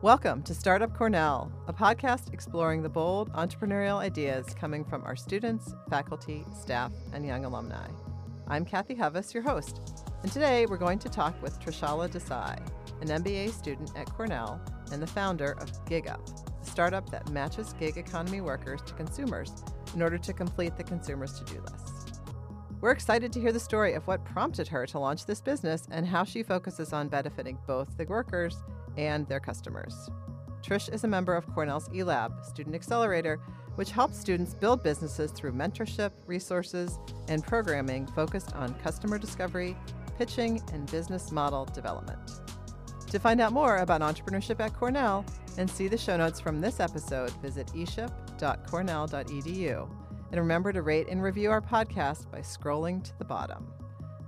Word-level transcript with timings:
Welcome 0.00 0.44
to 0.44 0.54
Startup 0.54 0.96
Cornell, 0.96 1.50
a 1.66 1.72
podcast 1.72 2.32
exploring 2.32 2.84
the 2.84 2.88
bold 2.88 3.32
entrepreneurial 3.32 3.96
ideas 3.96 4.46
coming 4.54 4.84
from 4.84 5.02
our 5.02 5.16
students, 5.16 5.74
faculty, 5.90 6.44
staff, 6.56 6.92
and 7.12 7.26
young 7.26 7.44
alumni. 7.44 7.88
I'm 8.46 8.64
Kathy 8.64 8.94
Hovis, 8.94 9.34
your 9.34 9.42
host, 9.42 9.80
and 10.22 10.30
today 10.30 10.66
we're 10.66 10.76
going 10.76 11.00
to 11.00 11.08
talk 11.08 11.34
with 11.42 11.58
Trishala 11.58 12.08
Desai, 12.08 12.64
an 13.00 13.08
MBA 13.08 13.50
student 13.50 13.90
at 13.96 14.08
Cornell 14.08 14.60
and 14.92 15.02
the 15.02 15.06
founder 15.08 15.56
of 15.60 15.72
GigUp, 15.86 16.62
a 16.62 16.64
startup 16.64 17.10
that 17.10 17.30
matches 17.30 17.72
gig 17.72 17.96
economy 17.96 18.40
workers 18.40 18.80
to 18.82 18.94
consumers 18.94 19.52
in 19.96 20.00
order 20.00 20.16
to 20.16 20.32
complete 20.32 20.76
the 20.76 20.84
consumer's 20.84 21.40
to 21.40 21.44
do 21.52 21.60
list. 21.60 22.20
We're 22.80 22.92
excited 22.92 23.32
to 23.32 23.40
hear 23.40 23.50
the 23.50 23.58
story 23.58 23.94
of 23.94 24.06
what 24.06 24.24
prompted 24.24 24.68
her 24.68 24.86
to 24.86 25.00
launch 25.00 25.26
this 25.26 25.40
business 25.40 25.88
and 25.90 26.06
how 26.06 26.22
she 26.22 26.44
focuses 26.44 26.92
on 26.92 27.08
benefiting 27.08 27.58
both 27.66 27.96
the 27.96 28.04
workers 28.04 28.62
and 28.98 29.26
their 29.28 29.40
customers. 29.40 30.10
Trish 30.62 30.92
is 30.92 31.04
a 31.04 31.08
member 31.08 31.34
of 31.34 31.46
Cornell's 31.54 31.88
eLab, 31.88 32.44
Student 32.44 32.74
Accelerator, 32.74 33.40
which 33.76 33.92
helps 33.92 34.18
students 34.18 34.52
build 34.54 34.82
businesses 34.82 35.30
through 35.30 35.52
mentorship, 35.52 36.10
resources, 36.26 36.98
and 37.28 37.44
programming 37.44 38.08
focused 38.08 38.52
on 38.54 38.74
customer 38.74 39.18
discovery, 39.18 39.76
pitching, 40.18 40.60
and 40.72 40.90
business 40.90 41.30
model 41.30 41.64
development. 41.64 42.18
To 43.10 43.20
find 43.20 43.40
out 43.40 43.52
more 43.52 43.76
about 43.78 44.02
entrepreneurship 44.02 44.60
at 44.60 44.74
Cornell 44.74 45.24
and 45.56 45.70
see 45.70 45.88
the 45.88 45.96
show 45.96 46.16
notes 46.16 46.40
from 46.40 46.60
this 46.60 46.80
episode, 46.80 47.30
visit 47.40 47.68
eship.cornell.edu. 47.68 49.88
And 50.30 50.40
remember 50.40 50.74
to 50.74 50.82
rate 50.82 51.08
and 51.08 51.22
review 51.22 51.50
our 51.50 51.62
podcast 51.62 52.30
by 52.30 52.40
scrolling 52.40 53.02
to 53.04 53.18
the 53.18 53.24
bottom. 53.24 53.72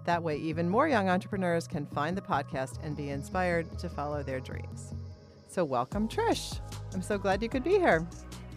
That 0.04 0.22
way, 0.22 0.36
even 0.38 0.68
more 0.68 0.88
young 0.88 1.08
entrepreneurs 1.08 1.66
can 1.66 1.86
find 1.86 2.16
the 2.16 2.22
podcast 2.22 2.82
and 2.82 2.96
be 2.96 3.10
inspired 3.10 3.78
to 3.78 3.88
follow 3.88 4.22
their 4.22 4.40
dreams. 4.40 4.94
So, 5.48 5.64
welcome, 5.64 6.08
Trish. 6.08 6.60
I'm 6.94 7.02
so 7.02 7.18
glad 7.18 7.42
you 7.42 7.48
could 7.48 7.64
be 7.64 7.78
here. 7.78 8.06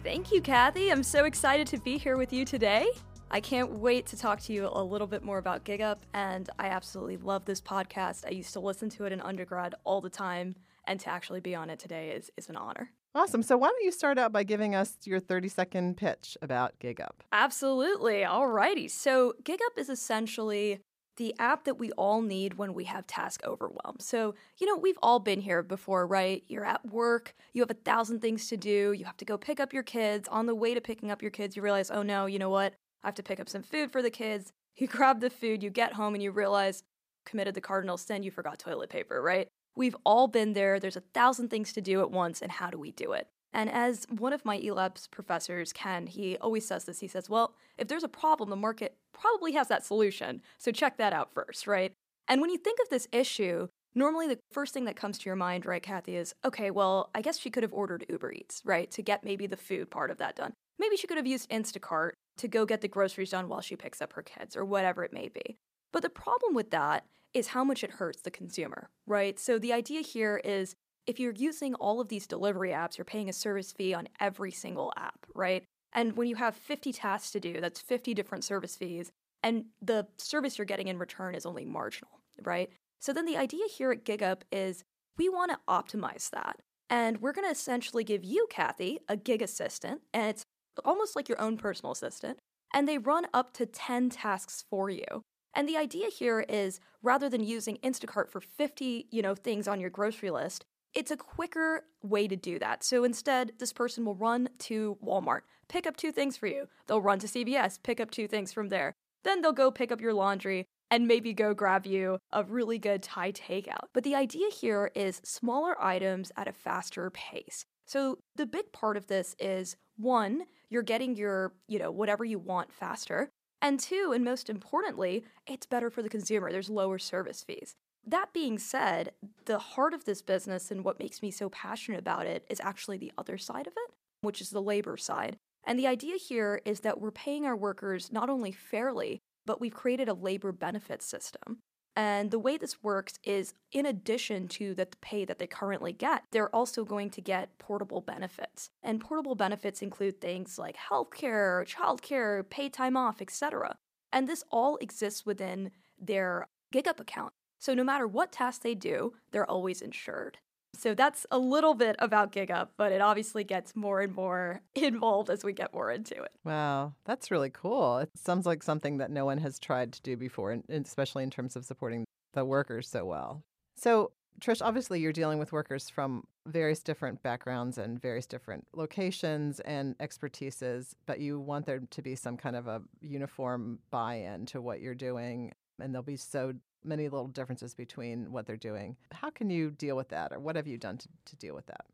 Thank 0.02 0.32
you, 0.32 0.40
Kathy. 0.40 0.90
I'm 0.90 1.02
so 1.02 1.24
excited 1.24 1.66
to 1.68 1.78
be 1.78 1.98
here 1.98 2.16
with 2.16 2.32
you 2.32 2.44
today. 2.44 2.88
I 3.30 3.40
can't 3.40 3.70
wait 3.72 4.06
to 4.06 4.16
talk 4.16 4.40
to 4.42 4.52
you 4.52 4.68
a 4.70 4.82
little 4.82 5.06
bit 5.06 5.24
more 5.24 5.38
about 5.38 5.64
GigUp, 5.64 5.98
and 6.12 6.48
I 6.58 6.68
absolutely 6.68 7.16
love 7.16 7.44
this 7.44 7.60
podcast. 7.60 8.24
I 8.26 8.30
used 8.30 8.52
to 8.52 8.60
listen 8.60 8.88
to 8.90 9.06
it 9.06 9.12
in 9.12 9.20
undergrad 9.20 9.74
all 9.84 10.00
the 10.00 10.10
time, 10.10 10.54
and 10.86 11.00
to 11.00 11.08
actually 11.08 11.40
be 11.40 11.54
on 11.54 11.68
it 11.68 11.78
today 11.78 12.10
is, 12.10 12.30
is 12.36 12.48
an 12.48 12.56
honor. 12.56 12.90
Awesome. 13.14 13.42
So, 13.42 13.56
why 13.56 13.68
don't 13.68 13.84
you 13.84 13.92
start 13.92 14.18
out 14.18 14.32
by 14.32 14.44
giving 14.44 14.74
us 14.74 14.96
your 15.04 15.20
30 15.20 15.48
second 15.48 15.96
pitch 15.96 16.36
about 16.42 16.78
GigUp? 16.80 17.22
Absolutely. 17.32 18.22
Alrighty. 18.22 18.90
So, 18.90 19.34
GigUp 19.42 19.78
is 19.78 19.88
essentially 19.88 20.80
the 21.16 21.34
app 21.38 21.64
that 21.64 21.78
we 21.78 21.90
all 21.92 22.22
need 22.22 22.54
when 22.54 22.74
we 22.74 22.84
have 22.84 23.06
task 23.06 23.42
overwhelm. 23.44 23.96
So, 24.00 24.34
you 24.58 24.66
know, 24.66 24.76
we've 24.76 24.98
all 25.02 25.18
been 25.18 25.40
here 25.40 25.62
before, 25.62 26.06
right? 26.06 26.42
You're 26.48 26.64
at 26.64 26.84
work, 26.90 27.34
you 27.52 27.62
have 27.62 27.70
a 27.70 27.74
thousand 27.74 28.20
things 28.20 28.48
to 28.48 28.56
do, 28.56 28.92
you 28.92 29.04
have 29.04 29.16
to 29.18 29.24
go 29.24 29.38
pick 29.38 29.60
up 29.60 29.72
your 29.72 29.82
kids. 29.82 30.28
On 30.28 30.46
the 30.46 30.54
way 30.54 30.74
to 30.74 30.80
picking 30.80 31.10
up 31.10 31.22
your 31.22 31.30
kids, 31.30 31.56
you 31.56 31.62
realize, 31.62 31.90
oh 31.90 32.02
no, 32.02 32.26
you 32.26 32.38
know 32.38 32.50
what? 32.50 32.74
I 33.02 33.08
have 33.08 33.14
to 33.16 33.22
pick 33.22 33.40
up 33.40 33.48
some 33.48 33.62
food 33.62 33.92
for 33.92 34.02
the 34.02 34.10
kids. 34.10 34.52
You 34.76 34.88
grab 34.88 35.20
the 35.20 35.30
food, 35.30 35.62
you 35.62 35.70
get 35.70 35.92
home, 35.92 36.14
and 36.14 36.22
you 36.22 36.32
realize, 36.32 36.82
committed 37.24 37.54
the 37.54 37.60
cardinal 37.60 37.96
sin, 37.96 38.24
you 38.24 38.32
forgot 38.32 38.58
toilet 38.58 38.90
paper, 38.90 39.22
right? 39.22 39.46
We've 39.76 39.94
all 40.04 40.26
been 40.26 40.52
there. 40.52 40.80
There's 40.80 40.96
a 40.96 41.02
thousand 41.14 41.48
things 41.48 41.72
to 41.74 41.80
do 41.80 42.00
at 42.00 42.10
once, 42.10 42.42
and 42.42 42.50
how 42.50 42.70
do 42.70 42.78
we 42.78 42.90
do 42.90 43.12
it? 43.12 43.28
And 43.54 43.70
as 43.70 44.06
one 44.10 44.32
of 44.32 44.44
my 44.44 44.58
eLabs 44.60 45.08
professors, 45.10 45.72
Ken, 45.72 46.08
he 46.08 46.36
always 46.38 46.66
says 46.66 46.84
this. 46.84 46.98
He 46.98 47.08
says, 47.08 47.30
well, 47.30 47.54
if 47.78 47.86
there's 47.86 48.02
a 48.02 48.08
problem, 48.08 48.50
the 48.50 48.56
market 48.56 48.96
probably 49.12 49.52
has 49.52 49.68
that 49.68 49.84
solution. 49.84 50.42
So 50.58 50.72
check 50.72 50.98
that 50.98 51.12
out 51.12 51.32
first, 51.32 51.68
right? 51.68 51.92
And 52.26 52.40
when 52.40 52.50
you 52.50 52.58
think 52.58 52.80
of 52.82 52.88
this 52.88 53.06
issue, 53.12 53.68
normally 53.94 54.26
the 54.26 54.40
first 54.50 54.74
thing 54.74 54.86
that 54.86 54.96
comes 54.96 55.18
to 55.18 55.26
your 55.26 55.36
mind, 55.36 55.66
right, 55.66 55.82
Kathy, 55.82 56.16
is 56.16 56.34
okay, 56.44 56.72
well, 56.72 57.10
I 57.14 57.22
guess 57.22 57.38
she 57.38 57.50
could 57.50 57.62
have 57.62 57.72
ordered 57.72 58.04
Uber 58.08 58.32
Eats, 58.32 58.60
right, 58.64 58.90
to 58.90 59.02
get 59.02 59.24
maybe 59.24 59.46
the 59.46 59.56
food 59.56 59.88
part 59.88 60.10
of 60.10 60.18
that 60.18 60.34
done. 60.34 60.52
Maybe 60.78 60.96
she 60.96 61.06
could 61.06 61.16
have 61.16 61.26
used 61.26 61.48
Instacart 61.50 62.12
to 62.38 62.48
go 62.48 62.66
get 62.66 62.80
the 62.80 62.88
groceries 62.88 63.30
done 63.30 63.48
while 63.48 63.60
she 63.60 63.76
picks 63.76 64.02
up 64.02 64.14
her 64.14 64.22
kids 64.22 64.56
or 64.56 64.64
whatever 64.64 65.04
it 65.04 65.12
may 65.12 65.28
be. 65.28 65.56
But 65.92 66.02
the 66.02 66.10
problem 66.10 66.54
with 66.54 66.72
that 66.72 67.06
is 67.32 67.48
how 67.48 67.62
much 67.62 67.84
it 67.84 67.92
hurts 67.92 68.22
the 68.22 68.30
consumer, 68.30 68.88
right? 69.06 69.38
So 69.38 69.58
the 69.58 69.72
idea 69.72 70.00
here 70.00 70.40
is 70.44 70.74
if 71.06 71.20
you're 71.20 71.32
using 71.32 71.74
all 71.74 72.00
of 72.00 72.08
these 72.08 72.26
delivery 72.26 72.70
apps, 72.70 72.96
you're 72.96 73.04
paying 73.04 73.28
a 73.28 73.32
service 73.32 73.72
fee 73.72 73.94
on 73.94 74.08
every 74.20 74.50
single 74.50 74.92
app, 74.96 75.26
right? 75.34 75.64
And 75.92 76.16
when 76.16 76.28
you 76.28 76.36
have 76.36 76.56
50 76.56 76.92
tasks 76.92 77.30
to 77.32 77.40
do, 77.40 77.60
that's 77.60 77.80
50 77.80 78.14
different 78.14 78.44
service 78.44 78.76
fees, 78.76 79.12
and 79.42 79.66
the 79.80 80.06
service 80.18 80.58
you're 80.58 80.64
getting 80.64 80.88
in 80.88 80.98
return 80.98 81.34
is 81.34 81.46
only 81.46 81.64
marginal, 81.64 82.20
right? 82.42 82.70
So 83.00 83.12
then 83.12 83.26
the 83.26 83.36
idea 83.36 83.66
here 83.66 83.92
at 83.92 84.04
GigUp 84.04 84.42
is 84.50 84.82
we 85.18 85.28
want 85.28 85.52
to 85.52 85.58
optimize 85.68 86.30
that. 86.30 86.60
And 86.90 87.20
we're 87.20 87.32
going 87.32 87.46
to 87.46 87.52
essentially 87.52 88.04
give 88.04 88.24
you, 88.24 88.46
Kathy, 88.50 89.00
a 89.08 89.16
gig 89.16 89.42
assistant, 89.42 90.02
and 90.12 90.26
it's 90.28 90.44
almost 90.84 91.16
like 91.16 91.28
your 91.28 91.40
own 91.40 91.56
personal 91.56 91.92
assistant, 91.92 92.38
and 92.72 92.88
they 92.88 92.98
run 92.98 93.26
up 93.32 93.52
to 93.54 93.66
10 93.66 94.10
tasks 94.10 94.64
for 94.68 94.90
you. 94.90 95.22
And 95.54 95.68
the 95.68 95.76
idea 95.76 96.08
here 96.08 96.40
is 96.40 96.80
rather 97.02 97.28
than 97.28 97.44
using 97.44 97.78
Instacart 97.78 98.28
for 98.28 98.40
50, 98.40 99.06
you 99.10 99.22
know, 99.22 99.34
things 99.34 99.68
on 99.68 99.80
your 99.80 99.90
grocery 99.90 100.30
list, 100.30 100.64
it's 100.94 101.10
a 101.10 101.16
quicker 101.16 101.84
way 102.02 102.28
to 102.28 102.36
do 102.36 102.58
that. 102.58 102.84
So 102.84 103.04
instead, 103.04 103.52
this 103.58 103.72
person 103.72 104.04
will 104.04 104.14
run 104.14 104.48
to 104.60 104.96
Walmart, 105.04 105.40
pick 105.68 105.86
up 105.86 105.96
two 105.96 106.12
things 106.12 106.36
for 106.36 106.46
you. 106.46 106.68
They'll 106.86 107.00
run 107.02 107.18
to 107.20 107.26
CVS, 107.26 107.82
pick 107.82 108.00
up 108.00 108.10
two 108.10 108.28
things 108.28 108.52
from 108.52 108.68
there. 108.68 108.94
Then 109.24 109.40
they'll 109.40 109.52
go 109.52 109.70
pick 109.70 109.90
up 109.90 110.00
your 110.00 110.14
laundry 110.14 110.66
and 110.90 111.08
maybe 111.08 111.32
go 111.32 111.54
grab 111.54 111.86
you 111.86 112.18
a 112.32 112.44
really 112.44 112.78
good 112.78 113.02
Thai 113.02 113.32
takeout. 113.32 113.88
But 113.92 114.04
the 114.04 114.14
idea 114.14 114.48
here 114.50 114.90
is 114.94 115.20
smaller 115.24 115.82
items 115.82 116.30
at 116.36 116.46
a 116.46 116.52
faster 116.52 117.10
pace. 117.10 117.64
So 117.86 118.18
the 118.36 118.46
big 118.46 118.72
part 118.72 118.96
of 118.96 119.08
this 119.08 119.34
is 119.38 119.76
one, 119.96 120.44
you're 120.70 120.82
getting 120.82 121.16
your, 121.16 121.52
you 121.68 121.78
know, 121.78 121.90
whatever 121.90 122.24
you 122.24 122.38
want 122.38 122.72
faster. 122.72 123.30
And 123.60 123.80
two, 123.80 124.12
and 124.14 124.24
most 124.24 124.50
importantly, 124.50 125.24
it's 125.46 125.66
better 125.66 125.88
for 125.90 126.02
the 126.02 126.08
consumer. 126.08 126.52
There's 126.52 126.68
lower 126.68 126.98
service 126.98 127.42
fees. 127.42 127.74
That 128.06 128.32
being 128.32 128.58
said, 128.58 129.12
the 129.46 129.58
heart 129.58 129.94
of 129.94 130.04
this 130.04 130.20
business 130.20 130.70
and 130.70 130.84
what 130.84 130.98
makes 130.98 131.22
me 131.22 131.30
so 131.30 131.48
passionate 131.48 132.00
about 132.00 132.26
it 132.26 132.44
is 132.50 132.60
actually 132.60 132.98
the 132.98 133.12
other 133.16 133.38
side 133.38 133.66
of 133.66 133.72
it, 133.72 133.94
which 134.20 134.40
is 134.40 134.50
the 134.50 134.60
labor 134.62 134.96
side. 134.96 135.36
And 135.66 135.78
the 135.78 135.86
idea 135.86 136.16
here 136.16 136.60
is 136.64 136.80
that 136.80 137.00
we're 137.00 137.10
paying 137.10 137.46
our 137.46 137.56
workers 137.56 138.12
not 138.12 138.28
only 138.28 138.52
fairly, 138.52 139.20
but 139.46 139.60
we've 139.60 139.72
created 139.72 140.08
a 140.08 140.14
labor 140.14 140.52
benefit 140.52 141.02
system. 141.02 141.58
And 141.96 142.30
the 142.30 142.40
way 142.40 142.56
this 142.56 142.82
works 142.82 143.14
is 143.22 143.54
in 143.72 143.86
addition 143.86 144.48
to 144.48 144.74
the 144.74 144.88
pay 145.00 145.24
that 145.24 145.38
they 145.38 145.46
currently 145.46 145.92
get, 145.92 146.24
they're 146.32 146.54
also 146.54 146.84
going 146.84 147.08
to 147.10 147.20
get 147.20 147.56
portable 147.58 148.00
benefits. 148.00 148.68
And 148.82 149.00
portable 149.00 149.36
benefits 149.36 149.80
include 149.80 150.20
things 150.20 150.58
like 150.58 150.76
healthcare, 150.76 151.64
childcare, 151.66 152.48
paid 152.50 152.72
time 152.72 152.96
off, 152.96 153.22
etc. 153.22 153.76
And 154.12 154.28
this 154.28 154.42
all 154.50 154.76
exists 154.78 155.24
within 155.24 155.70
their 155.98 156.48
GigUp 156.72 156.98
account. 156.98 157.32
So 157.58 157.74
no 157.74 157.84
matter 157.84 158.06
what 158.06 158.32
task 158.32 158.62
they 158.62 158.74
do, 158.74 159.14
they're 159.30 159.50
always 159.50 159.80
insured. 159.80 160.38
So 160.74 160.94
that's 160.94 161.24
a 161.30 161.38
little 161.38 161.74
bit 161.74 161.96
about 161.98 162.32
GigUp, 162.32 162.68
but 162.76 162.92
it 162.92 163.00
obviously 163.00 163.44
gets 163.44 163.76
more 163.76 164.00
and 164.00 164.14
more 164.14 164.60
involved 164.74 165.30
as 165.30 165.44
we 165.44 165.52
get 165.52 165.72
more 165.72 165.90
into 165.90 166.14
it. 166.14 166.32
Wow, 166.44 166.94
that's 167.04 167.30
really 167.30 167.50
cool. 167.50 167.98
It 167.98 168.10
sounds 168.16 168.44
like 168.46 168.62
something 168.62 168.98
that 168.98 169.10
no 169.10 169.24
one 169.24 169.38
has 169.38 169.58
tried 169.58 169.92
to 169.92 170.02
do 170.02 170.16
before, 170.16 170.58
especially 170.68 171.22
in 171.22 171.30
terms 171.30 171.56
of 171.56 171.64
supporting 171.64 172.04
the 172.34 172.44
workers 172.44 172.88
so 172.88 173.04
well. 173.04 173.42
So, 173.76 174.12
Trish, 174.40 174.60
obviously 174.60 175.00
you're 175.00 175.12
dealing 175.12 175.38
with 175.38 175.52
workers 175.52 175.88
from 175.88 176.24
various 176.46 176.82
different 176.82 177.22
backgrounds 177.22 177.78
and 177.78 178.00
various 178.00 178.26
different 178.26 178.66
locations 178.74 179.60
and 179.60 179.96
expertises, 179.98 180.94
but 181.06 181.20
you 181.20 181.38
want 181.38 181.66
there 181.66 181.80
to 181.88 182.02
be 182.02 182.16
some 182.16 182.36
kind 182.36 182.56
of 182.56 182.66
a 182.66 182.82
uniform 183.00 183.78
buy 183.90 184.16
in 184.16 184.44
to 184.46 184.60
what 184.60 184.80
you're 184.80 184.94
doing. 184.94 185.52
And 185.80 185.94
there'll 185.94 186.02
be 186.02 186.16
so 186.16 186.54
many 186.84 187.08
little 187.08 187.28
differences 187.28 187.74
between 187.74 188.30
what 188.30 188.46
they're 188.46 188.56
doing. 188.56 188.96
How 189.12 189.30
can 189.30 189.50
you 189.50 189.70
deal 189.70 189.96
with 189.96 190.08
that, 190.10 190.32
or 190.32 190.38
what 190.38 190.56
have 190.56 190.66
you 190.66 190.78
done 190.78 190.98
to, 190.98 191.08
to 191.26 191.36
deal 191.36 191.54
with 191.54 191.66
that? 191.66 191.86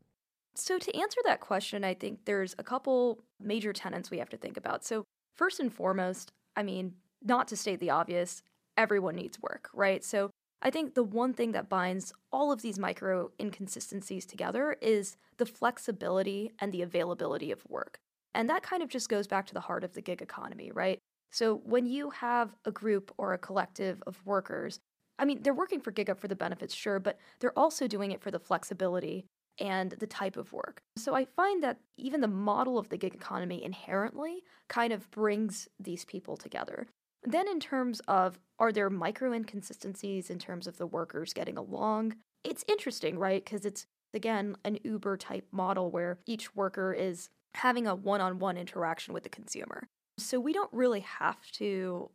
So, 0.53 0.77
to 0.77 0.97
answer 0.97 1.21
that 1.25 1.39
question, 1.39 1.83
I 1.83 1.93
think 1.93 2.25
there's 2.25 2.55
a 2.59 2.63
couple 2.63 3.23
major 3.39 3.71
tenets 3.71 4.11
we 4.11 4.19
have 4.19 4.29
to 4.29 4.37
think 4.37 4.57
about. 4.57 4.83
So, 4.83 5.05
first 5.35 5.59
and 5.59 5.73
foremost, 5.73 6.31
I 6.55 6.63
mean, 6.63 6.93
not 7.23 7.47
to 7.49 7.57
state 7.57 7.79
the 7.79 7.89
obvious, 7.89 8.43
everyone 8.77 9.15
needs 9.15 9.41
work, 9.41 9.69
right? 9.73 10.03
So, 10.03 10.29
I 10.61 10.69
think 10.69 10.93
the 10.93 11.03
one 11.03 11.33
thing 11.33 11.53
that 11.53 11.69
binds 11.69 12.13
all 12.31 12.51
of 12.51 12.61
these 12.61 12.77
micro 12.77 13.31
inconsistencies 13.39 14.25
together 14.25 14.75
is 14.81 15.17
the 15.37 15.45
flexibility 15.45 16.51
and 16.59 16.71
the 16.71 16.83
availability 16.83 17.51
of 17.51 17.63
work. 17.67 17.99
And 18.35 18.49
that 18.49 18.61
kind 18.61 18.83
of 18.83 18.89
just 18.89 19.09
goes 19.09 19.27
back 19.27 19.47
to 19.47 19.53
the 19.53 19.61
heart 19.61 19.83
of 19.83 19.93
the 19.93 20.01
gig 20.01 20.21
economy, 20.21 20.71
right? 20.71 20.99
So 21.31 21.61
when 21.63 21.85
you 21.85 22.09
have 22.11 22.53
a 22.65 22.71
group 22.71 23.13
or 23.17 23.33
a 23.33 23.37
collective 23.37 24.01
of 24.05 24.25
workers, 24.25 24.79
I 25.17 25.25
mean, 25.25 25.43
they're 25.43 25.53
working 25.53 25.81
for 25.81 25.91
GigUp 25.91 26.19
for 26.19 26.27
the 26.27 26.35
benefits, 26.35 26.73
sure, 26.73 26.99
but 26.99 27.19
they're 27.39 27.57
also 27.57 27.87
doing 27.87 28.11
it 28.11 28.21
for 28.21 28.31
the 28.31 28.39
flexibility 28.39 29.25
and 29.59 29.91
the 29.91 30.07
type 30.07 30.37
of 30.37 30.51
work. 30.51 30.81
So 30.97 31.13
I 31.13 31.25
find 31.25 31.61
that 31.63 31.77
even 31.97 32.21
the 32.21 32.27
model 32.27 32.77
of 32.77 32.89
the 32.89 32.97
gig 32.97 33.13
economy 33.13 33.63
inherently 33.63 34.43
kind 34.67 34.91
of 34.91 35.09
brings 35.11 35.67
these 35.79 36.05
people 36.05 36.37
together. 36.37 36.87
Then, 37.23 37.47
in 37.47 37.59
terms 37.59 38.01
of 38.07 38.39
are 38.57 38.71
there 38.71 38.89
micro 38.89 39.31
inconsistencies 39.31 40.31
in 40.31 40.39
terms 40.39 40.65
of 40.65 40.77
the 40.77 40.87
workers 40.87 41.33
getting 41.33 41.57
along? 41.57 42.15
It's 42.43 42.65
interesting, 42.67 43.19
right? 43.19 43.43
Because 43.43 43.65
it's 43.65 43.85
again, 44.13 44.55
an 44.65 44.77
Uber 44.83 45.17
type 45.17 45.47
model 45.51 45.91
where 45.91 46.19
each 46.25 46.55
worker 46.55 46.93
is 46.93 47.29
having 47.55 47.87
a 47.87 47.95
one 47.95 48.21
on 48.21 48.39
one 48.39 48.57
interaction 48.57 49.13
with 49.13 49.23
the 49.23 49.29
consumer. 49.29 49.87
So 50.21 50.39
we 50.39 50.53
don't 50.53 50.71
really 50.73 51.01
have 51.01 51.39
to 51.53 52.09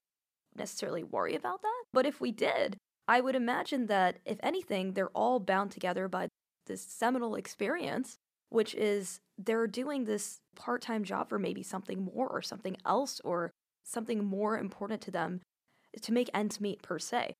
necessarily 0.56 1.03
worry 1.03 1.35
about 1.35 1.62
that. 1.62 1.85
But 1.93 2.06
if 2.06 2.20
we 2.20 2.32
did, 2.32 2.76
I 3.08 3.20
would 3.20 3.37
imagine 3.37 3.87
that 3.87 4.19
if 4.25 4.38
anything, 4.43 4.93
they're 4.93 5.11
all 5.11 5.38
bound 5.38 5.70
together 5.70 6.08
by 6.08 6.29
this 6.67 6.82
seminal 6.82 7.35
experience, 7.35 8.17
which 8.49 8.75
is 8.75 9.20
they're 9.38 9.67
doing 9.67 10.05
this 10.05 10.38
part 10.56 10.82
time 10.82 11.05
job 11.05 11.29
for 11.29 11.38
maybe 11.38 11.62
something 11.62 12.08
more 12.14 12.29
or 12.29 12.43
something 12.43 12.76
else 12.85 13.20
or 13.25 13.50
something 13.85 14.25
more 14.25 14.59
important 14.59 15.00
to 15.02 15.11
them 15.11 15.41
to 16.00 16.12
make 16.12 16.31
ends 16.35 16.61
meet 16.61 16.82
per 16.82 16.99
se. 16.99 17.32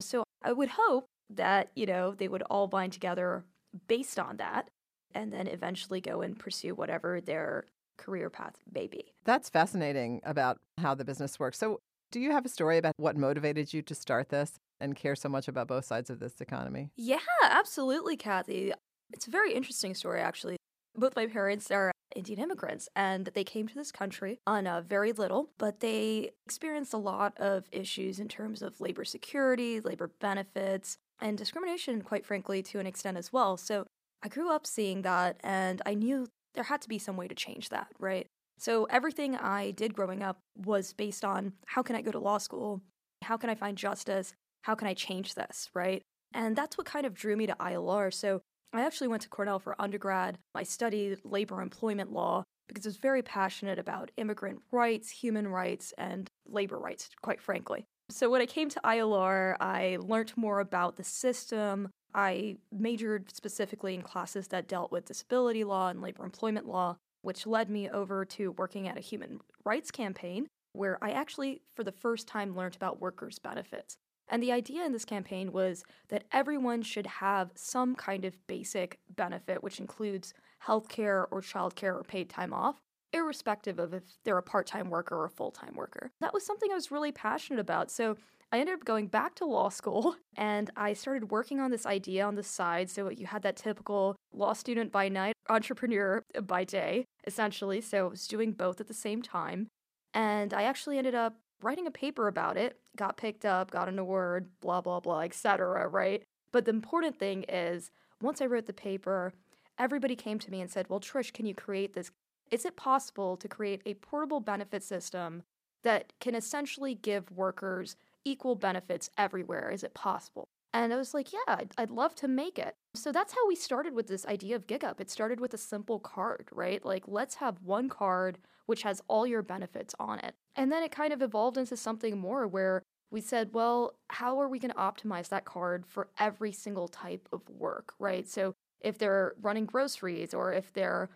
So 0.00 0.24
I 0.42 0.52
would 0.52 0.70
hope 0.70 1.06
that, 1.30 1.70
you 1.74 1.86
know, 1.86 2.14
they 2.14 2.28
would 2.28 2.42
all 2.42 2.66
bind 2.66 2.92
together 2.92 3.44
based 3.86 4.18
on 4.18 4.36
that 4.38 4.68
and 5.14 5.32
then 5.32 5.46
eventually 5.46 6.00
go 6.00 6.20
and 6.20 6.38
pursue 6.38 6.74
whatever 6.74 7.20
their 7.20 7.64
career 7.96 8.30
path 8.30 8.56
be. 8.72 9.12
That's 9.24 9.48
fascinating 9.48 10.20
about 10.24 10.60
how 10.78 10.94
the 10.94 11.04
business 11.04 11.38
works. 11.38 11.58
So, 11.58 11.80
do 12.10 12.20
you 12.20 12.30
have 12.30 12.44
a 12.44 12.48
story 12.48 12.78
about 12.78 12.92
what 12.96 13.16
motivated 13.16 13.74
you 13.74 13.82
to 13.82 13.94
start 13.94 14.28
this 14.28 14.58
and 14.80 14.94
care 14.94 15.16
so 15.16 15.28
much 15.28 15.48
about 15.48 15.66
both 15.66 15.84
sides 15.84 16.10
of 16.10 16.20
this 16.20 16.40
economy? 16.40 16.90
Yeah, 16.96 17.18
absolutely, 17.42 18.16
Kathy. 18.16 18.72
It's 19.12 19.26
a 19.26 19.30
very 19.30 19.52
interesting 19.52 19.94
story, 19.94 20.20
actually. 20.20 20.56
Both 20.94 21.16
my 21.16 21.26
parents 21.26 21.70
are 21.70 21.90
Indian 22.14 22.38
immigrants, 22.38 22.88
and 22.94 23.26
they 23.34 23.42
came 23.42 23.66
to 23.66 23.74
this 23.74 23.90
country 23.90 24.38
on 24.46 24.66
a 24.66 24.80
very 24.80 25.12
little, 25.12 25.50
but 25.58 25.80
they 25.80 26.30
experienced 26.46 26.94
a 26.94 26.98
lot 26.98 27.36
of 27.38 27.64
issues 27.72 28.20
in 28.20 28.28
terms 28.28 28.62
of 28.62 28.80
labor 28.80 29.04
security, 29.04 29.80
labor 29.80 30.10
benefits, 30.20 30.96
and 31.20 31.36
discrimination, 31.36 32.02
quite 32.02 32.24
frankly, 32.24 32.62
to 32.62 32.78
an 32.78 32.86
extent 32.86 33.16
as 33.16 33.32
well. 33.32 33.56
So 33.56 33.86
I 34.22 34.28
grew 34.28 34.50
up 34.50 34.66
seeing 34.66 35.02
that, 35.02 35.38
and 35.42 35.82
I 35.84 35.94
knew 35.94 36.28
there 36.54 36.64
had 36.64 36.82
to 36.82 36.88
be 36.88 36.98
some 36.98 37.16
way 37.16 37.28
to 37.28 37.34
change 37.34 37.68
that, 37.70 37.88
right? 37.98 38.26
So 38.58 38.84
everything 38.84 39.36
I 39.36 39.72
did 39.72 39.94
growing 39.94 40.22
up 40.22 40.38
was 40.56 40.92
based 40.92 41.24
on 41.24 41.52
how 41.66 41.82
can 41.82 41.96
I 41.96 42.02
go 42.02 42.12
to 42.12 42.18
law 42.18 42.38
school? 42.38 42.82
How 43.22 43.36
can 43.36 43.50
I 43.50 43.54
find 43.54 43.76
justice? 43.76 44.34
How 44.62 44.74
can 44.74 44.88
I 44.88 44.94
change 44.94 45.34
this, 45.34 45.68
right? 45.74 46.02
And 46.32 46.56
that's 46.56 46.78
what 46.78 46.86
kind 46.86 47.06
of 47.06 47.14
drew 47.14 47.36
me 47.36 47.46
to 47.46 47.54
ILR. 47.54 48.12
So 48.12 48.40
I 48.72 48.82
actually 48.84 49.08
went 49.08 49.22
to 49.22 49.28
Cornell 49.28 49.58
for 49.58 49.80
undergrad. 49.80 50.38
I 50.54 50.64
studied 50.64 51.18
labor 51.24 51.60
employment 51.60 52.12
law 52.12 52.44
because 52.68 52.86
I 52.86 52.88
was 52.88 52.96
very 52.96 53.22
passionate 53.22 53.78
about 53.78 54.10
immigrant 54.16 54.60
rights, 54.72 55.10
human 55.10 55.48
rights, 55.48 55.92
and 55.98 56.28
labor 56.46 56.78
rights, 56.78 57.08
quite 57.22 57.40
frankly. 57.40 57.84
So 58.10 58.28
when 58.30 58.40
I 58.40 58.46
came 58.46 58.68
to 58.70 58.80
ILR, 58.84 59.56
I 59.60 59.98
learned 60.00 60.32
more 60.36 60.60
about 60.60 60.96
the 60.96 61.04
system. 61.04 61.88
I 62.14 62.56
majored 62.72 63.34
specifically 63.34 63.94
in 63.94 64.02
classes 64.02 64.48
that 64.48 64.68
dealt 64.68 64.92
with 64.92 65.06
disability 65.06 65.64
law 65.64 65.88
and 65.88 66.00
labor 66.00 66.24
employment 66.24 66.66
law, 66.66 66.96
which 67.22 67.46
led 67.46 67.68
me 67.68 67.88
over 67.88 68.24
to 68.26 68.52
working 68.52 68.86
at 68.86 68.96
a 68.96 69.00
human 69.00 69.40
rights 69.64 69.90
campaign 69.90 70.46
where 70.72 71.02
I 71.02 71.10
actually, 71.10 71.62
for 71.74 71.84
the 71.84 71.92
first 71.92 72.26
time, 72.26 72.56
learned 72.56 72.76
about 72.76 73.00
workers' 73.00 73.38
benefits. 73.38 73.96
And 74.28 74.42
the 74.42 74.52
idea 74.52 74.84
in 74.84 74.92
this 74.92 75.04
campaign 75.04 75.52
was 75.52 75.84
that 76.08 76.24
everyone 76.32 76.82
should 76.82 77.06
have 77.06 77.50
some 77.54 77.94
kind 77.94 78.24
of 78.24 78.34
basic 78.46 78.98
benefit, 79.14 79.62
which 79.62 79.80
includes 79.80 80.34
healthcare 80.66 81.26
or 81.30 81.40
childcare 81.40 81.94
or 81.94 82.02
paid 82.02 82.30
time 82.30 82.52
off, 82.52 82.76
irrespective 83.12 83.78
of 83.78 83.94
if 83.94 84.02
they're 84.24 84.38
a 84.38 84.42
part 84.42 84.66
time 84.66 84.90
worker 84.90 85.14
or 85.14 85.26
a 85.26 85.30
full 85.30 85.50
time 85.50 85.74
worker. 85.76 86.10
That 86.20 86.34
was 86.34 86.44
something 86.44 86.70
I 86.70 86.74
was 86.74 86.90
really 86.90 87.12
passionate 87.12 87.60
about. 87.60 87.90
So 87.90 88.16
I 88.54 88.60
ended 88.60 88.76
up 88.76 88.84
going 88.84 89.08
back 89.08 89.34
to 89.36 89.46
law 89.46 89.68
school 89.68 90.14
and 90.36 90.70
I 90.76 90.92
started 90.92 91.32
working 91.32 91.58
on 91.58 91.72
this 91.72 91.86
idea 91.86 92.24
on 92.24 92.36
the 92.36 92.44
side. 92.44 92.88
So 92.88 93.10
you 93.10 93.26
had 93.26 93.42
that 93.42 93.56
typical 93.56 94.14
law 94.32 94.52
student 94.52 94.92
by 94.92 95.08
night, 95.08 95.34
entrepreneur 95.48 96.22
by 96.40 96.62
day, 96.62 97.04
essentially. 97.26 97.80
So 97.80 98.06
I 98.06 98.10
was 98.10 98.28
doing 98.28 98.52
both 98.52 98.80
at 98.80 98.86
the 98.86 98.94
same 98.94 99.22
time. 99.22 99.66
And 100.14 100.54
I 100.54 100.62
actually 100.62 100.98
ended 100.98 101.16
up 101.16 101.34
writing 101.62 101.88
a 101.88 101.90
paper 101.90 102.28
about 102.28 102.56
it, 102.56 102.78
got 102.96 103.16
picked 103.16 103.44
up, 103.44 103.72
got 103.72 103.88
an 103.88 103.98
award, 103.98 104.50
blah, 104.60 104.80
blah, 104.80 105.00
blah, 105.00 105.22
etc. 105.22 105.88
right? 105.88 106.22
But 106.52 106.64
the 106.64 106.70
important 106.70 107.18
thing 107.18 107.44
is 107.48 107.90
once 108.22 108.40
I 108.40 108.46
wrote 108.46 108.66
the 108.66 108.72
paper, 108.72 109.32
everybody 109.80 110.14
came 110.14 110.38
to 110.38 110.52
me 110.52 110.60
and 110.60 110.70
said, 110.70 110.86
Well, 110.88 111.00
Trish, 111.00 111.32
can 111.32 111.44
you 111.44 111.56
create 111.56 111.94
this 111.94 112.12
is 112.52 112.64
it 112.64 112.76
possible 112.76 113.36
to 113.38 113.48
create 113.48 113.82
a 113.84 113.94
portable 113.94 114.38
benefit 114.38 114.84
system 114.84 115.42
that 115.82 116.12
can 116.20 116.36
essentially 116.36 116.94
give 116.94 117.32
workers 117.32 117.96
equal 118.24 118.54
benefits 118.54 119.10
everywhere? 119.16 119.70
Is 119.70 119.82
it 119.82 119.94
possible? 119.94 120.48
And 120.72 120.92
I 120.92 120.96
was 120.96 121.14
like, 121.14 121.32
yeah, 121.32 121.38
I'd, 121.46 121.72
I'd, 121.78 121.90
love 121.90 122.16
to 122.16 122.26
make 122.26 122.58
it. 122.58 122.74
So 122.94 123.12
that's 123.12 123.32
how 123.32 123.46
we 123.46 123.54
started 123.54 123.94
with 123.94 124.08
this 124.08 124.26
idea 124.26 124.56
of 124.56 124.66
GigUp. 124.66 125.00
It 125.00 125.08
started 125.08 125.38
with 125.38 125.54
a 125.54 125.58
simple 125.58 126.00
card, 126.00 126.48
right? 126.50 126.84
Like, 126.84 127.04
let's 127.06 127.36
have 127.36 127.62
one 127.62 127.88
card 127.88 128.38
which 128.66 128.82
has 128.82 129.02
all 129.08 129.26
your 129.26 129.42
benefits 129.42 129.94
on 130.00 130.18
it. 130.20 130.34
And 130.56 130.72
then 130.72 130.82
it 130.82 130.90
kind 130.90 131.12
of 131.12 131.22
evolved 131.22 131.58
into 131.58 131.76
something 131.76 132.18
more 132.18 132.48
where 132.48 132.82
we 133.10 133.20
said, 133.20 133.50
well, 133.52 133.94
how 134.08 134.40
are 134.40 134.48
we 134.48 134.58
going 134.58 134.72
to 134.72 134.76
optimize 134.76 135.28
that 135.28 135.44
card 135.44 135.84
for 135.86 136.08
every 136.18 136.50
single 136.50 136.88
type 136.88 137.28
of 137.30 137.42
work, 137.50 137.92
right? 137.98 138.26
So 138.26 138.54
if 138.80 138.98
they're 138.98 139.34
running 139.42 139.66
groceries 139.66 140.32
or 140.32 140.52
if 140.52 140.72
they're 140.72 141.10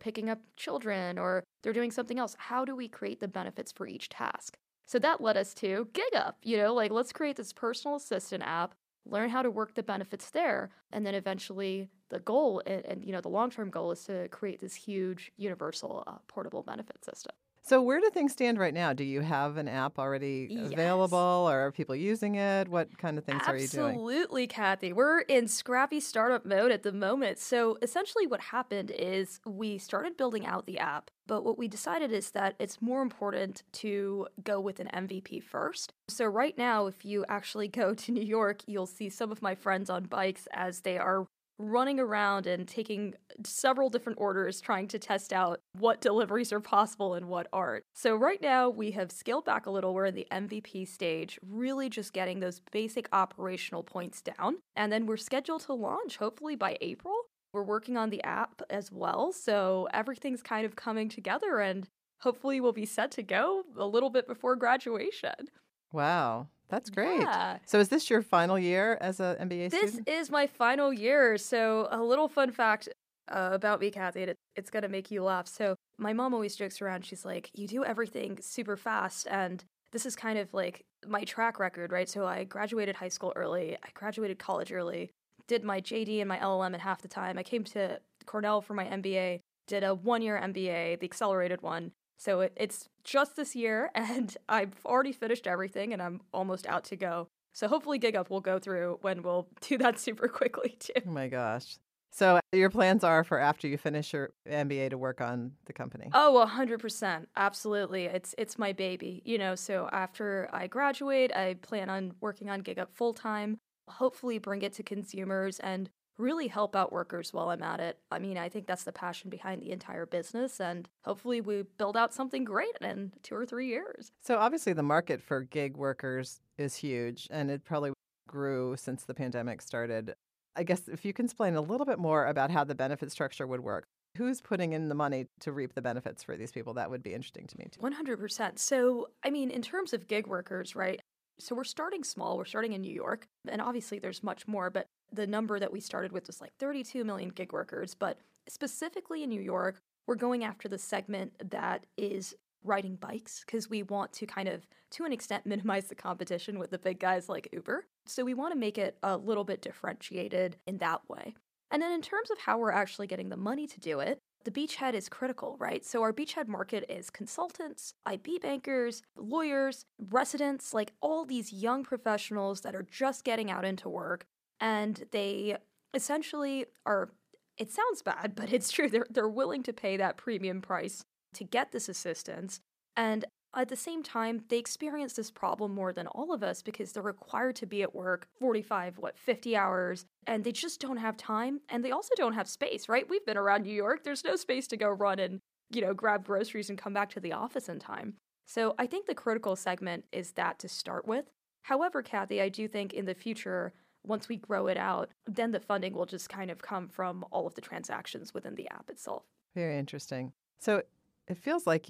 picking 0.00 0.28
up 0.28 0.40
children 0.56 1.18
or 1.18 1.44
they're 1.62 1.72
doing 1.72 1.92
something 1.92 2.18
else. 2.18 2.34
How 2.38 2.64
do 2.64 2.74
we 2.74 2.88
create 2.88 3.20
the 3.20 3.28
benefits 3.28 3.70
for 3.70 3.86
each 3.86 4.08
task? 4.08 4.56
So 4.90 4.98
that 4.98 5.20
led 5.20 5.36
us 5.36 5.54
to 5.54 5.86
GigUp, 5.92 6.34
you 6.42 6.56
know, 6.56 6.74
like 6.74 6.90
let's 6.90 7.12
create 7.12 7.36
this 7.36 7.52
personal 7.52 7.96
assistant 7.96 8.42
app, 8.44 8.74
learn 9.06 9.30
how 9.30 9.40
to 9.40 9.48
work 9.48 9.74
the 9.74 9.84
benefits 9.84 10.30
there, 10.30 10.70
and 10.90 11.06
then 11.06 11.14
eventually 11.14 11.88
the 12.08 12.18
goal 12.18 12.60
and, 12.66 12.84
and 12.84 13.04
you 13.04 13.12
know 13.12 13.20
the 13.20 13.28
long-term 13.28 13.70
goal 13.70 13.92
is 13.92 14.02
to 14.06 14.26
create 14.30 14.60
this 14.60 14.74
huge 14.74 15.30
universal 15.36 16.02
uh, 16.08 16.14
portable 16.26 16.64
benefit 16.64 17.04
system. 17.04 17.30
So, 17.70 17.80
where 17.80 18.00
do 18.00 18.10
things 18.10 18.32
stand 18.32 18.58
right 18.58 18.74
now? 18.74 18.92
Do 18.92 19.04
you 19.04 19.20
have 19.20 19.56
an 19.56 19.68
app 19.68 19.96
already 19.96 20.48
yes. 20.50 20.72
available, 20.72 21.16
or 21.16 21.66
are 21.66 21.70
people 21.70 21.94
using 21.94 22.34
it? 22.34 22.66
What 22.66 22.98
kind 22.98 23.16
of 23.16 23.22
things 23.22 23.42
Absolutely, 23.46 23.60
are 23.60 23.62
you 23.62 23.68
doing? 23.68 23.94
Absolutely, 23.94 24.46
Kathy. 24.48 24.92
We're 24.92 25.20
in 25.20 25.46
scrappy 25.46 26.00
startup 26.00 26.44
mode 26.44 26.72
at 26.72 26.82
the 26.82 26.90
moment. 26.90 27.38
So, 27.38 27.78
essentially, 27.80 28.26
what 28.26 28.40
happened 28.40 28.90
is 28.90 29.38
we 29.46 29.78
started 29.78 30.16
building 30.16 30.44
out 30.44 30.66
the 30.66 30.80
app, 30.80 31.12
but 31.28 31.44
what 31.44 31.58
we 31.58 31.68
decided 31.68 32.10
is 32.10 32.32
that 32.32 32.56
it's 32.58 32.82
more 32.82 33.02
important 33.02 33.62
to 33.74 34.26
go 34.42 34.58
with 34.58 34.80
an 34.80 34.88
MVP 34.92 35.40
first. 35.40 35.92
So, 36.08 36.24
right 36.24 36.58
now, 36.58 36.86
if 36.86 37.04
you 37.04 37.24
actually 37.28 37.68
go 37.68 37.94
to 37.94 38.10
New 38.10 38.24
York, 38.24 38.62
you'll 38.66 38.86
see 38.86 39.08
some 39.08 39.30
of 39.30 39.42
my 39.42 39.54
friends 39.54 39.88
on 39.88 40.06
bikes 40.06 40.48
as 40.52 40.80
they 40.80 40.98
are 40.98 41.28
running 41.60 42.00
around 42.00 42.46
and 42.46 42.66
taking 42.66 43.14
several 43.44 43.90
different 43.90 44.18
orders 44.18 44.60
trying 44.60 44.88
to 44.88 44.98
test 44.98 45.32
out 45.32 45.60
what 45.78 46.00
deliveries 46.00 46.52
are 46.52 46.60
possible 46.60 47.14
and 47.14 47.26
what 47.26 47.46
aren't. 47.52 47.84
So, 47.94 48.16
right 48.16 48.40
now, 48.40 48.70
we 48.70 48.92
have 48.92 49.12
scaled 49.12 49.44
back 49.44 49.66
a 49.66 49.70
little. 49.70 49.94
We're 49.94 50.06
in 50.06 50.14
the 50.14 50.26
MVP 50.32 50.88
stage, 50.88 51.38
really 51.46 51.88
just 51.88 52.12
getting 52.12 52.40
those 52.40 52.60
basic 52.72 53.08
operational 53.12 53.82
points 53.82 54.22
down. 54.22 54.56
And 54.74 54.90
then 54.90 55.06
we're 55.06 55.16
scheduled 55.16 55.62
to 55.62 55.74
launch 55.74 56.16
hopefully 56.16 56.56
by 56.56 56.78
April. 56.80 57.14
We're 57.52 57.64
working 57.64 57.96
on 57.96 58.10
the 58.10 58.22
app 58.22 58.62
as 58.70 58.90
well. 58.90 59.32
So, 59.32 59.88
everything's 59.92 60.42
kind 60.42 60.64
of 60.64 60.76
coming 60.76 61.08
together 61.08 61.60
and 61.60 61.86
hopefully 62.20 62.60
we'll 62.60 62.72
be 62.72 62.86
set 62.86 63.10
to 63.12 63.22
go 63.22 63.64
a 63.76 63.86
little 63.86 64.10
bit 64.10 64.26
before 64.26 64.56
graduation. 64.56 65.48
Wow. 65.92 66.48
That's 66.70 66.88
great. 66.88 67.20
Yeah. 67.20 67.58
So, 67.66 67.80
is 67.80 67.88
this 67.88 68.08
your 68.08 68.22
final 68.22 68.58
year 68.58 68.96
as 69.00 69.20
an 69.20 69.36
MBA 69.36 69.70
this 69.70 69.90
student? 69.90 70.06
This 70.06 70.20
is 70.26 70.30
my 70.30 70.46
final 70.46 70.92
year. 70.92 71.36
So, 71.36 71.88
a 71.90 72.00
little 72.00 72.28
fun 72.28 72.52
fact 72.52 72.88
uh, 73.30 73.50
about 73.52 73.80
me, 73.80 73.90
Kathy, 73.90 74.22
it, 74.22 74.36
it's 74.56 74.70
going 74.70 74.82
to 74.84 74.88
make 74.88 75.10
you 75.10 75.22
laugh. 75.22 75.48
So, 75.48 75.76
my 75.98 76.12
mom 76.12 76.32
always 76.32 76.56
jokes 76.56 76.80
around. 76.80 77.04
She's 77.04 77.24
like, 77.24 77.50
You 77.54 77.66
do 77.66 77.84
everything 77.84 78.38
super 78.40 78.76
fast. 78.76 79.26
And 79.28 79.64
this 79.92 80.06
is 80.06 80.14
kind 80.14 80.38
of 80.38 80.54
like 80.54 80.82
my 81.06 81.24
track 81.24 81.58
record, 81.58 81.90
right? 81.92 82.08
So, 82.08 82.24
I 82.26 82.44
graduated 82.44 82.96
high 82.96 83.08
school 83.08 83.32
early, 83.34 83.76
I 83.82 83.88
graduated 83.94 84.38
college 84.38 84.72
early, 84.72 85.10
did 85.48 85.64
my 85.64 85.80
JD 85.80 86.20
and 86.20 86.28
my 86.28 86.38
LLM 86.38 86.74
in 86.74 86.80
half 86.80 87.02
the 87.02 87.08
time. 87.08 87.36
I 87.36 87.42
came 87.42 87.64
to 87.64 87.98
Cornell 88.26 88.60
for 88.60 88.74
my 88.74 88.84
MBA, 88.84 89.40
did 89.66 89.82
a 89.82 89.94
one 89.94 90.22
year 90.22 90.40
MBA, 90.40 91.00
the 91.00 91.06
accelerated 91.06 91.62
one, 91.62 91.90
so 92.20 92.40
it, 92.40 92.52
it's 92.54 92.86
just 93.10 93.36
this 93.36 93.56
year, 93.56 93.90
and 93.94 94.36
I've 94.48 94.74
already 94.86 95.12
finished 95.12 95.46
everything, 95.46 95.92
and 95.92 96.00
I'm 96.00 96.20
almost 96.32 96.66
out 96.66 96.84
to 96.84 96.96
go. 96.96 97.28
So 97.52 97.66
hopefully, 97.66 97.98
GigUp 97.98 98.30
will 98.30 98.40
go 98.40 98.58
through 98.58 98.98
when 99.02 99.22
we'll 99.22 99.48
do 99.60 99.76
that 99.78 99.98
super 99.98 100.28
quickly 100.28 100.76
too. 100.78 100.92
Oh 101.06 101.10
my 101.10 101.28
gosh. 101.28 101.76
So 102.12 102.40
your 102.52 102.70
plans 102.70 103.04
are 103.04 103.22
for 103.22 103.38
after 103.38 103.68
you 103.68 103.78
finish 103.78 104.12
your 104.12 104.30
MBA 104.48 104.90
to 104.90 104.98
work 104.98 105.20
on 105.20 105.52
the 105.66 105.72
company? 105.72 106.08
Oh, 106.12 106.44
100%. 106.44 107.26
Absolutely. 107.36 108.06
It's 108.06 108.34
it's 108.36 108.58
my 108.58 108.72
baby, 108.72 109.22
you 109.24 109.38
know, 109.38 109.54
so 109.54 109.88
after 109.92 110.48
I 110.52 110.66
graduate, 110.66 111.34
I 111.34 111.54
plan 111.62 111.88
on 111.88 112.14
working 112.20 112.50
on 112.50 112.62
GigUp 112.62 112.88
full 112.94 113.14
time, 113.14 113.58
hopefully 113.88 114.38
bring 114.38 114.62
it 114.62 114.72
to 114.74 114.82
consumers 114.82 115.60
and 115.60 115.88
really 116.20 116.48
help 116.48 116.76
out 116.76 116.92
workers 116.92 117.32
while 117.32 117.48
I'm 117.48 117.62
at 117.62 117.80
it. 117.80 117.98
I 118.10 118.18
mean, 118.18 118.38
I 118.38 118.48
think 118.48 118.66
that's 118.66 118.84
the 118.84 118.92
passion 118.92 119.30
behind 119.30 119.62
the 119.62 119.72
entire 119.72 120.06
business, 120.06 120.60
and 120.60 120.88
hopefully, 121.04 121.40
we 121.40 121.64
build 121.78 121.96
out 121.96 122.12
something 122.12 122.44
great 122.44 122.76
in 122.80 123.12
two 123.22 123.34
or 123.34 123.46
three 123.46 123.68
years. 123.68 124.12
So, 124.22 124.38
obviously, 124.38 124.72
the 124.72 124.82
market 124.82 125.22
for 125.22 125.42
gig 125.42 125.76
workers 125.76 126.40
is 126.58 126.76
huge, 126.76 127.26
and 127.30 127.50
it 127.50 127.64
probably 127.64 127.92
grew 128.28 128.76
since 128.76 129.04
the 129.04 129.14
pandemic 129.14 129.62
started. 129.62 130.14
I 130.56 130.62
guess 130.62 130.88
if 130.88 131.04
you 131.04 131.12
can 131.12 131.24
explain 131.24 131.54
a 131.54 131.60
little 131.60 131.86
bit 131.86 131.98
more 131.98 132.26
about 132.26 132.50
how 132.50 132.64
the 132.64 132.74
benefit 132.74 133.10
structure 133.10 133.46
would 133.46 133.60
work. 133.60 133.84
Who's 134.16 134.40
putting 134.40 134.72
in 134.72 134.88
the 134.88 134.94
money 134.96 135.26
to 135.40 135.52
reap 135.52 135.74
the 135.74 135.82
benefits 135.82 136.24
for 136.24 136.36
these 136.36 136.50
people? 136.50 136.74
That 136.74 136.90
would 136.90 137.02
be 137.02 137.14
interesting 137.14 137.46
to 137.46 137.58
me 137.58 137.68
too. 137.70 137.80
100%. 137.80 138.58
So, 138.58 139.08
I 139.24 139.30
mean, 139.30 139.50
in 139.50 139.62
terms 139.62 139.92
of 139.92 140.08
gig 140.08 140.26
workers, 140.26 140.74
right? 140.74 141.00
So 141.40 141.54
we're 141.54 141.64
starting 141.64 142.04
small. 142.04 142.36
We're 142.36 142.44
starting 142.44 142.72
in 142.72 142.82
New 142.82 142.92
York. 142.92 143.26
And 143.48 143.60
obviously 143.60 143.98
there's 143.98 144.22
much 144.22 144.46
more, 144.46 144.70
but 144.70 144.86
the 145.12 145.26
number 145.26 145.58
that 145.58 145.72
we 145.72 145.80
started 145.80 146.12
with 146.12 146.26
was 146.26 146.40
like 146.40 146.52
32 146.58 147.04
million 147.04 147.30
gig 147.30 147.52
workers. 147.52 147.94
But 147.94 148.18
specifically 148.48 149.22
in 149.22 149.30
New 149.30 149.40
York, 149.40 149.80
we're 150.06 150.14
going 150.16 150.44
after 150.44 150.68
the 150.68 150.78
segment 150.78 151.32
that 151.50 151.86
is 151.96 152.34
riding 152.62 152.96
bikes 152.96 153.42
because 153.44 153.70
we 153.70 153.82
want 153.82 154.12
to 154.12 154.26
kind 154.26 154.48
of, 154.48 154.66
to 154.92 155.04
an 155.04 155.12
extent, 155.12 155.46
minimize 155.46 155.86
the 155.86 155.94
competition 155.94 156.58
with 156.58 156.70
the 156.70 156.78
big 156.78 157.00
guys 157.00 157.28
like 157.28 157.48
Uber. 157.52 157.86
So 158.06 158.24
we 158.24 158.34
want 158.34 158.52
to 158.52 158.58
make 158.58 158.78
it 158.78 158.96
a 159.02 159.16
little 159.16 159.44
bit 159.44 159.62
differentiated 159.62 160.56
in 160.66 160.78
that 160.78 161.08
way. 161.08 161.34
And 161.70 161.80
then 161.80 161.92
in 161.92 162.02
terms 162.02 162.30
of 162.30 162.38
how 162.38 162.58
we're 162.58 162.72
actually 162.72 163.06
getting 163.06 163.28
the 163.28 163.36
money 163.36 163.66
to 163.66 163.80
do 163.80 164.00
it, 164.00 164.18
the 164.44 164.50
beachhead 164.50 164.94
is 164.94 165.08
critical, 165.08 165.56
right? 165.58 165.84
So 165.84 166.02
our 166.02 166.12
beachhead 166.12 166.48
market 166.48 166.84
is 166.88 167.10
consultants, 167.10 167.94
IB 168.06 168.38
bankers, 168.38 169.02
lawyers, 169.16 169.84
residents, 170.10 170.72
like 170.72 170.92
all 171.00 171.24
these 171.24 171.52
young 171.52 171.84
professionals 171.84 172.62
that 172.62 172.74
are 172.74 172.86
just 172.90 173.24
getting 173.24 173.50
out 173.50 173.64
into 173.64 173.88
work 173.88 174.26
and 174.60 175.04
they 175.10 175.56
essentially 175.94 176.66
are 176.86 177.10
it 177.58 177.70
sounds 177.70 178.00
bad, 178.02 178.34
but 178.36 178.52
it's 178.52 178.70
true. 178.70 178.88
They're 178.88 179.06
they're 179.10 179.28
willing 179.28 179.62
to 179.64 179.72
pay 179.72 179.96
that 179.96 180.16
premium 180.16 180.62
price 180.62 181.04
to 181.34 181.44
get 181.44 181.72
this 181.72 181.88
assistance. 181.88 182.60
And 182.96 183.24
at 183.54 183.68
the 183.68 183.76
same 183.76 184.02
time, 184.02 184.44
they 184.48 184.58
experience 184.58 185.14
this 185.14 185.30
problem 185.30 185.74
more 185.74 185.92
than 185.92 186.06
all 186.06 186.32
of 186.32 186.42
us 186.42 186.62
because 186.62 186.92
they're 186.92 187.02
required 187.02 187.56
to 187.56 187.66
be 187.66 187.82
at 187.82 187.94
work 187.94 188.28
45, 188.38 188.98
what, 188.98 189.18
50 189.18 189.56
hours, 189.56 190.06
and 190.26 190.44
they 190.44 190.52
just 190.52 190.80
don't 190.80 190.98
have 190.98 191.16
time. 191.16 191.60
And 191.68 191.84
they 191.84 191.90
also 191.90 192.14
don't 192.16 192.34
have 192.34 192.48
space, 192.48 192.88
right? 192.88 193.08
We've 193.08 193.26
been 193.26 193.36
around 193.36 193.62
New 193.62 193.74
York. 193.74 194.04
There's 194.04 194.24
no 194.24 194.36
space 194.36 194.66
to 194.68 194.76
go 194.76 194.88
run 194.88 195.18
and, 195.18 195.40
you 195.70 195.80
know, 195.80 195.94
grab 195.94 196.24
groceries 196.24 196.70
and 196.70 196.78
come 196.78 196.92
back 196.92 197.10
to 197.10 197.20
the 197.20 197.32
office 197.32 197.68
in 197.68 197.80
time. 197.80 198.14
So 198.46 198.74
I 198.78 198.86
think 198.86 199.06
the 199.06 199.14
critical 199.14 199.56
segment 199.56 200.04
is 200.12 200.32
that 200.32 200.58
to 200.60 200.68
start 200.68 201.06
with. 201.06 201.26
However, 201.62 202.02
Kathy, 202.02 202.40
I 202.40 202.48
do 202.48 202.68
think 202.68 202.92
in 202.92 203.04
the 203.04 203.14
future, 203.14 203.72
once 204.04 204.28
we 204.28 204.36
grow 204.36 204.66
it 204.66 204.76
out, 204.76 205.10
then 205.26 205.50
the 205.50 205.60
funding 205.60 205.92
will 205.92 206.06
just 206.06 206.28
kind 206.28 206.50
of 206.50 206.62
come 206.62 206.88
from 206.88 207.24
all 207.30 207.46
of 207.46 207.54
the 207.54 207.60
transactions 207.60 208.32
within 208.32 208.54
the 208.54 208.68
app 208.70 208.88
itself. 208.88 209.24
Very 209.54 209.78
interesting. 209.78 210.32
So 210.58 210.82
it 211.28 211.36
feels 211.36 211.66
like 211.66 211.88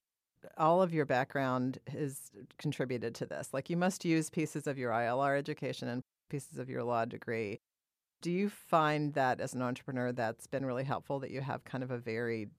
all 0.56 0.82
of 0.82 0.92
your 0.92 1.06
background 1.06 1.78
has 1.88 2.30
contributed 2.58 3.14
to 3.16 3.26
this. 3.26 3.50
Like 3.52 3.70
you 3.70 3.76
must 3.76 4.04
use 4.04 4.30
pieces 4.30 4.66
of 4.66 4.78
your 4.78 4.90
ILR 4.92 5.36
education 5.38 5.88
and 5.88 6.02
pieces 6.28 6.58
of 6.58 6.68
your 6.68 6.82
law 6.82 7.04
degree. 7.04 7.60
Do 8.22 8.30
you 8.30 8.48
find 8.48 9.14
that 9.14 9.40
as 9.40 9.54
an 9.54 9.62
entrepreneur 9.62 10.12
that's 10.12 10.46
been 10.46 10.64
really 10.64 10.84
helpful 10.84 11.20
that 11.20 11.30
you 11.30 11.40
have 11.40 11.64
kind 11.64 11.82
of 11.82 11.90
a 11.90 11.98
varied 11.98 12.50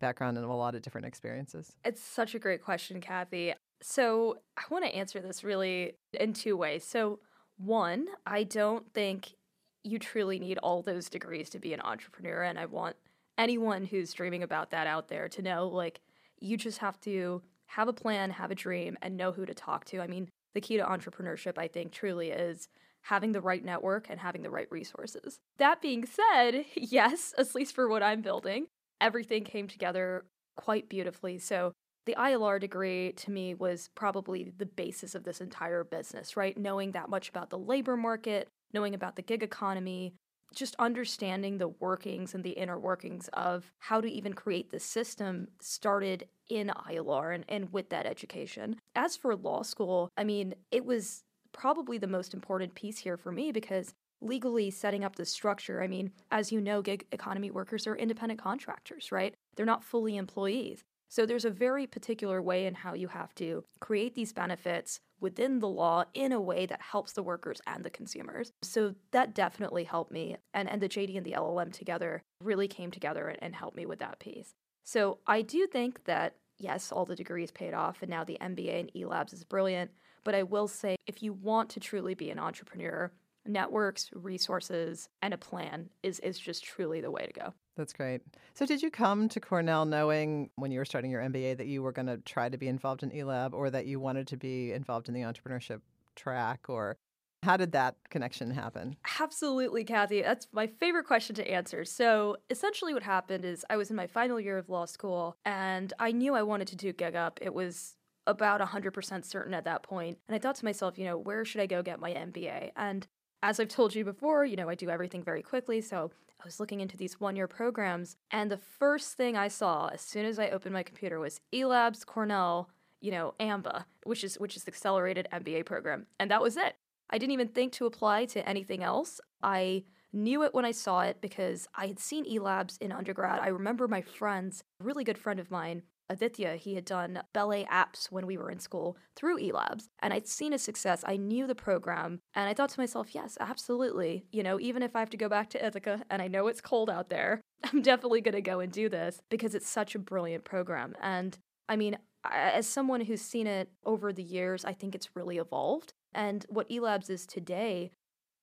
background 0.00 0.36
and 0.36 0.46
a 0.46 0.52
lot 0.52 0.74
of 0.74 0.82
different 0.82 1.06
experiences? 1.06 1.72
It's 1.84 2.02
such 2.02 2.34
a 2.34 2.38
great 2.38 2.62
question, 2.62 3.00
Kathy. 3.00 3.54
So 3.82 4.38
I 4.56 4.62
want 4.70 4.84
to 4.84 4.94
answer 4.94 5.20
this 5.20 5.44
really 5.44 5.94
in 6.18 6.32
two 6.32 6.56
ways. 6.56 6.84
So, 6.84 7.20
one, 7.58 8.06
I 8.26 8.42
don't 8.42 8.92
think 8.92 9.34
you 9.82 9.98
truly 9.98 10.38
need 10.38 10.58
all 10.58 10.82
those 10.82 11.08
degrees 11.08 11.48
to 11.50 11.58
be 11.58 11.72
an 11.72 11.80
entrepreneur. 11.80 12.42
And 12.42 12.58
I 12.58 12.66
want 12.66 12.96
anyone 13.38 13.84
who's 13.84 14.12
dreaming 14.12 14.42
about 14.42 14.70
that 14.70 14.86
out 14.86 15.08
there 15.08 15.28
to 15.28 15.42
know 15.42 15.68
like, 15.68 16.00
you 16.40 16.56
just 16.56 16.78
have 16.78 17.00
to 17.00 17.42
have 17.66 17.88
a 17.88 17.92
plan, 17.92 18.30
have 18.30 18.50
a 18.50 18.54
dream, 18.54 18.96
and 19.02 19.16
know 19.16 19.32
who 19.32 19.44
to 19.46 19.54
talk 19.54 19.84
to. 19.86 20.00
I 20.00 20.06
mean, 20.06 20.28
the 20.54 20.60
key 20.60 20.76
to 20.76 20.84
entrepreneurship, 20.84 21.58
I 21.58 21.68
think, 21.68 21.92
truly 21.92 22.30
is 22.30 22.68
having 23.02 23.32
the 23.32 23.40
right 23.40 23.64
network 23.64 24.06
and 24.08 24.18
having 24.18 24.42
the 24.42 24.50
right 24.50 24.68
resources. 24.70 25.38
That 25.58 25.80
being 25.80 26.06
said, 26.06 26.64
yes, 26.74 27.34
at 27.38 27.54
least 27.54 27.74
for 27.74 27.88
what 27.88 28.02
I'm 28.02 28.22
building, 28.22 28.66
everything 29.00 29.44
came 29.44 29.68
together 29.68 30.24
quite 30.56 30.88
beautifully. 30.88 31.38
So, 31.38 31.72
the 32.06 32.14
ILR 32.16 32.60
degree 32.60 33.12
to 33.16 33.32
me 33.32 33.54
was 33.54 33.90
probably 33.96 34.52
the 34.56 34.64
basis 34.64 35.16
of 35.16 35.24
this 35.24 35.40
entire 35.40 35.82
business, 35.82 36.36
right? 36.36 36.56
Knowing 36.56 36.92
that 36.92 37.10
much 37.10 37.28
about 37.28 37.50
the 37.50 37.58
labor 37.58 37.96
market, 37.96 38.46
knowing 38.72 38.94
about 38.94 39.16
the 39.16 39.22
gig 39.22 39.42
economy, 39.42 40.14
just 40.54 40.74
understanding 40.78 41.58
the 41.58 41.68
workings 41.68 42.34
and 42.34 42.44
the 42.44 42.50
inner 42.50 42.78
workings 42.78 43.28
of 43.32 43.72
how 43.78 44.00
to 44.00 44.10
even 44.10 44.32
create 44.32 44.70
the 44.70 44.80
system 44.80 45.48
started 45.60 46.28
in 46.48 46.72
ILR 46.88 47.34
and, 47.34 47.44
and 47.48 47.72
with 47.72 47.90
that 47.90 48.06
education. 48.06 48.76
As 48.94 49.16
for 49.16 49.34
law 49.36 49.62
school, 49.62 50.10
I 50.16 50.24
mean, 50.24 50.54
it 50.70 50.84
was 50.84 51.24
probably 51.52 51.98
the 51.98 52.06
most 52.06 52.34
important 52.34 52.74
piece 52.74 52.98
here 52.98 53.16
for 53.16 53.32
me 53.32 53.50
because 53.52 53.94
legally 54.20 54.70
setting 54.70 55.04
up 55.04 55.16
the 55.16 55.24
structure, 55.24 55.82
I 55.82 55.88
mean, 55.88 56.10
as 56.30 56.52
you 56.52 56.60
know, 56.60 56.82
gig 56.82 57.06
economy 57.12 57.50
workers 57.50 57.86
are 57.86 57.96
independent 57.96 58.40
contractors, 58.40 59.12
right? 59.12 59.34
They're 59.56 59.66
not 59.66 59.84
fully 59.84 60.16
employees. 60.16 60.84
So 61.08 61.24
there's 61.24 61.44
a 61.44 61.50
very 61.50 61.86
particular 61.86 62.42
way 62.42 62.66
in 62.66 62.74
how 62.74 62.94
you 62.94 63.08
have 63.08 63.34
to 63.36 63.64
create 63.80 64.14
these 64.14 64.32
benefits 64.32 65.00
within 65.20 65.58
the 65.58 65.68
law 65.68 66.04
in 66.14 66.32
a 66.32 66.40
way 66.40 66.66
that 66.66 66.80
helps 66.80 67.12
the 67.12 67.22
workers 67.22 67.60
and 67.66 67.84
the 67.84 67.90
consumers. 67.90 68.52
So 68.62 68.94
that 69.12 69.34
definitely 69.34 69.84
helped 69.84 70.12
me. 70.12 70.36
And, 70.54 70.68
and 70.68 70.80
the 70.80 70.88
JD 70.88 71.16
and 71.16 71.26
the 71.26 71.32
LLM 71.32 71.72
together 71.72 72.22
really 72.42 72.68
came 72.68 72.90
together 72.90 73.28
and, 73.28 73.38
and 73.42 73.54
helped 73.54 73.76
me 73.76 73.86
with 73.86 73.98
that 74.00 74.18
piece. 74.18 74.54
So 74.84 75.18
I 75.26 75.42
do 75.42 75.66
think 75.66 76.04
that, 76.04 76.36
yes, 76.58 76.92
all 76.92 77.04
the 77.04 77.16
degrees 77.16 77.50
paid 77.50 77.74
off, 77.74 78.02
and 78.02 78.10
now 78.10 78.24
the 78.24 78.38
MBA 78.40 78.88
in 78.94 79.02
eLabs 79.02 79.32
is 79.32 79.44
brilliant. 79.44 79.90
But 80.22 80.34
I 80.34 80.42
will 80.42 80.68
say, 80.68 80.96
if 81.06 81.22
you 81.22 81.32
want 81.32 81.70
to 81.70 81.80
truly 81.80 82.14
be 82.14 82.30
an 82.30 82.38
entrepreneur, 82.38 83.10
networks, 83.44 84.10
resources, 84.12 85.08
and 85.22 85.32
a 85.34 85.38
plan 85.38 85.88
is, 86.02 86.20
is 86.20 86.38
just 86.38 86.64
truly 86.64 87.00
the 87.00 87.10
way 87.10 87.26
to 87.26 87.32
go. 87.32 87.54
That's 87.76 87.92
great. 87.92 88.22
So, 88.54 88.64
did 88.64 88.82
you 88.82 88.90
come 88.90 89.28
to 89.28 89.40
Cornell 89.40 89.84
knowing 89.84 90.50
when 90.56 90.70
you 90.70 90.78
were 90.78 90.84
starting 90.84 91.10
your 91.10 91.20
MBA 91.20 91.58
that 91.58 91.66
you 91.66 91.82
were 91.82 91.92
going 91.92 92.06
to 92.06 92.16
try 92.18 92.48
to 92.48 92.56
be 92.56 92.68
involved 92.68 93.02
in 93.02 93.10
eLab 93.10 93.52
or 93.52 93.70
that 93.70 93.86
you 93.86 94.00
wanted 94.00 94.26
to 94.28 94.36
be 94.36 94.72
involved 94.72 95.08
in 95.08 95.14
the 95.14 95.20
entrepreneurship 95.20 95.80
track? 96.14 96.66
Or 96.68 96.96
how 97.42 97.58
did 97.58 97.72
that 97.72 97.96
connection 98.08 98.50
happen? 98.50 98.96
Absolutely, 99.20 99.84
Kathy. 99.84 100.22
That's 100.22 100.48
my 100.52 100.66
favorite 100.66 101.06
question 101.06 101.36
to 101.36 101.50
answer. 101.50 101.84
So, 101.84 102.38
essentially, 102.48 102.94
what 102.94 103.02
happened 103.02 103.44
is 103.44 103.64
I 103.68 103.76
was 103.76 103.90
in 103.90 103.96
my 103.96 104.06
final 104.06 104.40
year 104.40 104.56
of 104.56 104.70
law 104.70 104.86
school 104.86 105.36
and 105.44 105.92
I 105.98 106.12
knew 106.12 106.34
I 106.34 106.42
wanted 106.42 106.68
to 106.68 106.76
do 106.76 106.94
GigUp. 106.94 107.38
It 107.42 107.52
was 107.52 107.96
about 108.26 108.60
100% 108.60 109.24
certain 109.24 109.54
at 109.54 109.64
that 109.64 109.82
point. 109.82 110.18
And 110.26 110.34
I 110.34 110.38
thought 110.38 110.56
to 110.56 110.64
myself, 110.64 110.98
you 110.98 111.04
know, 111.04 111.16
where 111.16 111.44
should 111.44 111.60
I 111.60 111.66
go 111.66 111.82
get 111.82 112.00
my 112.00 112.12
MBA? 112.12 112.72
And 112.74 113.06
as 113.46 113.60
I've 113.60 113.68
told 113.68 113.94
you 113.94 114.04
before, 114.04 114.44
you 114.44 114.56
know, 114.56 114.68
I 114.68 114.74
do 114.74 114.90
everything 114.90 115.22
very 115.22 115.40
quickly. 115.40 115.80
So 115.80 116.10
I 116.40 116.44
was 116.44 116.58
looking 116.58 116.80
into 116.80 116.96
these 116.96 117.20
one 117.20 117.36
year 117.36 117.46
programs, 117.46 118.16
and 118.32 118.50
the 118.50 118.56
first 118.56 119.16
thing 119.16 119.36
I 119.36 119.46
saw 119.46 119.86
as 119.86 120.00
soon 120.00 120.26
as 120.26 120.40
I 120.40 120.48
opened 120.48 120.74
my 120.74 120.82
computer 120.82 121.20
was 121.20 121.40
eLabs 121.54 122.04
Cornell, 122.04 122.68
you 123.00 123.12
know, 123.12 123.34
AMBA, 123.38 123.84
which 124.02 124.24
is 124.24 124.36
which 124.40 124.56
is 124.56 124.64
the 124.64 124.72
accelerated 124.72 125.28
MBA 125.32 125.64
program. 125.64 126.06
And 126.18 126.28
that 126.32 126.42
was 126.42 126.56
it. 126.56 126.74
I 127.08 127.18
didn't 127.18 127.34
even 127.34 127.46
think 127.46 127.72
to 127.74 127.86
apply 127.86 128.24
to 128.26 128.46
anything 128.48 128.82
else. 128.82 129.20
I 129.44 129.84
knew 130.12 130.42
it 130.42 130.52
when 130.52 130.64
I 130.64 130.72
saw 130.72 131.02
it 131.02 131.20
because 131.20 131.68
I 131.76 131.86
had 131.86 132.00
seen 132.00 132.24
eLabs 132.24 132.78
in 132.80 132.90
undergrad. 132.90 133.38
I 133.38 133.48
remember 133.48 133.86
my 133.86 134.02
friends, 134.02 134.64
a 134.80 134.84
really 134.84 135.04
good 135.04 135.18
friend 135.18 135.38
of 135.38 135.52
mine, 135.52 135.82
Aditya, 136.08 136.56
he 136.56 136.74
had 136.74 136.84
done 136.84 137.22
ballet 137.32 137.64
apps 137.64 138.06
when 138.10 138.26
we 138.26 138.36
were 138.36 138.50
in 138.50 138.60
school 138.60 138.96
through 139.16 139.40
eLabs, 139.40 139.88
and 140.00 140.12
I'd 140.12 140.28
seen 140.28 140.52
his 140.52 140.62
success. 140.62 141.02
I 141.06 141.16
knew 141.16 141.46
the 141.46 141.54
program, 141.54 142.20
and 142.34 142.48
I 142.48 142.54
thought 142.54 142.70
to 142.70 142.80
myself, 142.80 143.14
yes, 143.14 143.36
absolutely. 143.40 144.26
You 144.30 144.42
know, 144.42 144.60
even 144.60 144.82
if 144.82 144.94
I 144.94 145.00
have 145.00 145.10
to 145.10 145.16
go 145.16 145.28
back 145.28 145.50
to 145.50 145.64
Ithaca 145.64 146.02
and 146.10 146.22
I 146.22 146.28
know 146.28 146.46
it's 146.46 146.60
cold 146.60 146.90
out 146.90 147.10
there, 147.10 147.40
I'm 147.64 147.82
definitely 147.82 148.20
going 148.20 148.34
to 148.34 148.42
go 148.42 148.60
and 148.60 148.72
do 148.72 148.88
this 148.88 149.20
because 149.30 149.54
it's 149.54 149.68
such 149.68 149.94
a 149.94 149.98
brilliant 149.98 150.44
program. 150.44 150.94
And 151.02 151.36
I 151.68 151.76
mean, 151.76 151.98
as 152.24 152.66
someone 152.66 153.00
who's 153.00 153.22
seen 153.22 153.46
it 153.46 153.70
over 153.84 154.12
the 154.12 154.22
years, 154.22 154.64
I 154.64 154.72
think 154.72 154.94
it's 154.94 155.14
really 155.14 155.38
evolved. 155.38 155.92
And 156.14 156.46
what 156.48 156.68
eLabs 156.70 157.10
is 157.10 157.26
today, 157.26 157.90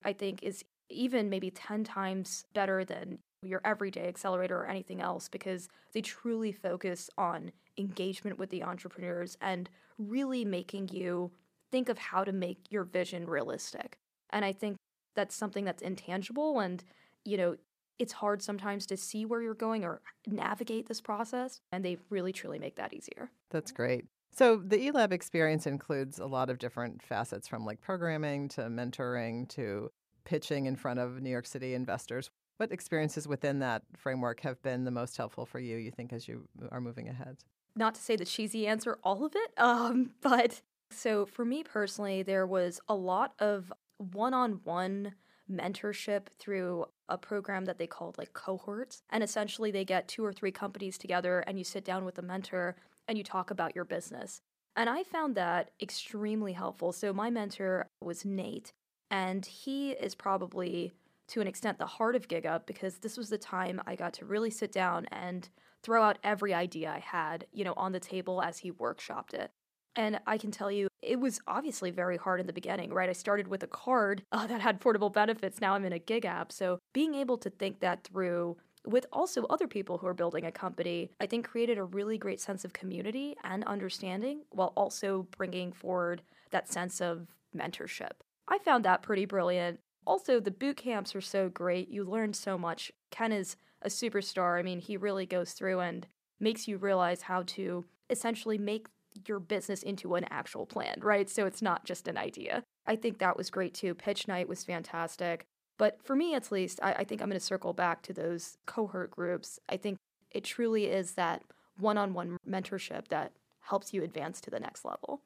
I 0.03 0.13
think, 0.13 0.43
is 0.43 0.63
even 0.89 1.29
maybe 1.29 1.49
10 1.49 1.83
times 1.83 2.45
better 2.53 2.85
than 2.85 3.19
your 3.45 3.61
everyday 3.63 4.07
accelerator 4.07 4.57
or 4.57 4.67
anything 4.67 5.01
else 5.01 5.27
because 5.29 5.69
they 5.93 6.01
truly 6.01 6.51
focus 6.51 7.09
on 7.17 7.51
engagement 7.77 8.37
with 8.37 8.49
the 8.49 8.63
entrepreneurs 8.63 9.37
and 9.41 9.69
really 9.97 10.45
making 10.45 10.89
you 10.89 11.31
think 11.71 11.89
of 11.89 11.97
how 11.97 12.23
to 12.23 12.31
make 12.31 12.71
your 12.71 12.83
vision 12.83 13.25
realistic. 13.25 13.97
And 14.29 14.45
I 14.45 14.51
think 14.51 14.77
that's 15.15 15.35
something 15.35 15.65
that's 15.65 15.81
intangible 15.81 16.59
and, 16.59 16.83
you 17.25 17.37
know, 17.37 17.55
it's 17.99 18.13
hard 18.13 18.41
sometimes 18.41 18.85
to 18.87 18.97
see 18.97 19.25
where 19.25 19.41
you're 19.41 19.53
going 19.53 19.85
or 19.85 20.01
navigate 20.27 20.87
this 20.87 20.99
process. 20.99 21.61
And 21.71 21.85
they 21.85 21.97
really, 22.09 22.33
truly 22.33 22.59
make 22.59 22.75
that 22.75 22.93
easier. 22.93 23.31
That's 23.51 23.71
great. 23.71 24.05
So 24.35 24.57
the 24.57 24.77
eLab 24.89 25.11
experience 25.11 25.67
includes 25.67 26.17
a 26.17 26.25
lot 26.25 26.49
of 26.49 26.57
different 26.57 27.03
facets 27.03 27.47
from 27.47 27.65
like 27.65 27.81
programming 27.81 28.49
to 28.49 28.61
mentoring 28.61 29.47
to 29.49 29.91
pitching 30.25 30.65
in 30.65 30.75
front 30.75 30.99
of 30.99 31.21
New 31.21 31.29
York 31.29 31.45
City 31.45 31.75
investors. 31.75 32.31
What 32.57 32.71
experiences 32.71 33.27
within 33.27 33.59
that 33.59 33.83
framework 33.95 34.41
have 34.41 34.61
been 34.61 34.83
the 34.83 34.91
most 34.91 35.17
helpful 35.17 35.45
for 35.45 35.59
you, 35.59 35.77
you 35.77 35.91
think, 35.91 36.13
as 36.13 36.27
you 36.27 36.47
are 36.71 36.81
moving 36.81 37.09
ahead? 37.09 37.37
Not 37.75 37.95
to 37.95 38.01
say 38.01 38.15
the 38.15 38.25
cheesy 38.25 38.67
answer, 38.67 38.99
all 39.03 39.25
of 39.25 39.33
it, 39.35 39.51
um, 39.57 40.11
but 40.21 40.61
so 40.91 41.25
for 41.25 41.43
me 41.43 41.63
personally, 41.63 42.23
there 42.23 42.45
was 42.45 42.79
a 42.87 42.95
lot 42.95 43.33
of 43.39 43.73
one 43.97 44.33
on 44.33 44.59
one 44.63 45.13
mentorship 45.51 46.27
through 46.39 46.85
a 47.09 47.17
program 47.17 47.65
that 47.65 47.77
they 47.77 47.87
called 47.87 48.17
like 48.17 48.33
cohorts. 48.33 49.03
And 49.09 49.23
essentially, 49.23 49.71
they 49.71 49.85
get 49.85 50.07
two 50.07 50.23
or 50.23 50.33
three 50.33 50.51
companies 50.51 50.97
together 50.97 51.39
and 51.39 51.57
you 51.57 51.63
sit 51.63 51.83
down 51.83 52.05
with 52.05 52.17
a 52.17 52.21
mentor 52.21 52.75
and 53.07 53.17
you 53.17 53.23
talk 53.23 53.51
about 53.51 53.75
your 53.75 53.85
business. 53.85 54.41
And 54.75 54.89
I 54.89 55.03
found 55.03 55.35
that 55.35 55.71
extremely 55.81 56.53
helpful. 56.53 56.91
So, 56.91 57.13
my 57.13 57.29
mentor 57.29 57.87
was 58.01 58.25
Nate, 58.25 58.73
and 59.11 59.45
he 59.45 59.91
is 59.91 60.15
probably 60.15 60.93
to 61.29 61.41
an 61.41 61.47
extent 61.47 61.77
the 61.77 61.85
heart 61.85 62.15
of 62.15 62.27
GigUp 62.27 62.65
because 62.65 62.97
this 62.97 63.17
was 63.17 63.29
the 63.29 63.37
time 63.37 63.81
I 63.85 63.95
got 63.95 64.13
to 64.13 64.25
really 64.25 64.49
sit 64.49 64.71
down 64.71 65.05
and 65.11 65.49
throw 65.81 66.03
out 66.03 66.17
every 66.23 66.53
idea 66.53 66.91
I 66.91 66.99
had, 66.99 67.45
you 67.51 67.63
know, 67.63 67.73
on 67.75 67.91
the 67.91 67.99
table 67.99 68.41
as 68.41 68.59
he 68.59 68.71
workshopped 68.71 69.33
it. 69.33 69.51
And 69.95 70.19
I 70.25 70.37
can 70.37 70.51
tell 70.51 70.71
you, 70.71 70.87
it 71.01 71.19
was 71.19 71.39
obviously 71.47 71.91
very 71.91 72.17
hard 72.17 72.39
in 72.39 72.47
the 72.47 72.53
beginning, 72.53 72.91
right? 72.91 73.09
I 73.09 73.13
started 73.13 73.47
with 73.47 73.63
a 73.63 73.67
card 73.67 74.23
uh, 74.31 74.47
that 74.47 74.61
had 74.61 74.79
portable 74.79 75.09
benefits. 75.09 75.61
Now 75.61 75.75
I'm 75.75 75.85
in 75.85 75.93
a 75.93 75.99
gig 75.99 76.25
app. 76.25 76.51
So 76.51 76.79
being 76.93 77.15
able 77.15 77.37
to 77.39 77.49
think 77.49 77.79
that 77.81 78.03
through 78.03 78.57
with 78.85 79.05
also 79.13 79.45
other 79.45 79.67
people 79.67 79.97
who 79.97 80.07
are 80.07 80.13
building 80.13 80.45
a 80.45 80.51
company, 80.51 81.11
I 81.21 81.25
think 81.25 81.47
created 81.47 81.77
a 81.77 81.83
really 81.83 82.17
great 82.17 82.41
sense 82.41 82.65
of 82.65 82.73
community 82.73 83.35
and 83.43 83.63
understanding 83.63 84.41
while 84.49 84.73
also 84.75 85.27
bringing 85.37 85.71
forward 85.71 86.21
that 86.51 86.69
sense 86.69 86.99
of 86.99 87.27
mentorship. 87.55 88.11
I 88.47 88.57
found 88.59 88.83
that 88.83 89.01
pretty 89.01 89.25
brilliant. 89.25 89.79
Also, 90.05 90.39
the 90.39 90.51
boot 90.51 90.77
camps 90.77 91.15
are 91.15 91.21
so 91.21 91.49
great. 91.49 91.89
You 91.89 92.03
learn 92.03 92.33
so 92.33 92.57
much. 92.57 92.91
Ken 93.11 93.31
is 93.31 93.55
a 93.81 93.89
superstar. 93.89 94.59
I 94.59 94.63
mean, 94.63 94.79
he 94.79 94.97
really 94.97 95.25
goes 95.25 95.51
through 95.51 95.79
and 95.79 96.07
makes 96.39 96.67
you 96.67 96.77
realize 96.77 97.23
how 97.23 97.43
to 97.43 97.85
essentially 98.09 98.57
make 98.57 98.87
your 99.27 99.39
business 99.39 99.83
into 99.83 100.15
an 100.15 100.25
actual 100.29 100.65
plan, 100.65 100.95
right? 101.01 101.29
So 101.29 101.45
it's 101.45 101.61
not 101.61 101.85
just 101.85 102.07
an 102.07 102.17
idea. 102.17 102.63
I 102.85 102.95
think 102.95 103.19
that 103.19 103.37
was 103.37 103.49
great 103.49 103.73
too. 103.73 103.93
Pitch 103.93 104.27
night 104.27 104.49
was 104.49 104.63
fantastic. 104.63 105.45
But 105.77 105.99
for 106.03 106.15
me, 106.15 106.35
at 106.35 106.51
least, 106.51 106.79
I, 106.81 106.93
I 106.93 107.03
think 107.03 107.21
I'm 107.21 107.29
going 107.29 107.39
to 107.39 107.45
circle 107.45 107.73
back 107.73 108.01
to 108.03 108.13
those 108.13 108.57
cohort 108.65 109.11
groups. 109.11 109.59
I 109.69 109.77
think 109.77 109.97
it 110.31 110.43
truly 110.43 110.85
is 110.85 111.13
that 111.13 111.43
one 111.79 111.97
on 111.97 112.13
one 112.13 112.37
mentorship 112.47 113.07
that 113.09 113.31
helps 113.61 113.93
you 113.93 114.03
advance 114.03 114.41
to 114.41 114.51
the 114.51 114.59
next 114.59 114.85
level. 114.85 115.21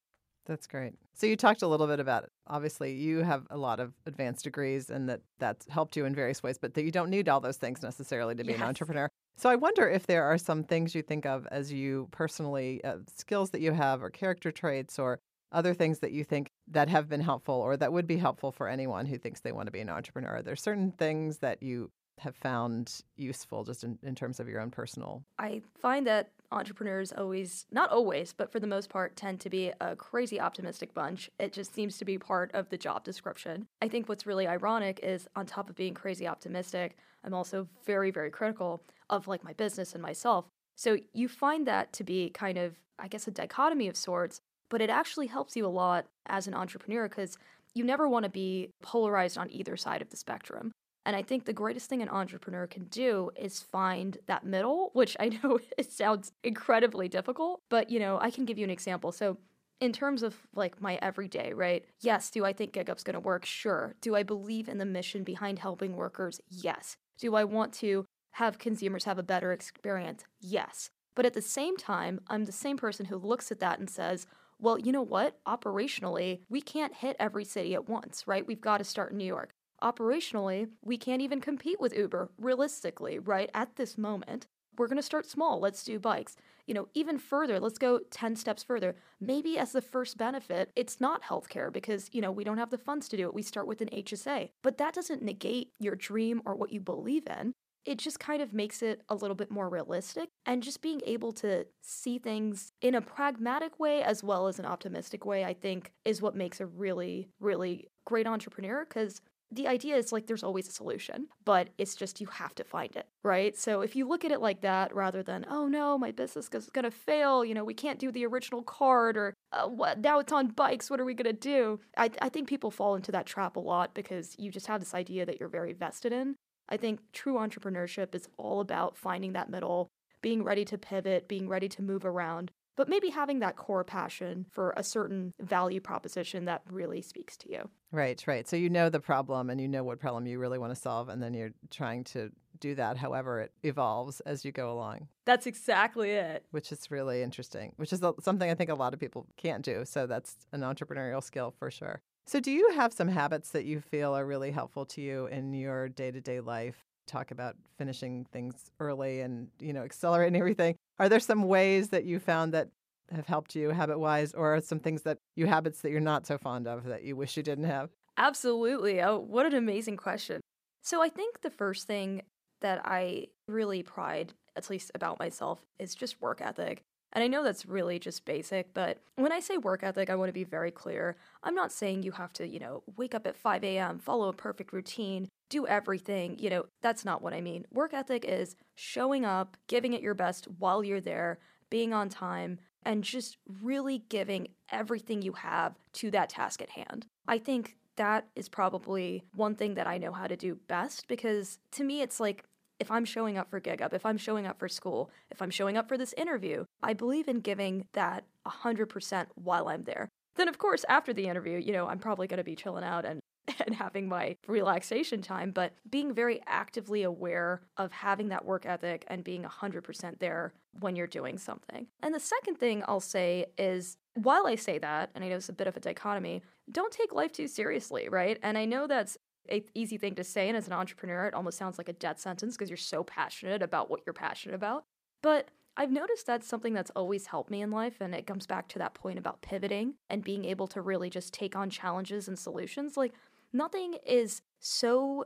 That's 0.47 0.65
great. 0.65 0.93
So 1.13 1.27
you 1.27 1.35
talked 1.35 1.61
a 1.61 1.67
little 1.67 1.87
bit 1.87 1.99
about 1.99 2.23
it. 2.23 2.29
Obviously, 2.47 2.93
you 2.93 3.19
have 3.19 3.45
a 3.49 3.57
lot 3.57 3.79
of 3.79 3.93
advanced 4.05 4.45
degrees 4.45 4.89
and 4.89 5.09
that 5.09 5.21
that's 5.39 5.67
helped 5.67 5.97
you 5.97 6.05
in 6.05 6.15
various 6.15 6.41
ways, 6.41 6.57
but 6.57 6.73
that 6.73 6.83
you 6.83 6.91
don't 6.91 7.09
need 7.09 7.27
all 7.27 7.41
those 7.41 7.57
things 7.57 7.83
necessarily 7.83 8.33
to 8.35 8.43
be 8.43 8.53
yes. 8.53 8.61
an 8.61 8.67
entrepreneur. 8.67 9.09
So 9.35 9.49
I 9.49 9.55
wonder 9.55 9.87
if 9.89 10.07
there 10.07 10.23
are 10.23 10.37
some 10.37 10.63
things 10.63 10.95
you 10.95 11.01
think 11.01 11.25
of 11.25 11.47
as 11.51 11.71
you 11.71 12.07
personally 12.11 12.83
uh, 12.83 12.97
skills 13.13 13.51
that 13.51 13.61
you 13.61 13.71
have 13.73 14.01
or 14.01 14.09
character 14.09 14.51
traits 14.51 14.97
or 14.97 15.19
other 15.51 15.73
things 15.73 15.99
that 15.99 16.11
you 16.11 16.23
think 16.23 16.49
that 16.67 16.89
have 16.89 17.07
been 17.07 17.21
helpful 17.21 17.55
or 17.55 17.77
that 17.77 17.93
would 17.93 18.07
be 18.07 18.17
helpful 18.17 18.51
for 18.51 18.67
anyone 18.67 19.05
who 19.05 19.17
thinks 19.17 19.41
they 19.41 19.51
want 19.51 19.67
to 19.67 19.71
be 19.71 19.79
an 19.79 19.89
entrepreneur. 19.89 20.37
Are 20.37 20.41
there 20.41 20.55
certain 20.55 20.91
things 20.91 21.39
that 21.39 21.61
you 21.61 21.91
have 22.19 22.35
found 22.35 23.01
useful 23.15 23.63
just 23.63 23.83
in, 23.83 23.97
in 24.03 24.15
terms 24.15 24.39
of 24.39 24.47
your 24.47 24.61
own 24.61 24.71
personal? 24.71 25.23
I 25.37 25.61
find 25.81 26.07
that 26.07 26.31
entrepreneurs 26.51 27.11
always, 27.11 27.65
not 27.71 27.91
always, 27.91 28.33
but 28.33 28.51
for 28.51 28.59
the 28.59 28.67
most 28.67 28.89
part, 28.89 29.15
tend 29.15 29.39
to 29.41 29.49
be 29.49 29.71
a 29.81 29.95
crazy 29.95 30.39
optimistic 30.39 30.93
bunch. 30.93 31.29
It 31.39 31.53
just 31.53 31.73
seems 31.73 31.97
to 31.97 32.05
be 32.05 32.17
part 32.17 32.51
of 32.53 32.69
the 32.69 32.77
job 32.77 33.03
description. 33.03 33.67
I 33.81 33.87
think 33.87 34.07
what's 34.07 34.25
really 34.25 34.47
ironic 34.47 34.99
is 35.03 35.27
on 35.35 35.45
top 35.45 35.69
of 35.69 35.75
being 35.75 35.93
crazy 35.93 36.27
optimistic, 36.27 36.97
I'm 37.23 37.33
also 37.33 37.67
very, 37.85 38.11
very 38.11 38.31
critical 38.31 38.81
of 39.09 39.27
like 39.27 39.43
my 39.43 39.53
business 39.53 39.93
and 39.93 40.01
myself. 40.01 40.45
So 40.75 40.97
you 41.13 41.27
find 41.27 41.67
that 41.67 41.91
to 41.93 42.03
be 42.03 42.29
kind 42.29 42.57
of, 42.57 42.75
I 42.99 43.07
guess, 43.07 43.27
a 43.27 43.31
dichotomy 43.31 43.87
of 43.87 43.97
sorts, 43.97 44.39
but 44.69 44.81
it 44.81 44.89
actually 44.89 45.27
helps 45.27 45.55
you 45.55 45.65
a 45.65 45.67
lot 45.67 46.05
as 46.27 46.47
an 46.47 46.53
entrepreneur 46.53 47.09
because 47.09 47.37
you 47.73 47.83
never 47.83 48.07
want 48.07 48.23
to 48.23 48.29
be 48.29 48.69
polarized 48.81 49.37
on 49.37 49.51
either 49.51 49.75
side 49.75 50.01
of 50.01 50.09
the 50.09 50.17
spectrum. 50.17 50.71
And 51.07 51.15
I 51.15 51.21
think 51.21 51.45
the 51.45 51.53
greatest 51.53 51.89
thing 51.89 52.01
an 52.01 52.09
entrepreneur 52.09 52.67
can 52.67 52.83
do 52.83 53.31
is 53.37 53.61
find 53.61 54.17
that 54.27 54.45
middle, 54.45 54.89
which 54.91 55.15
I 55.21 55.29
know 55.43 55.57
it 55.77 55.89
sounds 55.89 56.33
incredibly 56.43 57.07
difficult, 57.07 57.61
but 57.69 57.89
you 57.89 57.97
know, 57.97 58.19
I 58.19 58.29
can 58.29 58.43
give 58.43 58.57
you 58.57 58.65
an 58.65 58.69
example. 58.69 59.13
So, 59.13 59.37
in 59.79 59.93
terms 59.93 60.21
of 60.21 60.35
like 60.53 60.81
my 60.81 60.99
everyday, 61.01 61.53
right? 61.53 61.85
Yes, 62.01 62.29
do 62.29 62.43
I 62.43 62.51
think 62.51 62.73
GigUp's 62.73 63.03
going 63.03 63.13
to 63.13 63.21
work? 63.21 63.45
Sure. 63.45 63.95
Do 64.01 64.15
I 64.15 64.23
believe 64.23 64.67
in 64.67 64.79
the 64.79 64.85
mission 64.85 65.23
behind 65.23 65.59
helping 65.59 65.95
workers? 65.95 66.41
Yes. 66.49 66.97
Do 67.19 67.35
I 67.35 67.45
want 67.45 67.73
to 67.75 68.05
have 68.31 68.57
consumers 68.57 69.05
have 69.05 69.19
a 69.19 69.23
better 69.23 69.53
experience? 69.53 70.25
Yes. 70.41 70.89
But 71.15 71.27
at 71.27 71.35
the 71.35 71.43
same 71.43 71.77
time, 71.77 72.19
I'm 72.27 72.45
the 72.45 72.51
same 72.51 72.75
person 72.75 73.05
who 73.05 73.17
looks 73.17 73.51
at 73.51 73.59
that 73.59 73.79
and 73.79 73.89
says, 73.89 74.25
well, 74.59 74.79
you 74.79 74.91
know 74.91 75.03
what? 75.03 75.37
Operationally, 75.47 76.39
we 76.49 76.59
can't 76.59 76.95
hit 76.95 77.15
every 77.19 77.45
city 77.45 77.75
at 77.75 77.87
once, 77.87 78.27
right? 78.27 78.47
We've 78.47 78.59
got 78.59 78.79
to 78.79 78.83
start 78.83 79.11
in 79.11 79.19
New 79.19 79.25
York 79.25 79.53
operationally, 79.81 80.69
we 80.83 80.97
can't 80.97 81.21
even 81.21 81.41
compete 81.41 81.79
with 81.79 81.95
Uber 81.95 82.29
realistically, 82.39 83.19
right? 83.19 83.49
At 83.53 83.75
this 83.75 83.97
moment, 83.97 84.47
we're 84.77 84.87
going 84.87 84.97
to 84.97 85.03
start 85.03 85.25
small. 85.25 85.59
Let's 85.59 85.83
do 85.83 85.99
bikes. 85.99 86.35
You 86.67 86.73
know, 86.73 86.87
even 86.93 87.17
further, 87.17 87.59
let's 87.59 87.77
go 87.77 87.99
10 88.11 88.35
steps 88.35 88.63
further. 88.63 88.95
Maybe 89.19 89.57
as 89.57 89.71
the 89.71 89.81
first 89.81 90.17
benefit, 90.17 90.71
it's 90.75 91.01
not 91.01 91.23
healthcare 91.23 91.71
because, 91.71 92.09
you 92.11 92.21
know, 92.21 92.31
we 92.31 92.43
don't 92.43 92.57
have 92.57 92.69
the 92.69 92.77
funds 92.77 93.07
to 93.09 93.17
do 93.17 93.23
it. 93.23 93.33
We 93.33 93.41
start 93.41 93.67
with 93.67 93.81
an 93.81 93.89
HSA. 93.89 94.49
But 94.63 94.77
that 94.77 94.93
doesn't 94.93 95.23
negate 95.23 95.71
your 95.79 95.95
dream 95.95 96.41
or 96.45 96.55
what 96.55 96.71
you 96.71 96.79
believe 96.79 97.27
in. 97.27 97.53
It 97.85 97.99
just 97.99 98.19
kind 98.19 98.41
of 98.41 98.53
makes 98.53 98.81
it 98.81 99.01
a 99.07 99.15
little 99.15 99.35
bit 99.35 99.49
more 99.49 99.69
realistic 99.69 100.27
and 100.45 100.61
just 100.61 100.81
being 100.81 101.01
able 101.05 101.31
to 101.33 101.65
see 101.81 102.19
things 102.19 102.73
in 102.81 102.95
a 102.95 103.01
pragmatic 103.01 103.79
way 103.79 104.03
as 104.03 104.21
well 104.21 104.47
as 104.47 104.59
an 104.59 104.65
optimistic 104.65 105.25
way, 105.25 105.45
I 105.45 105.53
think, 105.53 105.93
is 106.03 106.21
what 106.21 106.35
makes 106.35 106.59
a 106.59 106.65
really, 106.65 107.29
really 107.39 107.87
great 108.05 108.27
entrepreneur 108.27 108.83
because 108.83 109.21
the 109.51 109.67
idea 109.67 109.95
is 109.95 110.11
like 110.11 110.27
there's 110.27 110.43
always 110.43 110.67
a 110.67 110.71
solution, 110.71 111.27
but 111.45 111.69
it's 111.77 111.95
just 111.95 112.19
you 112.19 112.27
have 112.27 112.53
to 112.55 112.63
find 112.63 112.95
it, 112.95 113.07
right? 113.23 113.55
So 113.55 113.81
if 113.81 113.95
you 113.95 114.07
look 114.07 114.25
at 114.25 114.31
it 114.31 114.41
like 114.41 114.61
that 114.61 114.93
rather 114.93 115.23
than, 115.23 115.45
oh 115.49 115.67
no, 115.67 115.97
my 115.97 116.11
business 116.11 116.49
is 116.53 116.69
going 116.69 116.83
to 116.83 116.91
fail, 116.91 117.45
you 117.45 117.53
know, 117.53 117.63
we 117.63 117.73
can't 117.73 117.99
do 117.99 118.11
the 118.11 118.25
original 118.25 118.61
card 118.61 119.15
or 119.15 119.33
uh, 119.53 119.67
what, 119.67 119.99
now 119.99 120.19
it's 120.19 120.33
on 120.33 120.47
bikes, 120.47 120.89
what 120.89 120.99
are 120.99 121.05
we 121.05 121.13
going 121.13 121.33
to 121.33 121.33
do? 121.33 121.79
I, 121.95 122.11
I 122.21 122.29
think 122.29 122.49
people 122.49 122.71
fall 122.71 122.95
into 122.95 123.11
that 123.13 123.25
trap 123.25 123.55
a 123.55 123.61
lot 123.61 123.93
because 123.93 124.35
you 124.37 124.51
just 124.51 124.67
have 124.67 124.81
this 124.81 124.93
idea 124.93 125.25
that 125.25 125.39
you're 125.39 125.49
very 125.49 125.73
vested 125.73 126.11
in. 126.11 126.35
I 126.69 126.75
think 126.75 126.99
true 127.13 127.35
entrepreneurship 127.35 128.13
is 128.13 128.27
all 128.37 128.59
about 128.59 128.97
finding 128.97 129.31
that 129.33 129.49
middle, 129.49 129.87
being 130.21 130.43
ready 130.43 130.65
to 130.65 130.77
pivot, 130.77 131.29
being 131.29 131.47
ready 131.47 131.69
to 131.69 131.81
move 131.81 132.03
around, 132.03 132.51
but 132.77 132.87
maybe 132.87 133.09
having 133.09 133.39
that 133.39 133.57
core 133.57 133.83
passion 133.83 134.45
for 134.49 134.73
a 134.77 134.83
certain 134.83 135.33
value 135.41 135.81
proposition 135.81 136.45
that 136.45 136.61
really 136.71 137.01
speaks 137.01 137.35
to 137.37 137.51
you. 137.51 137.69
Right, 137.91 138.23
right. 138.27 138.47
So 138.47 138.55
you 138.55 138.69
know 138.69 138.89
the 138.89 138.99
problem 138.99 139.49
and 139.49 139.59
you 139.59 139.67
know 139.67 139.83
what 139.83 139.99
problem 139.99 140.27
you 140.27 140.39
really 140.39 140.59
want 140.59 140.73
to 140.73 140.79
solve, 140.79 141.09
and 141.09 141.21
then 141.21 141.33
you're 141.33 141.53
trying 141.69 142.05
to 142.05 142.31
do 142.59 142.75
that 142.75 142.97
however 142.97 143.41
it 143.41 143.51
evolves 143.63 144.19
as 144.21 144.45
you 144.45 144.51
go 144.51 144.71
along. 144.71 145.07
That's 145.25 145.45
exactly 145.45 146.11
it. 146.11 146.45
Which 146.51 146.71
is 146.71 146.89
really 146.89 147.21
interesting, 147.21 147.73
which 147.75 147.91
is 147.91 148.01
something 148.21 148.49
I 148.49 148.55
think 148.55 148.69
a 148.69 148.75
lot 148.75 148.93
of 148.93 148.99
people 148.99 149.27
can't 149.37 149.63
do. 149.63 149.83
So 149.85 150.07
that's 150.07 150.37
an 150.53 150.61
entrepreneurial 150.61 151.23
skill 151.23 151.53
for 151.57 151.69
sure. 151.71 152.01
So, 152.25 152.41
do 152.41 152.51
you 152.51 152.71
have 152.75 152.91
some 152.91 153.07
habits 153.07 153.51
that 153.51 153.63
you 153.63 153.79
feel 153.79 154.13
are 154.13 154.25
really 154.25 154.51
helpful 154.51 154.85
to 154.87 155.01
you 155.01 155.27
in 155.27 155.53
your 155.53 155.87
day 155.87 156.11
to 156.11 156.19
day 156.19 156.41
life? 156.41 156.83
Talk 157.05 157.31
about 157.31 157.55
finishing 157.77 158.25
things 158.33 158.69
early 158.81 159.21
and, 159.21 159.47
you 159.59 159.71
know, 159.71 159.83
accelerating 159.83 160.35
everything. 160.39 160.75
Are 160.99 161.09
there 161.09 161.19
some 161.19 161.43
ways 161.43 161.89
that 161.89 162.05
you 162.05 162.19
found 162.19 162.53
that 162.53 162.69
have 163.11 163.27
helped 163.27 163.55
you 163.55 163.69
habit 163.69 163.99
wise, 163.99 164.33
or 164.33 164.59
some 164.61 164.79
things 164.79 165.03
that 165.03 165.17
you 165.35 165.47
habits 165.47 165.81
that 165.81 165.91
you're 165.91 166.01
not 166.01 166.27
so 166.27 166.37
fond 166.37 166.67
of 166.67 166.83
that 166.85 167.03
you 167.03 167.15
wish 167.15 167.37
you 167.37 167.43
didn't 167.43 167.63
have? 167.65 167.89
Absolutely. 168.17 169.01
Oh, 169.01 169.19
what 169.19 169.45
an 169.45 169.53
amazing 169.53 169.97
question. 169.97 170.41
So, 170.81 171.01
I 171.01 171.09
think 171.09 171.41
the 171.41 171.49
first 171.49 171.87
thing 171.87 172.23
that 172.61 172.81
I 172.83 173.27
really 173.47 173.83
pride, 173.83 174.33
at 174.55 174.69
least 174.69 174.91
about 174.95 175.19
myself, 175.19 175.61
is 175.79 175.95
just 175.95 176.21
work 176.21 176.41
ethic. 176.41 176.81
And 177.13 177.23
I 177.23 177.27
know 177.27 177.43
that's 177.43 177.65
really 177.65 177.99
just 177.99 178.25
basic, 178.25 178.73
but 178.73 178.97
when 179.15 179.31
I 179.31 179.39
say 179.39 179.57
work 179.57 179.83
ethic, 179.83 180.09
I 180.09 180.15
want 180.15 180.29
to 180.29 180.33
be 180.33 180.43
very 180.43 180.71
clear. 180.71 181.15
I'm 181.43 181.55
not 181.55 181.71
saying 181.71 182.03
you 182.03 182.11
have 182.11 182.33
to, 182.33 182.47
you 182.47 182.59
know, 182.59 182.83
wake 182.97 183.15
up 183.15 183.25
at 183.25 183.37
5 183.37 183.63
a.m., 183.63 183.99
follow 183.99 184.27
a 184.27 184.33
perfect 184.33 184.73
routine, 184.73 185.29
do 185.49 185.67
everything. 185.67 186.37
You 186.39 186.49
know, 186.49 186.65
that's 186.81 187.05
not 187.05 187.21
what 187.21 187.33
I 187.33 187.41
mean. 187.41 187.65
Work 187.71 187.93
ethic 187.93 188.25
is 188.25 188.55
showing 188.75 189.25
up, 189.25 189.57
giving 189.67 189.93
it 189.93 190.01
your 190.01 190.13
best 190.13 190.47
while 190.57 190.83
you're 190.83 191.01
there, 191.01 191.39
being 191.69 191.93
on 191.93 192.09
time, 192.09 192.59
and 192.83 193.03
just 193.03 193.37
really 193.61 194.03
giving 194.09 194.47
everything 194.71 195.21
you 195.21 195.33
have 195.33 195.75
to 195.93 196.11
that 196.11 196.29
task 196.29 196.61
at 196.61 196.69
hand. 196.69 197.05
I 197.27 197.37
think 197.37 197.75
that 197.97 198.27
is 198.35 198.47
probably 198.47 199.23
one 199.35 199.55
thing 199.55 199.73
that 199.73 199.87
I 199.87 199.97
know 199.97 200.11
how 200.11 200.27
to 200.27 200.37
do 200.37 200.55
best 200.67 201.07
because 201.07 201.59
to 201.71 201.83
me, 201.83 202.01
it's 202.01 202.19
like 202.19 202.43
if 202.79 202.91
I'm 202.91 203.05
showing 203.05 203.37
up 203.37 203.49
for 203.49 203.59
GigUp, 203.59 203.93
if 203.93 204.05
I'm 204.05 204.17
showing 204.17 204.45
up 204.45 204.59
for 204.59 204.69
school, 204.69 205.09
if 205.31 205.41
I'm 205.41 205.49
showing 205.49 205.77
up 205.77 205.87
for 205.87 205.97
this 205.97 206.13
interview, 206.13 206.65
I 206.83 206.93
believe 206.93 207.27
in 207.27 207.41
giving 207.41 207.87
that 207.93 208.23
100% 208.45 209.27
while 209.35 209.67
I'm 209.67 209.83
there. 209.83 210.09
Then, 210.35 210.47
of 210.47 210.59
course, 210.59 210.85
after 210.87 211.11
the 211.11 211.27
interview, 211.27 211.57
you 211.57 211.73
know, 211.73 211.87
I'm 211.87 211.97
probably 211.97 212.27
going 212.27 212.37
to 212.37 212.43
be 212.43 212.55
chilling 212.55 212.83
out 212.83 213.03
and 213.03 213.19
and 213.65 213.75
having 213.75 214.07
my 214.07 214.35
relaxation 214.47 215.21
time, 215.21 215.51
but 215.51 215.73
being 215.89 216.13
very 216.13 216.41
actively 216.47 217.03
aware 217.03 217.61
of 217.77 217.91
having 217.91 218.29
that 218.29 218.45
work 218.45 218.65
ethic 218.65 219.05
and 219.07 219.23
being 219.23 219.43
100% 219.43 220.19
there 220.19 220.53
when 220.79 220.95
you're 220.95 221.07
doing 221.07 221.37
something. 221.37 221.87
And 222.03 222.13
the 222.13 222.19
second 222.19 222.55
thing 222.55 222.83
I'll 222.87 222.99
say 222.99 223.45
is 223.57 223.97
while 224.15 224.47
I 224.47 224.55
say 224.55 224.77
that, 224.79 225.11
and 225.15 225.23
I 225.23 225.29
know 225.29 225.35
it's 225.37 225.49
a 225.49 225.53
bit 225.53 225.67
of 225.67 225.77
a 225.77 225.79
dichotomy, 225.79 226.41
don't 226.71 226.91
take 226.91 227.13
life 227.13 227.31
too 227.31 227.47
seriously, 227.47 228.09
right? 228.09 228.37
And 228.41 228.57
I 228.57 228.65
know 228.65 228.87
that's 228.87 229.17
a 229.49 229.63
easy 229.73 229.97
thing 229.97 230.15
to 230.15 230.23
say. 230.23 230.47
And 230.47 230.57
as 230.57 230.67
an 230.67 230.73
entrepreneur, 230.73 231.27
it 231.27 231.33
almost 231.33 231.57
sounds 231.57 231.77
like 231.77 231.89
a 231.89 231.93
death 231.93 232.19
sentence 232.19 232.55
because 232.55 232.69
you're 232.69 232.77
so 232.77 233.03
passionate 233.03 233.61
about 233.61 233.89
what 233.89 234.01
you're 234.05 234.13
passionate 234.13 234.55
about. 234.55 234.83
But 235.21 235.49
I've 235.79 235.91
noticed 235.91 236.25
that's 236.25 236.47
something 236.47 236.73
that's 236.73 236.91
always 236.95 237.27
helped 237.27 237.51
me 237.51 237.61
in 237.61 237.69
life. 237.69 237.97
And 238.01 238.15
it 238.15 238.25
comes 238.25 238.47
back 238.47 238.67
to 238.69 238.79
that 238.79 238.95
point 238.95 239.19
about 239.19 239.41
pivoting 239.41 239.93
and 240.09 240.23
being 240.23 240.43
able 240.43 240.67
to 240.67 240.81
really 240.81 241.09
just 241.09 241.33
take 241.33 241.55
on 241.55 241.69
challenges 241.69 242.27
and 242.27 242.37
solutions. 242.37 242.97
Like, 242.97 243.13
nothing 243.53 243.95
is 244.05 244.41
so 244.59 245.25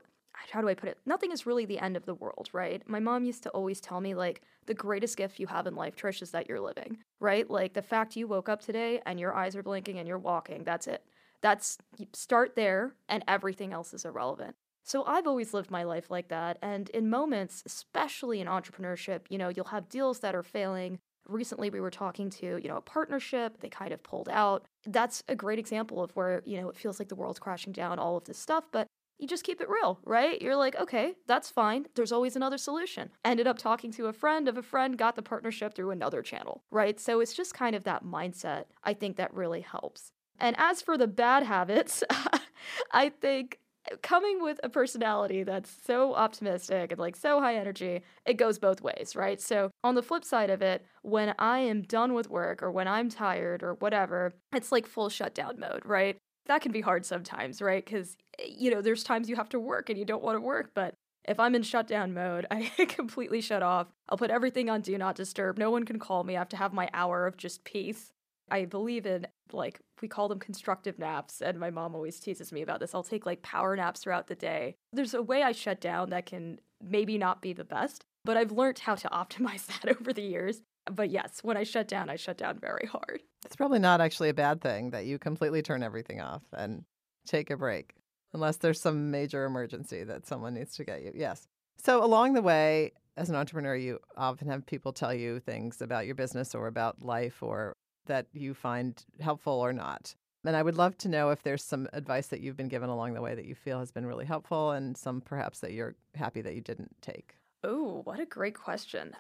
how 0.50 0.62
do 0.62 0.70
I 0.70 0.74
put 0.74 0.90
it? 0.90 0.98
Nothing 1.06 1.32
is 1.32 1.46
really 1.46 1.66
the 1.66 1.80
end 1.80 1.96
of 1.96 2.06
the 2.06 2.16
world, 2.16 2.50
right? 2.54 2.82
My 2.88 3.00
mom 3.00 3.24
used 3.24 3.44
to 3.44 3.50
always 3.50 3.80
tell 3.80 4.02
me, 4.02 4.16
like, 4.16 4.42
the 4.66 4.74
greatest 4.74 5.18
gift 5.18 5.40
you 5.40 5.48
have 5.48 5.68
in 5.68 5.76
life, 5.76 5.96
Trish, 5.96 6.22
is 6.22 6.32
that 6.32 6.48
you're 6.48 6.60
living, 6.60 6.98
right? 7.20 7.50
Like, 7.50 7.74
the 7.74 7.82
fact 7.82 8.16
you 8.16 8.28
woke 8.28 8.50
up 8.50 8.62
today 8.62 9.02
and 9.06 9.20
your 9.20 9.34
eyes 9.34 9.56
are 9.56 9.64
blinking 9.64 10.00
and 10.00 10.08
you're 10.08 10.18
walking, 10.18 10.64
that's 10.64 10.88
it. 10.88 11.04
That's 11.42 11.78
start 12.14 12.56
there, 12.56 12.94
and 13.10 13.24
everything 13.28 13.74
else 13.74 13.94
is 13.94 14.06
irrelevant. 14.06 14.56
So 14.84 15.04
I've 15.06 15.28
always 15.28 15.54
lived 15.54 15.72
my 15.72 15.84
life 15.84 16.10
like 16.10 16.28
that. 16.30 16.58
And 16.62 16.90
in 16.90 17.10
moments, 17.10 17.64
especially 17.66 18.42
in 18.42 18.48
entrepreneurship, 18.48 19.22
you 19.30 19.38
know, 19.38 19.50
you'll 19.50 19.66
have 19.66 19.90
deals 19.90 20.20
that 20.20 20.36
are 20.36 20.44
failing. 20.44 21.00
Recently, 21.28 21.70
we 21.70 21.82
were 21.82 21.92
talking 21.92 22.30
to, 22.32 22.60
you 22.62 22.68
know, 22.68 22.78
a 22.78 22.82
partnership, 22.82 23.60
they 23.60 23.70
kind 23.70 23.92
of 23.94 24.04
pulled 24.04 24.30
out. 24.30 24.66
That's 24.86 25.24
a 25.28 25.36
great 25.36 25.60
example 25.60 26.02
of 26.02 26.12
where, 26.12 26.42
you 26.46 26.60
know, 26.60 26.70
it 26.70 26.78
feels 26.78 27.00
like 27.00 27.10
the 27.10 27.16
world's 27.16 27.40
crashing 27.40 27.74
down, 27.74 28.00
all 28.00 28.18
of 28.18 28.26
this 28.26 28.38
stuff. 28.38 28.66
But 28.72 28.88
you 29.20 29.28
just 29.28 29.44
keep 29.44 29.62
it 29.62 29.70
real, 29.70 30.00
right? 30.04 30.42
You're 30.42 30.56
like, 30.56 30.76
okay, 30.76 31.14
that's 31.28 31.50
fine. 31.50 31.86
There's 31.96 32.12
always 32.12 32.36
another 32.36 32.58
solution. 32.58 33.12
Ended 33.24 33.46
up 33.46 33.60
talking 33.60 33.92
to 33.92 34.08
a 34.08 34.14
friend 34.14 34.48
of 34.48 34.58
a 34.58 34.64
friend, 34.64 34.98
got 34.98 35.16
the 35.16 35.22
partnership 35.22 35.76
through 35.76 35.92
another 35.92 36.24
channel, 36.24 36.64
right? 36.72 37.00
So 37.00 37.20
it's 37.20 37.34
just 37.34 37.54
kind 37.54 37.76
of 37.76 37.84
that 37.84 38.04
mindset, 38.04 38.66
I 38.84 38.96
think, 38.96 39.18
that 39.18 39.34
really 39.34 39.62
helps. 39.62 40.12
And 40.40 40.56
as 40.58 40.82
for 40.82 40.98
the 40.98 41.08
bad 41.08 41.44
habits, 41.44 42.04
I 42.92 43.10
think 43.10 43.60
coming 44.02 44.42
with 44.42 44.60
a 44.64 44.70
personality 44.70 45.44
that's 45.44 45.76
so 45.86 46.16
optimistic 46.16 46.92
and 46.92 47.00
like 47.00 47.16
so 47.16 47.40
high 47.40 47.56
energy, 47.56 48.02
it 48.26 48.36
goes 48.36 48.60
both 48.60 48.82
ways, 48.82 49.16
right? 49.16 49.42
So, 49.42 49.72
on 49.84 49.96
the 49.96 50.04
flip 50.04 50.24
side 50.24 50.50
of 50.50 50.62
it, 50.62 50.86
when 51.02 51.34
I 51.40 51.60
am 51.60 51.82
done 51.82 52.14
with 52.14 52.30
work 52.30 52.62
or 52.62 52.72
when 52.72 52.88
I'm 52.88 53.10
tired 53.10 53.64
or 53.64 53.74
whatever, 53.76 54.34
it's 54.54 54.72
like 54.72 54.86
full 54.86 55.10
shutdown 55.10 55.60
mode, 55.60 55.86
right? 55.86 56.18
that 56.46 56.62
can 56.62 56.72
be 56.72 56.82
hard 56.82 57.06
sometimes, 57.06 57.62
right? 57.62 57.84
Because, 57.84 58.18
eh, 58.40 58.46
you 58.48 58.72
know, 58.72 58.82
there's 58.82 59.04
times 59.04 59.30
you 59.30 59.36
have 59.36 59.50
to 59.50 59.60
work 59.60 59.90
and 59.90 59.98
you 59.98 60.06
don't 60.06 60.24
want 60.24 60.36
to 60.36 60.42
work, 60.42 60.72
but 60.74 60.94
if 61.28 61.40
I'm 61.40 61.56
in 61.56 61.64
shutdown 61.64 62.14
mode, 62.14 62.46
I 62.52 62.70
completely 62.88 63.42
shut 63.42 63.64
off. 63.64 63.88
I'll 64.10 64.18
put 64.18 64.32
everything 64.32 64.70
on 64.70 64.82
do 64.82 64.98
not 64.98 65.16
disturb. 65.16 65.58
No 65.58 65.72
one 65.72 65.86
can 65.86 66.00
call 66.00 66.24
me. 66.24 66.36
I 66.36 66.40
have 66.40 66.50
to 66.50 66.58
have 66.58 66.74
my 66.74 66.90
hour 66.94 67.28
of 67.28 67.38
just 67.38 67.64
peace. 67.64 68.12
I 68.50 68.66
believe 68.66 69.06
in, 69.06 69.28
like, 69.54 69.80
we 70.02 70.08
call 70.08 70.28
them 70.28 70.40
constructive 70.40 71.00
naps, 71.00 71.42
and 71.42 71.60
my 71.60 71.70
mom 71.70 71.96
always 71.96 72.20
teases 72.20 72.52
me 72.52 72.62
about 72.62 72.80
this. 72.80 72.94
I'll 72.96 73.04
take, 73.04 73.26
like, 73.26 73.42
power 73.42 73.76
naps 73.76 74.02
throughout 74.02 74.28
the 74.28 74.36
day. 74.36 74.76
There's 74.94 75.14
a 75.14 75.22
way 75.22 75.44
I 75.44 75.52
shut 75.52 75.82
down 75.82 76.10
that 76.10 76.26
can 76.26 76.60
maybe 76.84 77.18
not 77.18 77.42
be 77.42 77.54
the 77.54 77.64
best, 77.64 78.04
but 78.26 78.38
I've 78.38 78.52
learned 78.52 78.80
how 78.80 78.96
to 78.96 79.10
optimize 79.14 79.68
that 79.68 79.98
over 79.98 80.14
the 80.14 80.24
years. 80.24 80.62
But 80.92 81.12
yes, 81.12 81.40
when 81.44 81.58
I 81.58 81.64
shut 81.64 81.88
down, 81.88 82.10
I 82.10 82.16
shut 82.16 82.38
down 82.38 82.60
very 82.60 82.88
hard. 82.88 83.22
It's 83.46 83.56
probably 83.56 83.80
not 83.80 84.02
actually 84.02 84.30
a 84.30 84.34
bad 84.34 84.62
thing 84.62 84.92
that 84.92 85.06
you 85.06 85.20
completely 85.20 85.62
turn 85.62 85.84
everything 85.84 86.22
off 86.22 86.42
and 86.54 86.84
take 87.28 87.50
a 87.50 87.58
break, 87.58 87.94
unless 88.34 88.58
there's 88.58 88.82
some 88.82 89.12
major 89.12 89.46
emergency 89.46 90.04
that 90.04 90.26
someone 90.26 90.56
needs 90.56 90.76
to 90.78 90.84
get 90.84 91.04
you. 91.04 91.12
Yes. 91.14 91.48
So 91.78 92.04
along 92.04 92.34
the 92.34 92.42
way, 92.42 92.94
as 93.18 93.30
an 93.30 93.36
entrepreneur, 93.36 93.76
you 93.76 94.00
often 94.18 94.48
have 94.48 94.66
people 94.66 94.94
tell 94.94 95.14
you 95.14 95.40
things 95.40 95.82
about 95.82 96.06
your 96.06 96.16
business 96.16 96.56
or 96.56 96.68
about 96.68 97.04
life 97.04 97.44
or 97.44 97.76
that 98.06 98.28
you 98.34 98.54
find 98.54 99.04
helpful 99.20 99.54
or 99.54 99.74
not. 99.74 100.16
And 100.44 100.56
I 100.56 100.64
would 100.64 100.78
love 100.78 100.98
to 101.00 101.10
know 101.10 101.30
if 101.30 101.44
there's 101.44 101.64
some 101.64 101.88
advice 101.94 102.28
that 102.28 102.42
you've 102.42 102.58
been 102.58 102.68
given 102.68 102.90
along 102.90 103.14
the 103.14 103.22
way 103.22 103.36
that 103.36 103.46
you 103.46 103.54
feel 103.54 103.80
has 103.80 103.92
been 103.92 104.06
really 104.06 104.26
helpful 104.26 104.72
and 104.72 104.98
some 104.98 105.22
perhaps 105.22 105.60
that 105.60 105.72
you're 105.72 105.96
happy 106.16 106.42
that 106.42 106.56
you 106.56 106.62
didn't 106.62 106.96
take. 107.02 107.36
Oh, 107.64 108.02
what 108.04 108.20
a 108.20 108.26
great 108.26 108.56
question. 108.56 109.14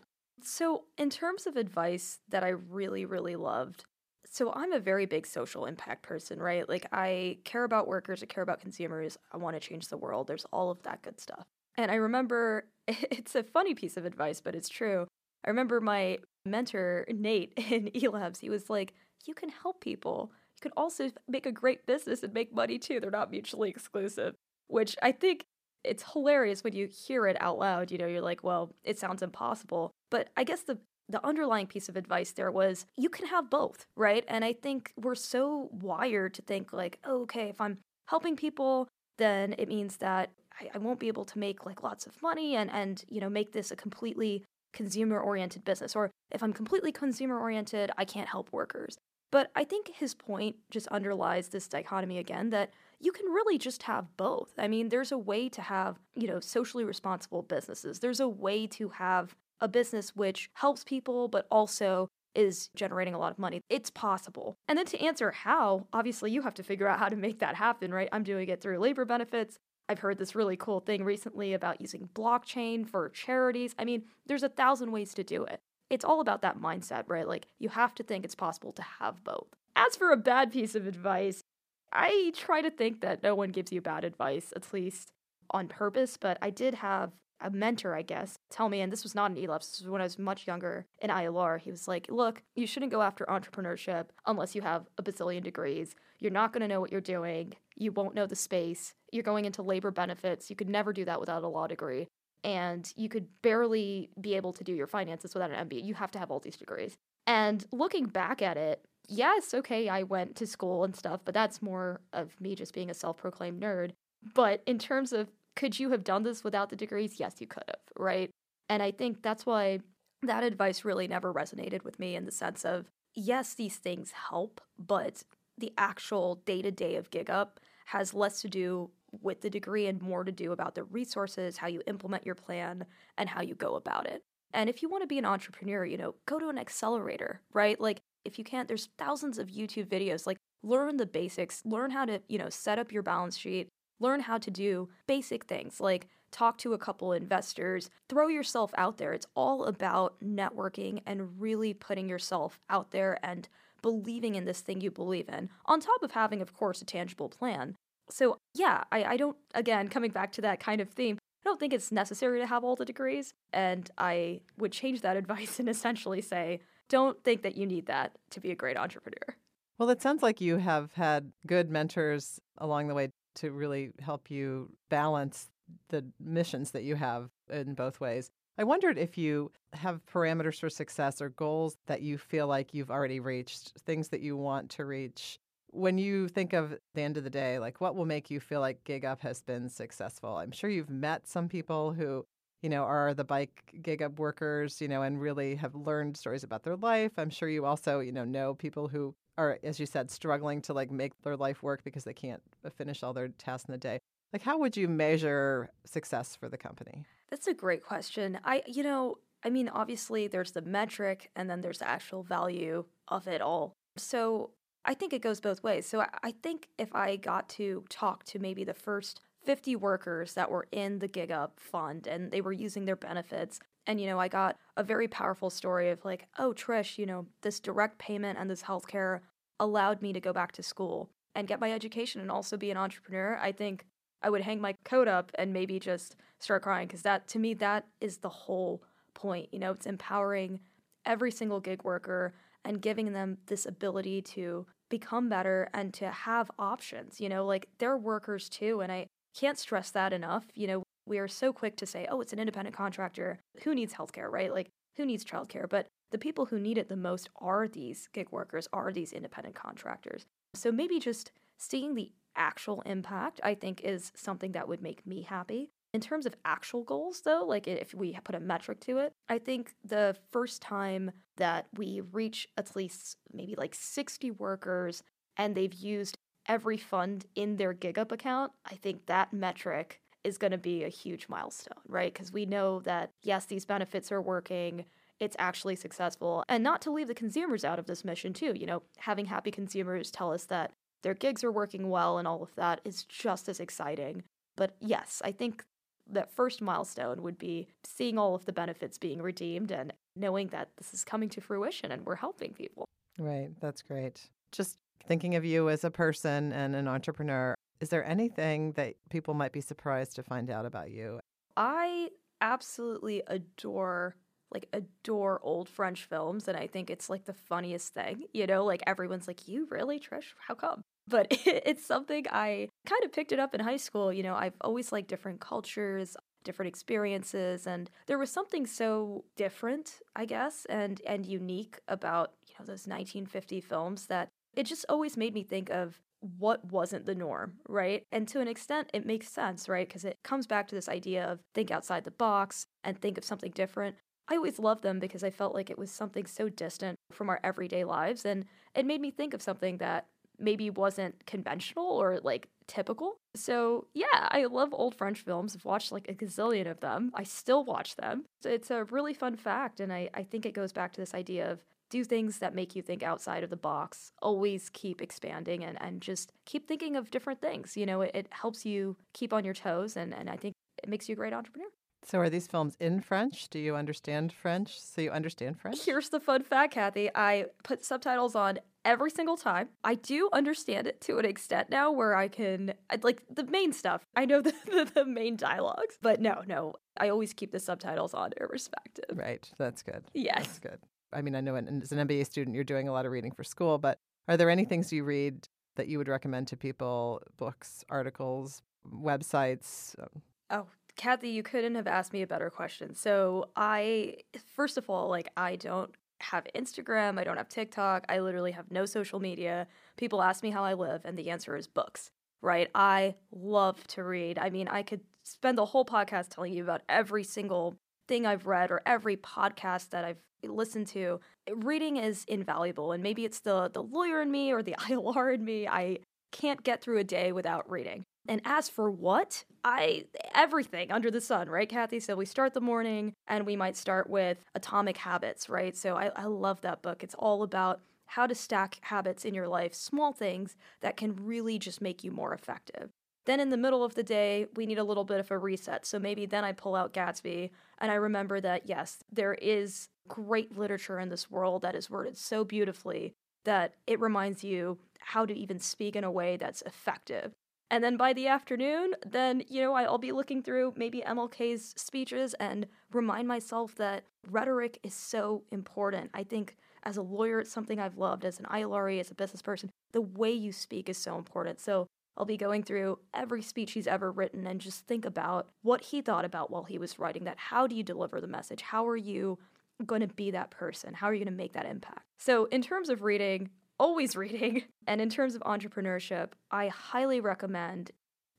So, 0.44 0.86
in 0.98 1.12
terms 1.12 1.46
of 1.46 1.56
advice 1.56 2.20
that 2.30 2.44
I 2.44 2.50
really, 2.50 3.06
really 3.06 3.36
loved, 3.36 3.86
so 4.26 4.52
I'm 4.54 4.72
a 4.72 4.80
very 4.80 5.06
big 5.06 5.28
social 5.28 5.65
impact 5.65 6.02
person, 6.02 6.39
right? 6.39 6.67
Like, 6.67 6.88
I 6.91 7.38
care 7.44 7.63
about 7.63 7.88
workers, 7.88 8.24
I 8.24 8.26
care 8.26 8.41
about 8.41 8.60
consumers, 8.60 9.20
I 9.32 9.38
want 9.38 9.56
to 9.56 9.60
change 9.60 9.89
the 9.89 9.98
world. 9.98 10.26
There's 10.26 10.46
all 10.52 10.72
of 10.72 10.82
that 10.84 11.04
good 11.04 11.20
stuff. 11.20 11.46
And 11.78 11.91
I 11.91 11.96
remember 11.96 12.65
it's 12.88 13.36
a 13.36 13.44
funny 13.44 13.76
piece 13.76 13.98
of 13.98 14.06
advice, 14.06 14.41
but 14.41 14.56
it's 14.56 14.70
true. 14.70 15.06
I 15.46 15.50
remember 15.50 15.80
my 15.80 16.17
mentor, 16.45 17.06
Nate 17.10 17.54
in 17.58 17.89
eLabs, 17.95 18.39
he 18.39 18.49
was 18.49 18.69
like, 18.69 18.93
You 19.25 19.34
can 19.34 19.49
help 19.49 19.82
people. 19.82 20.32
You 20.58 20.69
can 20.69 20.73
also 20.77 21.12
make 21.27 21.45
a 21.45 21.51
great 21.51 21.86
business 21.86 22.23
and 22.23 22.34
make 22.34 22.54
money 22.54 22.77
too. 22.77 22.99
They're 22.99 23.12
not 23.12 23.32
mutually 23.32 23.69
exclusive, 23.69 24.36
which 24.67 24.95
I 25.01 25.12
think 25.12 25.45
it's 25.84 26.04
hilarious 26.13 26.63
when 26.63 26.73
you 26.73 26.88
hear 26.88 27.25
it 27.25 27.38
out 27.39 27.58
loud. 27.58 27.91
You 27.91 27.97
know, 27.97 28.06
you're 28.06 28.21
like, 28.21 28.43
well, 28.43 28.75
it 28.84 28.99
sounds 28.99 29.23
impossible. 29.23 29.91
But 30.10 30.30
I 30.38 30.43
guess 30.43 30.62
the 30.62 30.77
the 31.10 31.25
underlying 31.25 31.67
piece 31.67 31.89
of 31.89 31.97
advice 31.97 32.32
there 32.32 32.51
was 32.51 32.86
you 32.97 33.10
can 33.10 33.27
have 33.27 33.49
both, 33.49 33.86
right? 33.97 34.23
And 34.27 34.45
I 34.45 34.54
think 34.54 34.93
we're 34.95 35.15
so 35.15 35.69
wired 35.71 36.34
to 36.36 36.41
think 36.41 36.71
like, 36.71 36.99
oh, 37.04 37.23
okay, 37.23 37.49
if 37.49 37.60
I'm 37.60 37.80
helping 38.08 38.36
people, 38.36 38.88
then 39.17 39.54
it 39.58 39.67
means 39.67 39.97
that 39.97 40.30
I, 40.60 40.69
I 40.73 40.77
won't 40.77 40.99
be 40.99 41.10
able 41.10 41.25
to 41.25 41.39
make 41.39 41.65
like 41.65 41.84
lots 41.84 42.06
of 42.06 42.21
money 42.21 42.56
and 42.56 42.69
and 42.71 43.04
you 43.10 43.19
know 43.19 43.30
make 43.30 43.51
this 43.51 43.71
a 43.71 43.75
completely 43.75 44.43
consumer 44.73 45.19
oriented 45.19 45.63
business. 45.63 45.95
Or 45.95 46.12
if 46.31 46.43
I'm 46.43 46.53
completely 46.53 46.91
consumer 46.91 47.39
oriented, 47.39 47.91
I 47.97 48.05
can't 48.05 48.29
help 48.29 48.51
workers. 48.51 48.97
But 49.31 49.49
I 49.55 49.63
think 49.63 49.89
his 49.93 50.13
point 50.13 50.57
just 50.69 50.88
underlies 50.88 51.49
this 51.49 51.67
dichotomy 51.67 52.17
again 52.17 52.49
that 52.49 52.71
you 52.99 53.12
can 53.12 53.25
really 53.27 53.57
just 53.57 53.84
have 53.84 54.15
both. 54.17 54.51
I 54.57 54.67
mean, 54.67 54.89
there's 54.89 55.12
a 55.12 55.17
way 55.17 55.49
to 55.49 55.62
have, 55.62 55.99
you 56.15 56.27
know, 56.27 56.39
socially 56.39 56.84
responsible 56.84 57.41
businesses. 57.41 57.99
There's 57.99 58.19
a 58.19 58.27
way 58.27 58.67
to 58.67 58.89
have 58.89 59.36
a 59.62 59.67
business 59.67 60.15
which 60.15 60.49
helps 60.53 60.84
people 60.84 61.27
but 61.27 61.47
also 61.49 62.10
is 62.36 62.69
generating 62.75 63.13
a 63.13 63.19
lot 63.19 63.31
of 63.31 63.39
money. 63.39 63.62
It's 63.69 63.89
possible. 63.89 64.55
And 64.67 64.77
then 64.77 64.86
to 64.88 65.03
answer 65.03 65.31
how, 65.31 65.88
obviously 65.91 66.31
you 66.31 66.41
have 66.41 66.53
to 66.55 66.63
figure 66.63 66.88
out 66.88 66.99
how 66.99 67.10
to 67.10 67.15
make 67.15 67.39
that 67.39 67.55
happen, 67.55 67.93
right? 67.93 68.10
I'm 68.12 68.23
doing 68.23 68.49
it 68.49 68.62
through 68.62 68.79
labor 68.79 69.05
benefits. 69.05 69.57
I've 69.91 69.99
heard 69.99 70.17
this 70.17 70.36
really 70.36 70.56
cool 70.56 70.80
thing 70.80 71.04
recently 71.04 71.54
about 71.54 71.82
using 71.82 72.08
blockchain 72.15 72.88
for 72.88 73.10
charities. 73.10 73.75
I 73.77 73.84
mean, 73.84 74.04
there's 74.25 74.41
a 74.41 74.47
thousand 74.47 74.93
ways 74.93 75.13
to 75.15 75.23
do 75.23 75.43
it. 75.43 75.60
It's 75.89 76.06
all 76.06 76.21
about 76.21 76.41
that 76.43 76.58
mindset, 76.58 77.04
right? 77.08 77.27
Like, 77.27 77.47
you 77.60 77.67
have 77.67 77.93
to 77.95 78.04
think 78.04 78.23
it's 78.23 78.34
possible 78.34 78.71
to 78.71 78.82
have 79.01 79.21
both. 79.25 79.47
As 79.75 79.97
for 79.97 80.12
a 80.12 80.17
bad 80.17 80.54
piece 80.54 80.75
of 80.75 80.88
advice, 80.88 81.43
I 81.91 82.32
try 82.38 82.62
to 82.62 82.71
think 82.71 83.01
that 83.01 83.21
no 83.21 83.36
one 83.36 83.49
gives 83.49 83.73
you 83.73 83.82
bad 83.82 84.06
advice, 84.06 84.54
at 84.56 84.71
least 84.71 85.12
on 85.49 85.67
purpose, 85.67 86.15
but 86.15 86.38
I 86.41 86.51
did 86.51 86.75
have 86.75 87.12
a 87.41 87.49
mentor, 87.49 87.95
I 87.95 88.01
guess, 88.01 88.38
tell 88.49 88.69
me, 88.69 88.82
and 88.82 88.91
this 88.91 89.04
was 89.04 89.15
not 89.15 89.32
an 89.32 89.38
eLabs, 89.38 89.71
this 89.71 89.82
was 89.82 89.89
when 89.89 90.01
I 90.01 90.06
was 90.06 90.19
much 90.19 90.47
younger 90.47 90.86
in 90.99 91.10
ILR. 91.10 91.60
He 91.60 91.71
was 91.71 91.88
like, 91.88 92.08
Look, 92.10 92.43
you 92.56 92.67
shouldn't 92.67 92.91
go 92.91 93.01
after 93.01 93.25
entrepreneurship 93.25 94.06
unless 94.25 94.56
you 94.56 94.62
have 94.62 94.88
a 94.97 95.04
bazillion 95.04 95.43
degrees. 95.43 95.95
You're 96.19 96.32
not 96.32 96.54
going 96.54 96.62
to 96.62 96.67
know 96.67 96.80
what 96.80 96.91
you're 96.91 97.01
doing. 97.01 97.54
You 97.75 97.91
won't 97.91 98.15
know 98.15 98.27
the 98.27 98.36
space. 98.36 98.93
You're 99.12 99.23
going 99.23 99.45
into 99.45 99.62
labor 99.62 99.91
benefits. 99.91 100.49
You 100.49 100.56
could 100.56 100.69
never 100.69 100.93
do 100.93 101.06
that 101.06 101.19
without 101.19 101.43
a 101.43 101.47
law 101.47 101.67
degree. 101.67 102.08
And 102.43 102.91
you 102.95 103.10
could 103.10 103.27
barely 103.41 104.10
be 104.19 104.36
able 104.36 104.54
to 104.54 104.63
do 104.63 104.73
your 104.73 104.88
finances 104.88 105.34
without 105.34 105.51
an 105.51 105.67
MBA. 105.67 105.84
You 105.84 105.95
have 105.95 106.12
to 106.12 106.19
have 106.19 106.32
all 106.32 106.39
these 106.39 106.58
degrees. 106.58 106.95
And 107.27 107.65
looking 107.71 108.06
back 108.06 108.41
at 108.41 108.58
it, 108.58 108.84
yes, 109.08 109.54
okay, 109.54 109.89
I 109.89 110.04
went 110.04 110.36
to 110.38 110.47
school 110.47 110.84
and 110.84 110.95
stuff, 110.95 111.21
but 111.23 111.34
that's 111.34 111.62
more 111.62 112.01
of 112.13 112.39
me 112.39 112.56
just 112.56 112.73
being 112.73 112.89
a 112.89 112.95
self 112.95 113.17
proclaimed 113.17 113.62
nerd. 113.62 113.91
But 114.34 114.62
in 114.65 114.80
terms 114.80 115.13
of 115.13 115.30
could 115.56 115.80
you 115.80 115.92
have 115.92 116.04
done 116.04 116.24
this 116.24 116.44
without 116.44 116.70
the 116.70 116.76
degrees? 116.76 117.20
Yes, 117.20 117.36
you 117.40 117.48
could 117.48 117.64
have, 117.68 117.80
right? 117.98 118.30
And 118.70 118.82
I 118.82 118.92
think 118.92 119.22
that's 119.22 119.46
why 119.46 119.80
that 120.24 120.44
advice 120.44 120.86
really 120.86 121.08
never 121.08 121.34
resonated 121.34 121.84
with 121.84 122.00
me 122.00 122.16
in 122.16 122.26
the 122.26 122.32
sense 122.32 122.64
of 122.64 122.86
yes, 123.14 123.54
these 123.54 123.76
things 123.76 124.12
help, 124.12 124.62
but 124.78 125.24
the 125.58 125.74
actual 125.78 126.36
day 126.46 126.62
to 126.62 126.72
day 126.72 126.96
of 126.96 127.12
GigUp 127.12 127.50
has 127.86 128.14
less 128.14 128.42
to 128.42 128.48
do 128.48 128.90
with 129.22 129.42
the 129.42 129.50
degree 129.50 129.88
and 129.88 130.02
more 130.02 130.24
to 130.24 130.32
do 130.32 130.54
about 130.54 130.76
the 130.76 130.86
resources, 130.86 131.58
how 131.58 131.68
you 131.68 131.82
implement 131.88 132.26
your 132.26 132.36
plan, 132.36 132.86
and 133.18 133.28
how 133.28 133.42
you 133.42 133.56
go 133.56 133.76
about 133.76 134.08
it. 134.08 134.24
And 134.54 134.70
if 134.70 134.82
you 134.82 134.90
want 134.90 135.04
to 135.04 135.08
be 135.08 135.18
an 135.18 135.26
entrepreneur, 135.26 135.84
you 135.84 135.98
know, 135.98 136.16
go 136.26 136.40
to 136.40 136.50
an 136.50 136.58
accelerator, 136.58 137.42
right? 137.54 137.80
Like 137.80 138.00
if 138.24 138.38
you 138.38 138.44
can't, 138.44 138.68
there's 138.68 138.90
thousands 138.98 139.38
of 139.38 139.48
YouTube 139.48 139.88
videos. 139.88 140.26
Like, 140.26 140.38
learn 140.64 140.98
the 140.98 141.06
basics, 141.06 141.62
learn 141.66 141.92
how 141.92 142.06
to, 142.06 142.22
you 142.28 142.38
know, 142.38 142.50
set 142.50 142.80
up 142.80 142.92
your 142.92 143.04
balance 143.04 143.38
sheet, 143.38 143.70
learn 144.02 144.22
how 144.22 144.38
to 144.38 144.52
do 144.52 144.90
basic 145.08 145.46
things 145.46 145.80
like 145.80 146.08
talk 146.32 146.58
to 146.60 146.74
a 146.74 146.78
couple 146.78 147.12
investors, 147.12 147.90
throw 148.10 148.28
yourself 148.28 148.72
out 148.78 148.98
there. 148.98 149.14
It's 149.14 149.28
all 149.36 149.66
about 149.66 150.16
networking 150.22 151.02
and 151.06 151.40
really 151.40 151.74
putting 151.74 152.10
yourself 152.10 152.60
out 152.70 152.92
there 152.92 153.20
and 153.24 153.48
believing 153.82 154.36
in 154.36 154.46
this 154.46 154.62
thing 154.62 154.82
you 154.82 154.92
believe 154.92 155.28
in, 155.28 155.50
on 155.66 155.80
top 155.80 156.04
of 156.04 156.12
having, 156.12 156.42
of 156.42 156.54
course, 156.54 156.82
a 156.82 156.86
tangible 156.86 157.30
plan. 157.30 157.76
So, 158.10 158.38
yeah, 158.54 158.84
I, 158.92 159.04
I 159.04 159.18
don't, 159.18 159.38
again, 159.54 159.88
coming 159.88 160.12
back 160.12 160.32
to 160.34 160.42
that 160.42 160.60
kind 160.60 160.82
of 160.82 160.90
theme, 160.90 161.18
I 161.44 161.50
don't 161.50 161.60
think 161.60 161.74
it's 161.74 161.92
necessary 161.92 162.40
to 162.40 162.48
have 162.48 162.64
all 162.64 162.76
the 162.76 162.86
degrees. 162.86 163.34
And 163.52 163.90
I 163.98 164.42
would 164.58 164.72
change 164.72 165.02
that 165.02 165.18
advice 165.22 165.60
and 165.60 165.68
essentially 165.68 166.22
say, 166.22 166.60
don't 166.90 167.24
think 167.24 167.42
that 167.44 167.58
you 167.58 167.66
need 167.66 167.88
that 167.88 168.18
to 168.32 168.40
be 168.40 168.52
a 168.52 168.56
great 168.56 168.78
entrepreneur. 168.78 169.36
Well, 169.78 169.90
it 169.90 170.02
sounds 170.02 170.22
like 170.22 170.42
you 170.42 170.58
have 170.58 170.94
had 170.94 171.32
good 171.48 171.72
mentors 171.72 172.40
along 172.58 172.88
the 172.88 172.94
way. 172.94 173.10
To 173.36 173.52
really 173.52 173.91
help 174.00 174.30
you 174.30 174.72
balance 174.89 175.50
the 175.89 176.06
missions 176.20 176.72
that 176.72 176.84
you 176.84 176.96
have 176.96 177.30
in 177.50 177.74
both 177.76 178.00
ways. 178.00 178.30
I 178.58 178.63
wondered 178.65 178.98
if 178.98 179.17
you 179.17 179.52
have 179.74 180.06
parameters 180.06 180.60
for 180.60 180.70
success 180.70 181.22
or 181.22 181.30
goals 181.30 181.78
that 181.88 182.02
you 182.02 182.17
feel 182.17 182.48
like 182.48 182.74
you've 182.74 182.91
already 182.91 183.20
reached, 183.20 183.74
things 183.80 184.10
that 184.10 184.20
you 184.20 184.36
want 184.36 184.70
to 184.72 184.86
reach. 184.86 185.39
When 185.67 185.98
you 185.98 186.28
think 186.28 186.52
of 186.52 186.78
the 186.94 187.02
end 187.02 187.15
of 187.15 187.24
the 187.24 187.30
day, 187.30 187.58
like 187.58 187.80
what 187.80 187.96
will 187.96 188.06
make 188.06 188.30
you 188.30 188.41
feel 188.41 188.60
like 188.60 188.84
GigUp 188.84 189.22
has 189.22 189.41
been 189.41 189.70
successful? 189.70 190.36
I'm 190.36 190.52
sure 190.52 190.70
you've 190.70 190.89
met 190.89 191.28
some 191.28 191.48
people 191.48 191.94
who, 191.94 192.26
you 192.62 192.70
know, 192.70 192.84
are 192.84 193.13
the 193.13 193.24
bike 193.24 193.74
GigUp 193.82 194.20
workers, 194.20 194.82
you 194.82 194.89
know, 194.89 195.02
and 195.02 195.22
really 195.22 195.56
have 195.56 195.74
learned 195.74 196.17
stories 196.17 196.44
about 196.44 196.63
their 196.63 196.76
life. 196.76 197.13
I'm 197.17 197.30
sure 197.30 197.48
you 197.48 197.65
also, 197.65 198.02
you 198.02 198.12
know, 198.12 198.26
know 198.26 198.54
people 198.54 198.89
who 198.89 199.15
are, 199.38 199.60
as 199.63 199.80
you 199.80 199.86
said, 199.86 200.12
struggling 200.12 200.62
to 200.63 200.74
like 200.74 200.91
make 200.91 201.13
their 201.24 201.38
life 201.38 201.63
work 201.63 201.84
because 201.84 202.04
they 202.04 202.13
can't 202.13 202.41
uh, 202.65 202.70
finish 202.70 203.04
all 203.04 203.13
their 203.13 203.30
tasks 203.30 203.67
in 203.67 203.72
the 203.72 203.78
day. 203.78 204.00
Like, 204.34 204.44
how 204.44 204.58
would 204.60 204.78
you 204.78 204.88
measure 204.88 205.70
success 205.86 206.36
for 206.36 206.48
the 206.48 206.58
company? 206.58 207.04
That's 207.30 207.48
a 207.48 207.54
great 207.54 207.84
question. 207.84 208.39
I, 208.44 208.63
you 208.67 208.84
know, 208.84 209.17
I 209.44 209.50
mean, 209.50 209.70
obviously 209.70 210.28
there's 210.28 210.52
the 210.52 210.62
metric 210.62 211.32
and 211.36 211.50
then 211.50 211.62
there's 211.62 211.80
the 211.80 211.89
actual 211.89 212.24
value 212.24 212.86
of 213.08 213.28
it 213.28 213.41
all. 213.41 213.76
So 213.98 214.52
I 214.86 214.94
think 214.94 215.13
it 215.13 215.22
goes 215.22 215.39
both 215.39 215.63
ways. 215.63 215.86
So 215.86 216.06
I 216.24 216.34
think 216.44 216.67
if 216.78 216.94
I 216.96 217.15
got 217.15 217.50
to 217.50 217.84
talk 217.89 218.24
to 218.26 218.39
maybe 218.39 218.63
the 218.63 218.74
first 218.74 219.22
50 219.44 219.76
workers 219.76 220.34
that 220.34 220.52
were 220.52 220.67
in 220.72 221.00
the 221.00 221.08
GigUp 221.08 221.52
fund 221.58 222.08
and 222.08 222.32
they 222.32 222.41
were 222.41 222.54
using 222.54 222.86
their 222.86 222.96
benefits, 222.96 223.60
and, 223.88 224.00
you 224.00 224.08
know, 224.08 224.20
I 224.20 224.28
got 224.28 224.58
a 224.78 224.84
very 224.84 225.08
powerful 225.08 225.50
story 225.50 225.89
of 225.89 226.04
like, 226.06 226.28
oh, 226.38 226.54
Trish, 226.54 226.98
you 226.98 227.06
know, 227.06 227.26
this 227.41 227.60
direct 227.60 227.98
payment 227.98 228.38
and 228.39 228.50
this 228.50 228.63
healthcare 228.63 229.22
allowed 229.60 230.02
me 230.02 230.13
to 230.13 230.20
go 230.20 230.34
back 230.34 230.52
to 230.54 230.63
school 230.63 231.10
and 231.36 231.48
get 231.48 231.60
my 231.60 231.72
education 231.72 232.22
and 232.22 232.32
also 232.32 232.58
be 232.58 232.72
an 232.72 232.78
entrepreneur. 232.78 233.38
I 233.41 233.52
think 233.52 233.86
I 234.22 234.30
would 234.30 234.41
hang 234.41 234.62
my 234.62 234.76
coat 234.86 235.08
up 235.08 235.32
and 235.36 235.54
maybe 235.54 235.80
just 235.80 236.15
start 236.39 236.63
crying 236.63 236.88
because 236.88 237.02
that, 237.04 237.28
to 237.30 237.39
me, 237.39 237.54
that 237.56 237.88
is 238.00 238.17
the 238.17 238.30
whole 238.30 238.84
point. 239.13 239.50
You 239.52 239.60
know, 239.60 239.72
it's 239.72 239.86
empowering 239.86 240.60
every 241.06 241.32
single 241.32 241.60
gig 241.60 241.84
worker 241.84 242.34
and 242.63 242.82
giving 242.82 243.13
them 243.13 243.38
this 243.48 243.65
ability 243.65 244.22
to 244.22 244.67
become 244.89 245.30
better 245.30 245.70
and 245.74 245.94
to 245.96 246.10
have 246.12 246.52
options. 246.60 247.20
You 247.20 247.30
know, 247.30 247.46
like 247.46 247.67
they're 247.80 247.98
workers 247.98 248.50
too. 248.50 248.82
And 248.82 248.91
I 248.91 249.08
can't 249.36 249.58
stress 249.58 249.89
that 249.91 250.13
enough. 250.13 250.46
You 250.54 250.67
know, 250.67 250.84
we 251.12 251.19
are 251.19 251.28
so 251.28 251.52
quick 251.52 251.76
to 251.76 251.86
say, 251.86 252.08
oh, 252.10 252.21
it's 252.21 252.32
an 252.32 252.39
independent 252.39 252.74
contractor. 252.74 253.41
Who 253.65 253.76
needs 253.76 253.93
healthcare, 253.93 254.32
right? 254.32 254.52
Like, 254.52 254.69
who 254.95 255.06
needs 255.06 255.26
childcare? 255.26 255.69
But 255.69 255.88
the 256.12 256.17
people 256.17 256.45
who 256.45 256.58
need 256.58 256.78
it 256.78 256.88
the 256.88 256.95
most 256.95 257.30
are 257.36 257.67
these 257.67 258.08
gig 258.13 258.30
workers, 258.32 258.69
are 258.71 258.93
these 258.93 259.12
independent 259.12 259.54
contractors. 259.54 260.26
So 260.54 260.71
maybe 260.71 261.00
just 261.00 261.34
seeing 261.58 261.95
the 261.95 262.13
actual 262.38 262.82
impact, 262.86 263.41
I 263.43 263.56
think, 263.56 263.82
is 263.82 264.13
something 264.15 264.54
that 264.54 264.69
would 264.69 264.82
make 264.82 265.06
me 265.06 265.24
happy. 265.24 265.69
In 265.93 266.00
terms 266.00 266.26
of 266.26 266.34
actual 266.45 266.84
goals, 266.84 267.21
though, 267.26 267.43
like 267.45 267.67
if 267.67 267.93
we 267.93 268.17
put 268.24 268.36
a 268.36 268.39
metric 268.39 268.80
to 268.82 269.00
it, 269.00 269.12
I 269.28 269.38
think 269.38 269.74
the 269.84 270.15
first 270.32 270.62
time 270.62 271.12
that 271.36 271.67
we 271.76 272.02
reach 272.13 272.47
at 272.56 272.74
least 272.74 273.17
maybe 273.34 273.56
like 273.58 273.76
60 273.76 274.32
workers 274.32 275.04
and 275.36 275.56
they've 275.56 275.74
used 275.74 276.15
every 276.47 276.78
fund 276.78 277.26
in 277.36 277.58
their 277.58 277.74
GigUp 277.74 278.13
account, 278.13 278.54
I 278.65 278.76
think 278.76 279.08
that 279.08 279.34
metric 279.34 280.01
is 280.23 280.38
going 280.38 280.51
to 280.51 280.57
be 280.57 280.84
a 280.84 280.89
huge 280.89 281.27
milestone, 281.29 281.79
right? 281.88 282.13
Because 282.13 282.31
we 282.31 282.45
know 282.45 282.79
that, 282.81 283.12
yes, 283.21 283.45
these 283.45 283.65
benefits 283.65 284.12
are 284.12 284.21
working, 284.21 284.86
it's 285.19 285.36
actually 285.39 285.75
successful. 285.75 286.43
And 286.49 286.63
not 286.63 286.81
to 286.81 286.91
leave 286.91 287.07
the 287.07 287.13
consumers 287.13 287.63
out 287.63 287.79
of 287.79 287.86
this 287.86 288.03
mission, 288.03 288.34
too. 288.34 288.53
You 288.55 288.65
know, 288.65 288.84
having 288.97 289.25
happy 289.25 289.51
consumers 289.51 290.12
tell 290.12 290.31
us 290.31 290.45
that 290.45 290.71
their 291.03 291.13
gigs 291.13 291.43
are 291.43 291.51
working 291.51 291.89
well 291.89 292.17
and 292.17 292.27
all 292.27 292.43
of 292.43 292.53
that 292.55 292.81
is 292.84 293.03
just 293.03 293.49
as 293.49 293.60
exciting. 293.60 294.23
But 294.55 294.75
yes, 294.79 295.21
I 295.23 295.31
think 295.31 295.63
that 296.10 296.31
first 296.31 296.62
milestone 296.62 297.21
would 297.23 297.38
be 297.38 297.67
seeing 297.84 298.17
all 298.17 298.36
of 298.36 298.45
the 298.45 298.51
benefits 298.51 298.97
being 298.97 299.21
redeemed 299.21 299.71
and 299.71 299.93
knowing 300.15 300.47
that 300.47 300.69
this 300.77 300.93
is 300.93 301.03
coming 301.03 301.29
to 301.29 301.41
fruition 301.41 301.91
and 301.91 302.05
we're 302.05 302.15
helping 302.15 302.53
people. 302.53 302.86
Right. 303.17 303.49
That's 303.60 303.81
great. 303.81 304.29
Just 304.51 304.77
thinking 305.07 305.36
of 305.36 305.45
you 305.45 305.69
as 305.69 305.84
a 305.84 305.91
person 305.91 306.51
and 306.51 306.75
an 306.75 306.88
entrepreneur, 306.88 307.55
is 307.82 307.89
there 307.89 308.06
anything 308.06 308.72
that 308.74 308.94
people 309.10 309.34
might 309.34 309.52
be 309.52 309.60
surprised 309.60 310.15
to 310.15 310.24
find 310.24 310.50
out 310.50 310.65
about 310.65 310.91
you? 310.91 311.20
I 311.58 312.10
absolutely 312.39 313.24
adore 313.28 314.15
like 314.54 314.67
adore 314.74 315.39
old 315.44 315.70
French 315.70 316.04
films 316.06 316.48
and 316.48 316.58
I 316.58 316.67
think 316.67 316.89
it's 316.89 317.10
like 317.10 317.26
the 317.26 317.34
funniest 317.34 317.94
thing. 317.94 318.26
You 318.34 318.46
know, 318.48 318.63
like 318.65 318.84
everyone's 318.86 319.28
like, 319.28 319.48
"You 319.48 319.67
really, 319.70 320.00
Trish? 320.00 320.34
How 320.48 320.56
come?" 320.56 320.82
But 321.08 321.28
it's 321.46 321.86
something 321.86 322.26
I 322.32 322.70
kind 322.86 323.04
of 323.04 323.12
picked 323.12 323.32
it 323.32 323.39
up 323.39 323.56
in 323.56 323.62
high 323.62 323.78
school. 323.78 324.13
You 324.13 324.24
know, 324.24 324.36
I've 324.36 324.56
always 324.62 324.91
liked 324.91 325.08
different 325.08 325.39
cultures, 325.41 326.15
different 326.44 326.67
experiences 326.67 327.65
and 327.65 327.89
there 328.08 328.20
was 328.20 328.30
something 328.32 328.65
so 328.67 329.26
different, 329.36 330.02
I 330.15 330.26
guess, 330.26 330.65
and 330.65 331.02
and 331.08 331.26
unique 331.26 331.80
about, 331.88 332.34
you 332.48 332.54
know, 332.60 332.65
those 332.65 332.88
1950 332.88 333.62
films 333.62 334.08
that 334.08 334.30
it 334.56 334.65
just 334.65 334.86
always 334.89 335.15
made 335.17 335.34
me 335.34 335.44
think 335.44 335.70
of 335.70 336.02
what 336.21 336.71
wasn't 336.71 337.05
the 337.05 337.15
norm, 337.15 337.53
right? 337.67 338.05
And 338.12 338.27
to 338.29 338.39
an 338.39 338.47
extent, 338.47 338.89
it 338.93 339.05
makes 339.05 339.27
sense, 339.27 339.67
right? 339.67 339.88
Because 339.88 340.05
it 340.05 340.19
comes 340.23 340.47
back 340.47 340.67
to 340.67 340.75
this 340.75 340.88
idea 340.88 341.25
of 341.25 341.39
think 341.53 341.71
outside 341.71 342.03
the 342.03 342.12
box 342.12 342.67
and 342.84 342.99
think 342.99 343.17
of 343.17 343.23
something 343.23 343.51
different. 343.51 343.95
I 344.27 344.36
always 344.36 344.60
loved 344.60 344.84
them 344.84 344.99
because 344.99 345.23
I 345.23 345.29
felt 345.29 345.55
like 345.55 345.69
it 345.69 345.77
was 345.77 345.91
something 345.91 346.25
so 346.25 346.47
distant 346.47 346.97
from 347.12 347.29
our 347.29 347.39
everyday 347.43 347.84
lives. 347.84 348.25
And 348.25 348.45
it 348.75 348.86
made 348.86 349.01
me 349.01 349.12
think 349.12 349.34
of 349.34 349.41
something 349.41 349.77
that 349.77 350.07
maybe 350.39 350.69
wasn't 350.69 351.25
conventional 351.25 351.86
or 351.86 352.19
like 352.23 352.47
typical. 352.67 353.19
So, 353.36 353.88
yeah, 353.93 354.29
I 354.29 354.45
love 354.45 354.73
old 354.73 354.95
French 354.95 355.21
films. 355.21 355.55
I've 355.55 355.65
watched 355.65 355.91
like 355.91 356.07
a 356.07 356.13
gazillion 356.13 356.69
of 356.69 356.79
them. 356.79 357.12
I 357.13 357.23
still 357.23 357.65
watch 357.65 357.95
them. 357.95 358.25
It's 358.45 358.71
a 358.71 358.86
really 358.86 359.13
fun 359.13 359.36
fact. 359.36 359.79
And 359.79 359.91
I, 359.91 360.10
I 360.13 360.23
think 360.23 360.45
it 360.45 360.53
goes 360.53 360.71
back 360.71 360.93
to 360.93 361.01
this 361.01 361.13
idea 361.13 361.51
of 361.51 361.60
do 361.91 362.04
things 362.04 362.39
that 362.39 362.56
make 362.56 362.75
you 362.75 362.82
think 362.82 363.04
outside 363.04 363.43
of 363.43 363.51
the 363.51 363.56
box. 363.56 364.13
Always 364.21 364.69
keep 364.69 365.01
expanding 365.01 365.63
and, 365.63 365.80
and 365.80 366.01
just 366.01 366.32
keep 366.45 366.67
thinking 366.67 366.95
of 366.95 367.12
different 367.12 367.41
things. 367.41 367.77
You 367.77 367.86
know, 367.86 368.01
it, 368.01 368.12
it 368.15 368.27
helps 368.32 368.65
you 368.65 368.95
keep 369.13 369.34
on 369.34 369.45
your 369.45 369.54
toes, 369.54 369.95
and, 369.95 370.13
and 370.13 370.30
I 370.30 370.38
think 370.38 370.56
it 370.82 370.89
makes 370.89 371.08
you 371.08 371.13
a 371.13 371.15
great 371.17 371.34
entrepreneur. 371.34 371.67
So, 372.04 372.19
are 372.19 372.32
these 372.32 372.47
films 372.47 372.75
in 372.80 373.01
French? 373.01 373.47
Do 373.49 373.60
you 373.60 373.75
understand 373.75 374.34
French? 374.34 374.82
So, 374.82 375.01
you 375.01 375.12
understand 375.12 375.60
French? 375.60 375.86
Here's 375.86 376.10
the 376.10 376.19
fun 376.19 376.41
fact, 376.41 376.73
Kathy. 376.73 377.12
I 377.13 377.45
put 377.63 377.86
subtitles 377.86 378.34
on 378.34 378.58
every 378.84 379.12
single 379.12 379.38
time. 379.38 379.69
I 379.84 379.93
do 379.95 380.27
understand 380.34 380.88
it 380.88 380.99
to 381.01 381.19
an 381.19 381.25
extent 381.25 381.69
now 381.69 381.91
where 381.91 382.15
I 382.15 382.27
can, 382.27 382.73
like 383.04 383.23
the 383.30 383.43
main 383.43 383.71
stuff, 383.71 384.04
I 384.15 384.25
know 384.25 384.41
the, 384.47 384.54
the, 384.65 384.91
the 384.91 385.06
main 385.06 385.36
dialogues, 385.36 385.99
but 386.01 386.19
no, 386.19 386.41
no, 386.47 386.73
I 386.97 387.10
always 387.10 387.34
keep 387.34 387.51
the 387.51 387.60
subtitles 387.60 388.15
on 388.15 388.32
irrespective. 388.39 389.15
Right. 389.15 389.47
That's 389.60 389.84
good. 389.84 390.04
Yes. 390.15 390.38
That's 390.38 390.60
good. 390.60 390.80
I 391.13 391.21
mean, 391.21 391.36
I 391.36 391.41
know 391.41 391.56
as 391.56 391.91
an 391.91 392.08
MBA 392.08 392.26
student, 392.26 392.56
you're 392.56 392.63
doing 392.63 392.88
a 392.88 392.91
lot 392.91 393.06
of 393.06 393.12
reading 393.12 393.32
for 393.32 393.43
school, 393.43 393.78
but 393.78 394.00
are 394.28 394.38
there 394.38 394.50
any 394.50 394.65
things 394.65 394.91
you 394.93 395.04
read 395.04 395.47
that 395.76 395.88
you 395.88 395.97
would 395.97 396.08
recommend 396.08 396.47
to 396.47 396.58
people? 396.58 397.21
Books, 397.38 397.84
articles, 397.89 398.62
websites? 398.89 399.95
Um, 400.00 400.21
oh, 400.50 400.65
Kathy, 400.95 401.30
you 401.30 401.43
couldn't 401.43 401.76
have 401.76 401.88
asked 401.88 402.13
me 402.13 402.21
a 402.21 402.28
better 402.28 402.50
question. 402.50 402.95
So, 402.95 403.50
I, 403.56 404.17
first 404.56 404.78
of 404.78 404.89
all, 404.89 405.10
like, 405.10 405.30
I 405.38 405.56
don't 405.56 405.93
have 406.21 406.45
Instagram, 406.56 407.17
I 407.17 407.24
don't 407.24 407.38
have 407.38 407.50
TikTok, 407.50 408.06
I 408.08 408.19
literally 408.19 408.52
have 408.52 408.71
no 408.71 408.86
social 408.86 409.19
media. 409.19 409.67
People 409.97 410.21
ask 410.21 410.43
me 410.43 410.52
how 410.52 410.63
I 410.63 410.74
live, 410.74 411.02
and 411.04 411.17
the 411.17 411.30
answer 411.30 411.56
is 411.56 411.67
books, 411.67 412.12
right? 412.41 412.69
I 412.76 413.15
love 413.32 413.86
to 413.88 414.04
read. 414.04 414.38
I 414.38 414.50
mean, 414.50 414.67
I 414.67 414.84
could 414.84 415.02
spend 415.24 415.58
the 415.58 415.65
whole 415.65 415.86
podcast 415.86 416.30
telling 416.30 416.54
you 416.54 416.63
about 416.63 416.82
every 416.88 417.24
single 417.24 417.76
thing 418.12 418.26
I've 418.26 418.45
read 418.45 418.71
or 418.71 418.82
every 418.86 419.15
podcast 419.15 419.91
that 419.91 420.04
I've 420.04 420.17
listened 420.43 420.88
to, 420.88 421.21
reading 421.56 421.95
is 421.95 422.26
invaluable. 422.28 422.91
And 422.91 423.02
maybe 423.02 423.24
it's 423.24 423.39
the 423.39 423.69
the 423.71 423.82
lawyer 423.82 424.21
in 424.21 424.30
me 424.30 424.52
or 424.52 424.62
the 424.62 424.74
ILR 424.80 425.34
in 425.34 425.45
me. 425.45 425.65
I 425.65 426.00
can't 426.34 426.62
get 426.62 426.82
through 426.82 426.97
a 426.97 427.06
day 427.06 427.32
without 427.32 427.71
reading. 427.71 428.04
And 428.28 428.41
as 428.43 428.67
for 428.67 428.91
what? 428.91 429.45
I 429.63 430.06
everything 430.36 430.91
under 430.91 431.10
the 431.10 431.21
sun, 431.21 431.47
right, 431.50 431.69
Kathy? 431.69 432.02
So 432.02 432.17
we 432.17 432.26
start 432.26 432.54
the 432.54 432.60
morning 432.60 433.13
and 433.30 433.45
we 433.45 433.56
might 433.56 433.78
start 433.78 434.10
with 434.10 434.43
Atomic 434.56 434.97
Habits, 434.97 435.47
right? 435.47 435.78
So 435.78 435.95
I, 435.95 436.12
I 436.13 436.26
love 436.26 436.60
that 436.62 436.82
book. 436.82 437.04
It's 437.06 437.15
all 437.15 437.43
about 437.43 437.80
how 438.08 438.28
to 438.28 438.36
stack 438.36 438.78
habits 438.82 439.24
in 439.24 439.34
your 439.34 439.47
life, 439.47 439.74
small 439.74 440.12
things 440.12 440.58
that 440.82 440.97
can 440.97 441.15
really 441.15 441.58
just 441.58 441.82
make 441.82 442.04
you 442.04 442.12
more 442.12 442.34
effective. 442.34 442.89
Then 443.25 443.39
in 443.39 443.49
the 443.49 443.57
middle 443.57 443.84
of 443.84 443.95
the 443.95 444.03
day, 444.03 444.47
we 444.55 444.65
need 444.65 444.79
a 444.79 444.84
little 444.84 445.03
bit 445.03 445.19
of 445.19 445.29
a 445.31 445.38
reset. 445.38 445.86
So 445.86 445.99
maybe 445.99 446.25
then 446.25 446.43
I 446.43 446.53
pull 446.53 446.75
out 446.75 446.93
Gatsby 446.93 447.51
and 447.77 447.91
I 447.91 447.95
remember 447.95 448.41
that, 448.41 448.67
yes, 448.67 449.03
there 449.12 449.36
is 449.36 449.89
great 450.07 450.57
literature 450.57 450.99
in 450.99 451.10
this 451.10 451.29
world 451.29 451.62
that 451.62 451.75
is 451.75 451.89
worded 451.89 452.17
so 452.17 452.43
beautifully 452.43 453.13
that 453.43 453.75
it 453.88 453.99
reminds 453.99 454.43
you 454.43 454.77
how 454.99 455.25
to 455.25 455.34
even 455.34 455.60
speak 455.60 455.95
in 455.95 456.03
a 456.03 456.12
way 456.12 456.38
that's 456.38 456.62
effective. 456.63 457.31
And 457.69 457.84
then 457.84 457.95
by 457.95 458.12
the 458.12 458.27
afternoon, 458.27 458.95
then, 459.05 459.43
you 459.47 459.62
know, 459.62 459.73
I'll 459.73 459.97
be 459.97 460.12
looking 460.12 460.43
through 460.43 460.73
maybe 460.75 461.01
MLK's 461.07 461.73
speeches 461.77 462.34
and 462.34 462.67
remind 462.91 463.27
myself 463.27 463.75
that 463.75 464.03
rhetoric 464.29 464.79
is 464.84 464.93
so 464.93 465.43
important. 465.51 466.12
I 466.13 466.23
think 466.23 466.57
as 466.84 466.97
a 466.97 467.01
lawyer, 467.01 467.39
it's 467.39 467.51
something 467.51 467.79
I've 467.79 467.97
loved. 467.97 468.25
As 468.25 468.39
an 468.39 468.45
ILRE, 468.49 468.99
as 468.99 469.10
a 469.10 469.15
business 469.15 469.41
person, 469.41 469.69
the 469.93 470.01
way 470.01 470.31
you 470.31 470.51
speak 470.51 470.89
is 470.89 470.97
so 470.97 471.17
important. 471.17 471.62
So 471.62 471.88
I'll 472.17 472.26
be 472.26 472.38
going 472.38 472.63
through 472.63 473.00
every 473.13 473.41
speech 473.41 473.71
he's 473.71 473.88
ever 473.88 474.12
written 474.12 474.45
and 474.45 474.60
just 474.60 474.86
think 474.86 475.06
about 475.06 475.50
what 475.62 475.82
he 475.82 476.02
thought 476.02 476.26
about 476.26 476.52
while 476.52 476.63
he 476.63 476.78
was 476.78 477.00
writing 477.00 477.24
that. 477.24 477.38
How 477.38 477.67
do 477.67 477.76
you 477.76 477.84
deliver 477.84 478.19
the 478.19 478.28
message? 478.28 478.62
How 478.62 478.88
are 478.88 478.97
you 478.97 479.39
going 479.86 480.02
to 480.02 480.08
be 480.08 480.32
that 480.32 480.52
person? 480.52 480.93
How 480.93 481.08
are 481.08 481.13
you 481.13 481.24
going 481.24 481.34
to 481.34 481.38
make 481.38 481.54
that 481.54 481.65
impact? 481.65 482.06
So, 482.19 482.45
in 482.45 482.62
terms 482.62 482.89
of 482.89 483.02
reading, 483.02 483.50
always 483.80 484.15
reading. 484.15 484.63
And 484.88 485.02
in 485.02 485.10
terms 485.10 485.36
of 485.36 485.41
entrepreneurship, 485.41 486.30
I 486.52 486.67
highly 486.67 487.19
recommend 487.19 487.91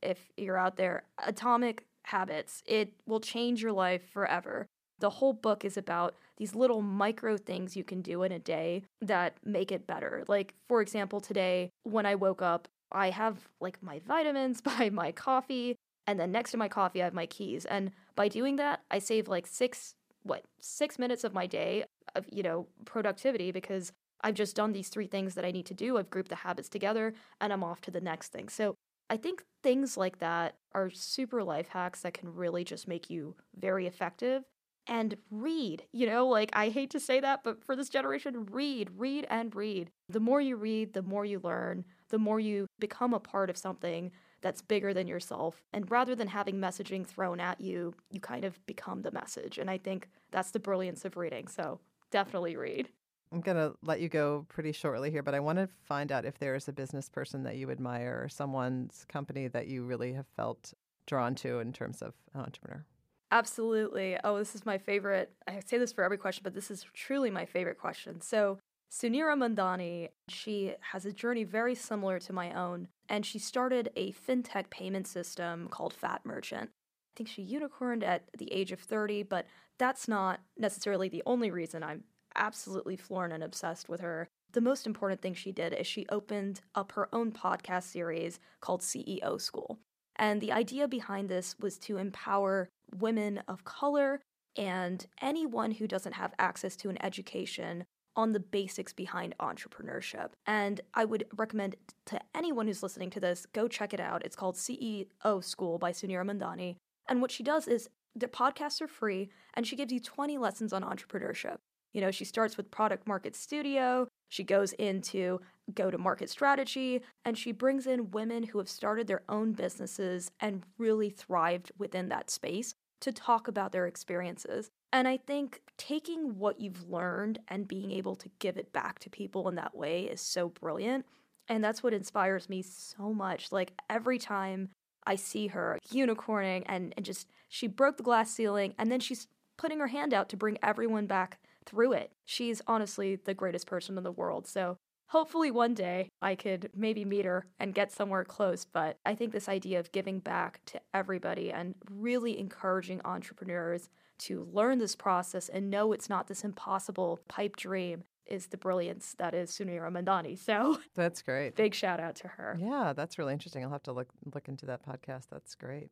if 0.03 0.19
you're 0.37 0.59
out 0.59 0.77
there, 0.77 1.05
Atomic 1.25 1.85
Habits. 2.05 2.63
It 2.67 2.93
will 3.07 3.21
change 3.21 3.63
your 3.63 3.73
life 3.73 4.03
forever. 4.13 4.67
The 4.99 5.11
whole 5.11 5.33
book 5.33 5.65
is 5.65 5.77
about 5.77 6.15
these 6.37 6.55
little 6.55 6.83
micro 6.83 7.37
things 7.37 7.77
you 7.77 7.85
can 7.85 8.03
do 8.03 8.23
in 8.23 8.33
a 8.33 8.39
day 8.39 8.83
that 9.01 9.37
make 9.45 9.73
it 9.73 9.87
better. 9.87 10.25
Like, 10.29 10.55
for 10.69 10.81
example, 10.81 11.21
today 11.21 11.71
when 11.85 12.07
I 12.07 12.15
woke 12.15 12.43
up, 12.43 12.69
I 12.93 13.11
have 13.11 13.49
like 13.61 13.83
my 13.83 14.01
vitamins 14.07 14.61
by 14.61 14.91
my 14.91 15.13
coffee, 15.13 15.77
and 16.07 16.19
then 16.19 16.33
next 16.33 16.51
to 16.53 16.57
my 16.57 16.69
coffee, 16.69 17.03
I 17.03 17.05
have 17.05 17.15
my 17.15 17.27
keys. 17.27 17.65
And 17.65 17.93
by 18.17 18.29
doing 18.29 18.57
that, 18.57 18.81
I 18.91 18.99
save 18.99 19.29
like 19.29 19.47
six, 19.47 19.95
what, 20.23 20.45
six 20.61 20.99
minutes 20.99 21.25
of 21.25 21.33
my 21.33 21.47
day 21.47 21.85
of, 22.15 22.27
you 22.31 22.43
know, 22.43 22.67
productivity 22.85 23.53
because 23.53 23.93
I've 24.23 24.35
just 24.35 24.57
done 24.57 24.73
these 24.73 24.89
three 24.89 25.07
things 25.07 25.35
that 25.35 25.45
I 25.45 25.51
need 25.51 25.67
to 25.67 25.75
do. 25.75 25.99
I've 25.99 26.11
grouped 26.11 26.29
the 26.29 26.37
habits 26.37 26.69
together 26.69 27.15
and 27.41 27.53
I'm 27.53 27.65
off 27.65 27.81
to 27.83 27.91
the 27.91 28.01
next 28.01 28.29
thing. 28.33 28.49
So 28.49 28.77
I 29.11 29.17
think 29.17 29.45
things 29.63 29.97
like 29.97 30.19
that 30.19 30.57
are 30.75 30.91
super 30.91 31.43
life 31.43 31.69
hacks 31.69 32.03
that 32.03 32.15
can 32.15 32.35
really 32.35 32.65
just 32.65 32.89
make 32.89 33.11
you 33.11 33.35
very 33.59 33.87
effective. 33.87 34.45
And 34.89 35.17
read, 35.31 35.85
you 35.93 36.07
know, 36.07 36.27
like 36.27 36.51
I 36.55 36.69
hate 36.69 36.91
to 36.91 37.01
say 37.01 37.21
that, 37.21 37.45
but 37.45 37.63
for 37.63 37.77
this 37.77 37.89
generation, 37.89 38.47
read, 38.51 38.91
read, 38.97 39.27
and 39.31 39.55
read. 39.55 39.91
The 40.09 40.19
more 40.19 40.41
you 40.41 40.57
read, 40.57 40.93
the 40.93 41.03
more 41.03 41.25
you 41.25 41.41
learn, 41.43 41.85
the 42.13 42.19
more 42.19 42.39
you 42.39 42.67
become 42.79 43.15
a 43.15 43.19
part 43.19 43.51
of 43.51 43.57
something 43.57 44.13
that's 44.43 44.61
bigger 44.61 44.93
than 44.93 45.09
yourself. 45.09 45.63
And 45.73 45.91
rather 45.91 46.15
than 46.15 46.29
having 46.29 46.57
messaging 46.57 47.07
thrown 47.07 47.41
at 47.41 47.61
you, 47.61 47.95
you 48.11 48.21
kind 48.21 48.45
of 48.45 48.65
become 48.67 49.03
the 49.03 49.11
message. 49.11 49.59
And 49.59 49.71
I 49.71 49.79
think 49.79 50.09
that's 50.31 50.51
the 50.51 50.61
brilliance 50.61 51.05
of 51.05 51.17
reading. 51.17 51.49
So 51.49 51.81
definitely 52.11 52.57
read. 52.57 52.91
I'm 53.33 53.41
going 53.41 53.57
to 53.57 53.75
let 53.83 54.01
you 54.01 54.11
go 54.11 54.45
pretty 54.51 54.73
shortly 54.73 55.11
here, 55.11 55.23
but 55.23 55.35
I 55.35 55.41
want 55.41 55.57
to 55.59 55.69
find 55.85 56.13
out 56.13 56.27
if 56.27 56.39
there 56.39 56.55
is 56.55 56.69
a 56.69 56.73
business 56.73 57.09
person 57.09 57.45
that 57.45 57.57
you 57.57 57.71
admire 57.71 58.21
or 58.23 58.29
someone's 58.29 59.07
company 59.09 59.49
that 59.49 59.69
you 59.69 59.85
really 59.85 60.13
have 60.13 60.27
felt 60.37 60.75
drawn 61.07 61.35
to 61.37 61.61
in 61.61 61.73
terms 61.73 62.03
of 62.03 62.13
an 62.35 62.43
entrepreneur. 62.43 62.85
Absolutely. 63.31 64.19
Oh, 64.23 64.37
this 64.37 64.55
is 64.55 64.67
my 64.67 64.77
favorite. 64.77 65.33
I 65.49 65.61
say 65.65 65.79
this 65.79 65.95
for 65.95 66.05
every 66.05 66.19
question, 66.19 66.43
but 66.45 66.53
this 66.53 66.71
is 66.71 66.85
truly 66.93 67.31
my 67.31 67.47
favorite 67.47 67.79
question. 67.79 68.21
So, 68.21 68.59
Suneera 68.93 69.35
Madhani, 69.35 70.11
she 70.29 70.75
has 70.81 71.07
a 71.07 71.13
journey 71.13 71.45
very 71.45 71.75
similar 71.75 72.19
to 72.19 72.33
my 72.35 72.53
own, 72.53 72.89
and 73.09 73.25
she 73.25 73.39
started 73.39 73.91
a 73.97 74.13
fintech 74.13 74.69
payment 74.69 75.07
system 75.07 75.69
called 75.69 75.95
Fattmerchant. 75.95 76.65
I 76.65 77.15
think 77.17 77.31
she 77.31 77.41
unicorned 77.41 78.05
at 78.05 78.25
the 78.37 78.53
age 78.53 78.71
of 78.71 78.81
30, 78.81 79.23
but 79.23 79.47
that's 79.79 80.09
not 80.09 80.41
necessarily 80.59 81.09
the 81.09 81.23
only 81.25 81.51
reason 81.51 81.83
I'm 81.83 82.05
absolutely 82.37 82.97
floored 82.97 83.33
and 83.33 83.43
obsessed 83.43 83.89
with 83.89 84.01
her. 84.01 84.29
The 84.53 84.61
most 84.61 84.87
important 84.87 85.23
thing 85.23 85.33
she 85.33 85.53
did 85.53 85.73
is 85.73 85.87
she 85.87 86.07
opened 86.11 86.61
up 86.75 86.93
her 86.93 87.09
own 87.15 87.33
podcast 87.33 87.85
series 87.85 88.39
called 88.61 88.83
CEO 88.83 89.41
School. 89.41 89.79
And 90.17 90.43
the 90.43 90.53
idea 90.53 90.87
behind 90.87 91.31
this 91.31 91.57
was 91.59 91.79
to 91.79 91.97
empower 91.97 92.69
women 92.95 93.43
of 93.49 93.65
color 93.65 94.21
and 94.55 95.07
anyone 95.23 95.71
who 95.71 95.89
doesn't 95.89 96.13
have 96.13 96.35
access 96.39 96.77
to 96.77 96.91
an 96.91 97.03
education 97.03 97.85
on 98.17 98.33
the 98.33 98.41
basics 98.41 98.93
behind 98.93 99.35
entrepreneurship. 99.41 100.31
And 100.47 100.81
I 100.95 101.05
would 101.05 101.27
recommend 101.37 101.77
to 102.07 102.21
anyone 102.35 102.67
who's 102.67 102.83
listening 102.83 103.11
to 103.11 103.21
this, 103.21 103.47
go 103.53 103.69
check 103.69 103.95
it 103.95 104.01
out. 104.01 104.25
It's 104.25 104.37
called 104.37 104.57
CEO 104.57 105.43
School 105.43 105.79
by 105.79 105.93
Suneera 105.93 106.29
Madhani. 106.29 106.77
And 107.09 107.21
what 107.21 107.31
she 107.31 107.43
does 107.43 107.67
is 107.67 107.89
the 108.15 108.29
podcasts 108.29 108.81
are 108.81 108.89
free, 108.89 109.31
and 109.55 109.67
she 109.67 109.77
gives 109.77 109.93
you 109.93 110.01
20 110.01 110.39
lessons 110.39 110.73
on 110.73 110.83
entrepreneurship. 110.83 111.57
You 111.93 112.01
know, 112.01 112.11
she 112.11 112.25
starts 112.25 112.57
with 112.57 112.71
product 112.71 113.07
market 113.07 113.37
studio, 113.37 114.09
she 114.29 114.45
goes 114.45 114.73
into 114.75 115.41
go 115.75 115.91
to 115.91 115.99
market 115.99 116.31
strategy, 116.31 117.03
and 117.25 117.37
she 117.37 117.53
brings 117.53 117.87
in 117.87 118.11
women 118.11 118.45
who 118.45 118.59
have 118.59 118.69
started 118.69 119.07
their 119.07 119.23
own 119.29 119.53
businesses 119.53 120.31
and 120.41 120.63
really 120.79 121.11
thrived 121.11 121.71
within 121.79 122.09
that 122.09 122.31
space 122.31 122.75
to 123.01 123.13
talk 123.13 123.49
about 123.49 123.73
their 123.73 123.87
experiences. 123.87 124.71
And 124.93 125.07
I 125.09 125.17
think 125.17 125.63
taking 125.89 126.39
what 126.39 126.61
you've 126.61 126.89
learned 126.89 127.41
and 127.49 127.67
being 127.67 127.91
able 127.91 128.15
to 128.15 128.31
give 128.39 128.57
it 128.57 128.73
back 128.73 129.01
to 129.01 129.11
people 129.11 129.49
in 129.49 129.57
that 129.57 129.75
way 129.75 130.05
is 130.05 130.21
so 130.21 130.49
brilliant. 130.49 131.05
And 131.49 131.63
that's 131.63 131.83
what 131.83 131.93
inspires 131.93 132.49
me 132.49 132.63
so 132.63 133.13
much. 133.13 133.51
Like 133.51 133.73
every 133.91 134.19
time 134.19 134.69
I 135.05 135.17
see 135.17 135.49
her 135.49 135.81
unicorning 135.93 136.63
and, 136.67 136.95
and 136.97 137.05
just 137.05 137.29
she 137.49 137.67
broke 137.67 137.97
the 137.97 138.05
glass 138.05 138.31
ceiling 138.31 138.75
and 138.79 138.93
then 138.93 139.01
she's 139.01 139.27
putting 139.59 139.81
her 139.81 139.89
hand 139.89 140.15
out 140.15 140.29
to 140.29 140.37
bring 140.37 140.57
everyone 140.63 141.07
back 141.07 141.41
through 141.67 141.95
it. 141.95 142.13
She's 142.25 142.63
honestly 142.69 143.17
the 143.17 143.35
greatest 143.35 143.67
person 143.67 143.99
in 143.99 144.05
the 144.05 144.13
world. 144.13 144.47
So 144.47 144.77
hopefully 145.13 145.51
one 145.51 145.75
day 145.75 146.09
I 146.23 146.35
could 146.35 146.71
maybe 146.75 147.05
meet 147.05 147.27
her 147.27 147.45
and 147.61 147.75
get 147.75 147.93
somewhere 147.93 148.25
close. 148.25 148.65
But 148.65 148.99
I 149.05 149.15
think 149.15 149.33
this 149.33 149.49
idea 149.49 149.79
of 149.79 149.93
giving 149.93 150.21
back 150.21 150.61
to 150.67 150.81
everybody 150.95 151.53
and 151.53 151.75
really 151.91 152.39
encouraging 152.39 153.03
entrepreneurs 153.05 153.91
to 154.21 154.49
learn 154.51 154.79
this 154.79 154.97
process 154.97 155.51
and 155.51 155.71
know 155.71 155.93
it's 155.93 156.09
not 156.09 156.29
this 156.29 156.45
impossible 156.45 157.21
pipe 157.29 157.57
dream 157.57 158.05
is 158.25 158.47
the 158.47 158.57
brilliance 158.57 159.15
that 159.19 159.35
is 159.35 159.51
Suneera 159.51 159.93
Madhani. 159.93 160.39
So 160.39 160.79
that's 160.95 161.21
great. 161.21 161.57
Big 161.57 161.75
shout 161.75 162.01
out 162.01 162.17
to 162.17 162.29
her. 162.29 162.57
Yeah, 162.59 162.95
that's 162.95 163.19
really 163.19 163.35
interesting. 163.35 163.63
I'll 163.65 163.71
have 163.71 163.83
to 163.83 163.93
look 163.93 164.09
look 164.33 164.49
into 164.49 164.65
that 164.67 164.81
podcast. 164.87 165.25
That's 165.31 165.55
great. 165.55 165.91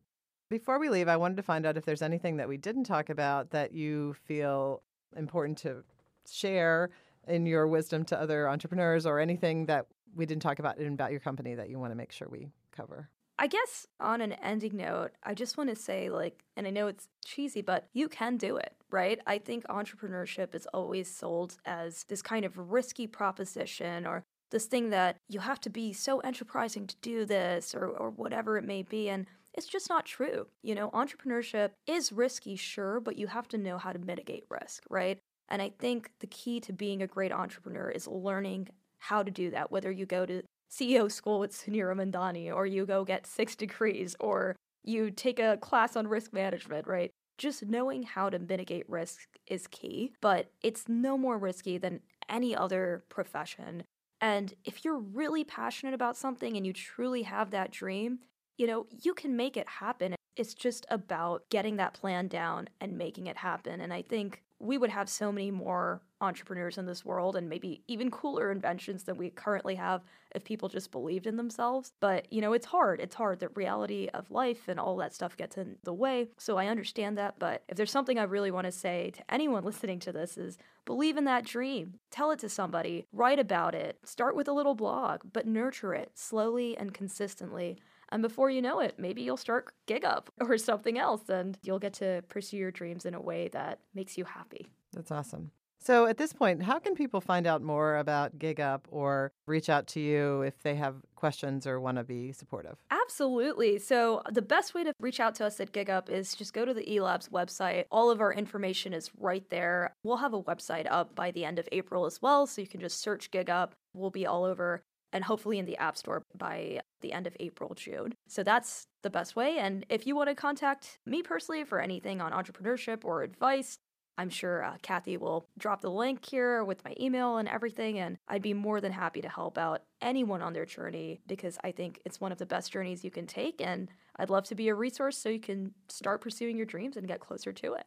Before 0.49 0.79
we 0.79 0.89
leave, 0.89 1.07
I 1.07 1.17
wanted 1.17 1.37
to 1.37 1.43
find 1.43 1.67
out 1.67 1.77
if 1.77 1.85
there's 1.85 2.01
anything 2.01 2.37
that 2.37 2.49
we 2.49 2.57
didn't 2.57 2.85
talk 2.85 3.09
about 3.09 3.51
that 3.51 3.71
you 3.71 4.15
feel 4.25 4.81
important 5.15 5.59
to 5.59 5.83
share 6.27 6.89
in 7.31 7.45
your 7.45 7.67
wisdom 7.67 8.05
to 8.05 8.19
other 8.19 8.47
entrepreneurs 8.47 9.05
or 9.05 9.19
anything 9.19 9.65
that 9.65 9.87
we 10.15 10.25
didn't 10.25 10.41
talk 10.41 10.59
about 10.59 10.77
in 10.77 10.93
about 10.93 11.11
your 11.11 11.19
company 11.19 11.55
that 11.55 11.69
you 11.69 11.79
want 11.79 11.91
to 11.91 11.95
make 11.95 12.11
sure 12.11 12.27
we 12.29 12.51
cover? 12.71 13.09
I 13.39 13.47
guess 13.47 13.87
on 13.99 14.21
an 14.21 14.33
ending 14.33 14.77
note, 14.77 15.13
I 15.23 15.33
just 15.33 15.57
want 15.57 15.71
to 15.71 15.75
say, 15.75 16.09
like, 16.09 16.43
and 16.55 16.67
I 16.67 16.69
know 16.69 16.85
it's 16.85 17.07
cheesy, 17.25 17.61
but 17.61 17.87
you 17.91 18.07
can 18.07 18.37
do 18.37 18.57
it, 18.57 18.75
right? 18.91 19.19
I 19.25 19.39
think 19.39 19.65
entrepreneurship 19.65 20.53
is 20.53 20.67
always 20.75 21.09
sold 21.09 21.57
as 21.65 22.03
this 22.03 22.21
kind 22.21 22.45
of 22.45 22.55
risky 22.55 23.07
proposition 23.07 24.05
or 24.05 24.23
this 24.51 24.65
thing 24.65 24.91
that 24.91 25.17
you 25.27 25.39
have 25.39 25.59
to 25.61 25.71
be 25.71 25.91
so 25.91 26.19
enterprising 26.19 26.85
to 26.85 26.95
do 27.01 27.25
this 27.25 27.73
or, 27.73 27.87
or 27.87 28.11
whatever 28.11 28.57
it 28.57 28.63
may 28.63 28.83
be. 28.83 29.09
And 29.09 29.25
it's 29.53 29.67
just 29.67 29.89
not 29.89 30.05
true. 30.05 30.45
You 30.61 30.75
know, 30.75 30.91
entrepreneurship 30.91 31.71
is 31.87 32.11
risky, 32.11 32.55
sure, 32.55 32.99
but 32.99 33.17
you 33.17 33.27
have 33.27 33.47
to 33.49 33.57
know 33.57 33.77
how 33.77 33.91
to 33.91 33.99
mitigate 33.99 34.45
risk, 34.49 34.83
right? 34.89 35.17
And 35.51 35.61
I 35.61 35.71
think 35.77 36.09
the 36.21 36.27
key 36.27 36.61
to 36.61 36.73
being 36.73 37.01
a 37.01 37.07
great 37.07 37.33
entrepreneur 37.33 37.89
is 37.89 38.07
learning 38.07 38.69
how 38.97 39.21
to 39.21 39.29
do 39.29 39.51
that, 39.51 39.71
whether 39.71 39.91
you 39.91 40.05
go 40.05 40.25
to 40.25 40.41
CEO 40.71 41.11
school 41.11 41.39
with 41.39 41.51
Suneera 41.51 41.93
Madhani 41.93 42.55
or 42.55 42.65
you 42.65 42.85
go 42.85 43.03
get 43.03 43.27
six 43.27 43.55
degrees 43.55 44.15
or 44.21 44.55
you 44.83 45.11
take 45.11 45.39
a 45.39 45.57
class 45.57 45.97
on 45.97 46.07
risk 46.07 46.31
management, 46.31 46.87
right? 46.87 47.11
Just 47.37 47.65
knowing 47.65 48.03
how 48.03 48.29
to 48.29 48.39
mitigate 48.39 48.89
risk 48.89 49.27
is 49.45 49.67
key, 49.67 50.13
but 50.21 50.51
it's 50.61 50.87
no 50.87 51.17
more 51.17 51.37
risky 51.37 51.77
than 51.77 51.99
any 52.29 52.55
other 52.55 53.03
profession. 53.09 53.83
And 54.21 54.53
if 54.63 54.85
you're 54.85 54.99
really 54.99 55.43
passionate 55.43 55.93
about 55.93 56.15
something 56.15 56.55
and 56.55 56.65
you 56.65 56.71
truly 56.71 57.23
have 57.23 57.51
that 57.51 57.71
dream, 57.71 58.19
you 58.57 58.67
know, 58.67 58.85
you 59.03 59.13
can 59.13 59.35
make 59.35 59.57
it 59.57 59.67
happen. 59.67 60.15
It's 60.37 60.53
just 60.53 60.85
about 60.89 61.49
getting 61.49 61.75
that 61.77 61.93
plan 61.93 62.27
down 62.29 62.69
and 62.79 62.97
making 62.97 63.27
it 63.27 63.37
happen. 63.37 63.81
And 63.81 63.91
I 63.91 64.03
think 64.03 64.43
we 64.61 64.77
would 64.77 64.91
have 64.91 65.09
so 65.09 65.31
many 65.31 65.49
more 65.49 66.01
entrepreneurs 66.21 66.77
in 66.77 66.85
this 66.85 67.03
world 67.03 67.35
and 67.35 67.49
maybe 67.49 67.81
even 67.87 68.11
cooler 68.11 68.51
inventions 68.51 69.03
than 69.03 69.17
we 69.17 69.31
currently 69.31 69.75
have 69.75 70.03
if 70.35 70.43
people 70.43 70.69
just 70.69 70.91
believed 70.91 71.25
in 71.25 71.35
themselves. 71.35 71.93
But, 71.99 72.31
you 72.31 72.41
know, 72.41 72.53
it's 72.53 72.67
hard. 72.67 72.99
It's 72.99 73.15
hard. 73.15 73.39
The 73.39 73.49
reality 73.49 74.07
of 74.13 74.29
life 74.29 74.67
and 74.67 74.79
all 74.79 74.95
that 74.97 75.15
stuff 75.15 75.35
gets 75.35 75.57
in 75.57 75.77
the 75.83 75.93
way. 75.93 76.29
So 76.37 76.57
I 76.57 76.67
understand 76.67 77.17
that. 77.17 77.39
But 77.39 77.63
if 77.67 77.75
there's 77.75 77.91
something 77.91 78.19
I 78.19 78.23
really 78.23 78.51
want 78.51 78.65
to 78.65 78.71
say 78.71 79.11
to 79.15 79.33
anyone 79.33 79.63
listening 79.71 79.99
to 80.01 80.11
this 80.11 80.37
is 80.37 80.59
believe 80.85 81.17
in 81.17 81.25
that 81.25 81.45
dream. 81.45 81.95
Tell 82.11 82.31
it 82.31 82.39
to 82.39 82.49
somebody. 82.49 83.07
Write 83.11 83.39
about 83.39 83.73
it. 83.73 83.97
Start 84.03 84.35
with 84.35 84.47
a 84.47 84.53
little 84.53 84.75
blog, 84.75 85.21
but 85.33 85.47
nurture 85.47 85.93
it 85.93 86.11
slowly 86.15 86.77
and 86.77 86.93
consistently. 86.93 87.77
And 88.11 88.21
before 88.21 88.49
you 88.49 88.61
know 88.61 88.79
it, 88.79 88.95
maybe 88.97 89.21
you'll 89.21 89.37
start 89.37 89.73
GigUp 89.87 90.27
or 90.41 90.57
something 90.57 90.97
else 90.97 91.29
and 91.29 91.57
you'll 91.63 91.79
get 91.79 91.93
to 91.93 92.23
pursue 92.29 92.57
your 92.57 92.71
dreams 92.71 93.05
in 93.05 93.13
a 93.13 93.21
way 93.21 93.47
that 93.49 93.79
makes 93.93 94.17
you 94.17 94.25
happy. 94.25 94.67
That's 94.93 95.11
awesome. 95.11 95.51
So 95.83 96.05
at 96.05 96.17
this 96.17 96.31
point, 96.31 96.61
how 96.61 96.77
can 96.77 96.93
people 96.93 97.21
find 97.21 97.47
out 97.47 97.63
more 97.63 97.97
about 97.97 98.37
GigUp 98.37 98.81
or 98.89 99.31
reach 99.47 99.67
out 99.67 99.87
to 99.87 99.99
you 99.99 100.43
if 100.43 100.61
they 100.61 100.75
have 100.75 100.97
questions 101.15 101.65
or 101.65 101.79
want 101.79 101.97
to 101.97 102.03
be 102.03 102.31
supportive? 102.33 102.77
Absolutely. 102.91 103.79
So 103.79 104.21
the 104.31 104.43
best 104.43 104.75
way 104.75 104.83
to 104.83 104.93
reach 104.99 105.19
out 105.19 105.33
to 105.35 105.45
us 105.45 105.59
at 105.59 105.71
GigUp 105.71 106.07
is 106.07 106.35
just 106.35 106.53
go 106.53 106.65
to 106.65 106.73
the 106.75 106.85
eLabs 106.85 107.31
website. 107.31 107.85
All 107.89 108.11
of 108.11 108.21
our 108.21 108.31
information 108.31 108.93
is 108.93 109.09
right 109.17 109.43
there. 109.49 109.95
We'll 110.03 110.17
have 110.17 110.35
a 110.35 110.43
website 110.43 110.85
up 110.87 111.15
by 111.15 111.31
the 111.31 111.45
end 111.45 111.57
of 111.57 111.67
April 111.71 112.05
as 112.05 112.21
well, 112.21 112.45
so 112.45 112.61
you 112.61 112.67
can 112.67 112.79
just 112.79 113.01
search 113.01 113.31
GigUp. 113.31 113.71
We'll 113.95 114.11
be 114.11 114.27
all 114.27 114.43
over 114.43 114.83
and 115.13 115.23
hopefully 115.23 115.59
in 115.59 115.65
the 115.65 115.77
App 115.77 115.97
Store 115.97 116.23
by 116.37 116.81
the 117.01 117.13
end 117.13 117.27
of 117.27 117.35
April, 117.39 117.73
June. 117.75 118.13
So 118.27 118.43
that's 118.43 118.87
the 119.01 119.09
best 119.09 119.35
way. 119.35 119.57
And 119.57 119.85
if 119.89 120.07
you 120.07 120.15
want 120.15 120.29
to 120.29 120.35
contact 120.35 120.99
me 121.05 121.21
personally 121.21 121.63
for 121.63 121.79
anything 121.79 122.21
on 122.21 122.31
entrepreneurship 122.31 123.03
or 123.03 123.23
advice, 123.23 123.77
I'm 124.17 124.29
sure 124.29 124.63
uh, 124.63 124.75
Kathy 124.81 125.17
will 125.17 125.47
drop 125.57 125.81
the 125.81 125.89
link 125.89 126.25
here 126.25 126.63
with 126.63 126.83
my 126.85 126.93
email 126.99 127.37
and 127.37 127.47
everything, 127.47 127.97
and 127.97 128.17
I'd 128.27 128.41
be 128.41 128.53
more 128.53 128.81
than 128.81 128.91
happy 128.91 129.21
to 129.21 129.29
help 129.29 129.57
out 129.57 129.81
anyone 130.01 130.41
on 130.41 130.53
their 130.53 130.65
journey 130.65 131.21
because 131.27 131.57
I 131.63 131.71
think 131.71 132.01
it's 132.05 132.21
one 132.21 132.31
of 132.31 132.37
the 132.37 132.45
best 132.45 132.71
journeys 132.71 133.03
you 133.03 133.09
can 133.09 133.25
take, 133.25 133.61
and 133.61 133.89
I'd 134.17 134.29
love 134.29 134.43
to 134.45 134.55
be 134.55 134.67
a 134.67 134.75
resource 134.75 135.17
so 135.17 135.29
you 135.29 135.39
can 135.39 135.73
start 135.87 136.21
pursuing 136.21 136.57
your 136.57 136.65
dreams 136.65 136.97
and 136.97 137.07
get 137.07 137.19
closer 137.19 137.51
to 137.53 137.73
it. 137.73 137.85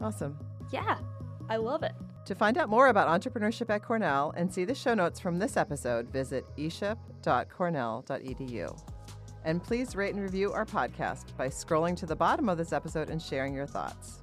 Awesome. 0.00 0.38
Yeah, 0.70 0.98
I 1.48 1.56
love 1.56 1.82
it. 1.82 1.92
To 2.26 2.34
find 2.34 2.56
out 2.56 2.68
more 2.68 2.88
about 2.88 3.08
entrepreneurship 3.08 3.70
at 3.70 3.82
Cornell 3.82 4.32
and 4.36 4.52
see 4.52 4.64
the 4.64 4.74
show 4.74 4.94
notes 4.94 5.20
from 5.20 5.38
this 5.38 5.56
episode, 5.56 6.08
visit 6.08 6.44
eship.cornell.edu. 6.56 8.80
And 9.44 9.62
please 9.62 9.96
rate 9.96 10.14
and 10.14 10.22
review 10.22 10.52
our 10.52 10.64
podcast 10.64 11.36
by 11.36 11.48
scrolling 11.48 11.96
to 11.96 12.06
the 12.06 12.14
bottom 12.14 12.48
of 12.48 12.58
this 12.58 12.72
episode 12.72 13.10
and 13.10 13.20
sharing 13.20 13.54
your 13.54 13.66
thoughts. 13.66 14.20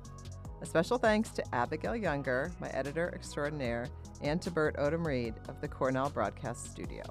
A 0.61 0.65
special 0.65 0.97
thanks 0.97 1.30
to 1.32 1.43
Abigail 1.53 1.95
Younger, 1.95 2.51
my 2.59 2.70
editor 2.70 3.11
extraordinaire, 3.13 3.88
and 4.22 4.41
to 4.41 4.51
Bert 4.51 4.78
Odom 4.78 5.05
Reed 5.05 5.34
of 5.47 5.59
the 5.61 5.67
Cornell 5.67 6.09
Broadcast 6.09 6.72
Studio. 6.72 7.03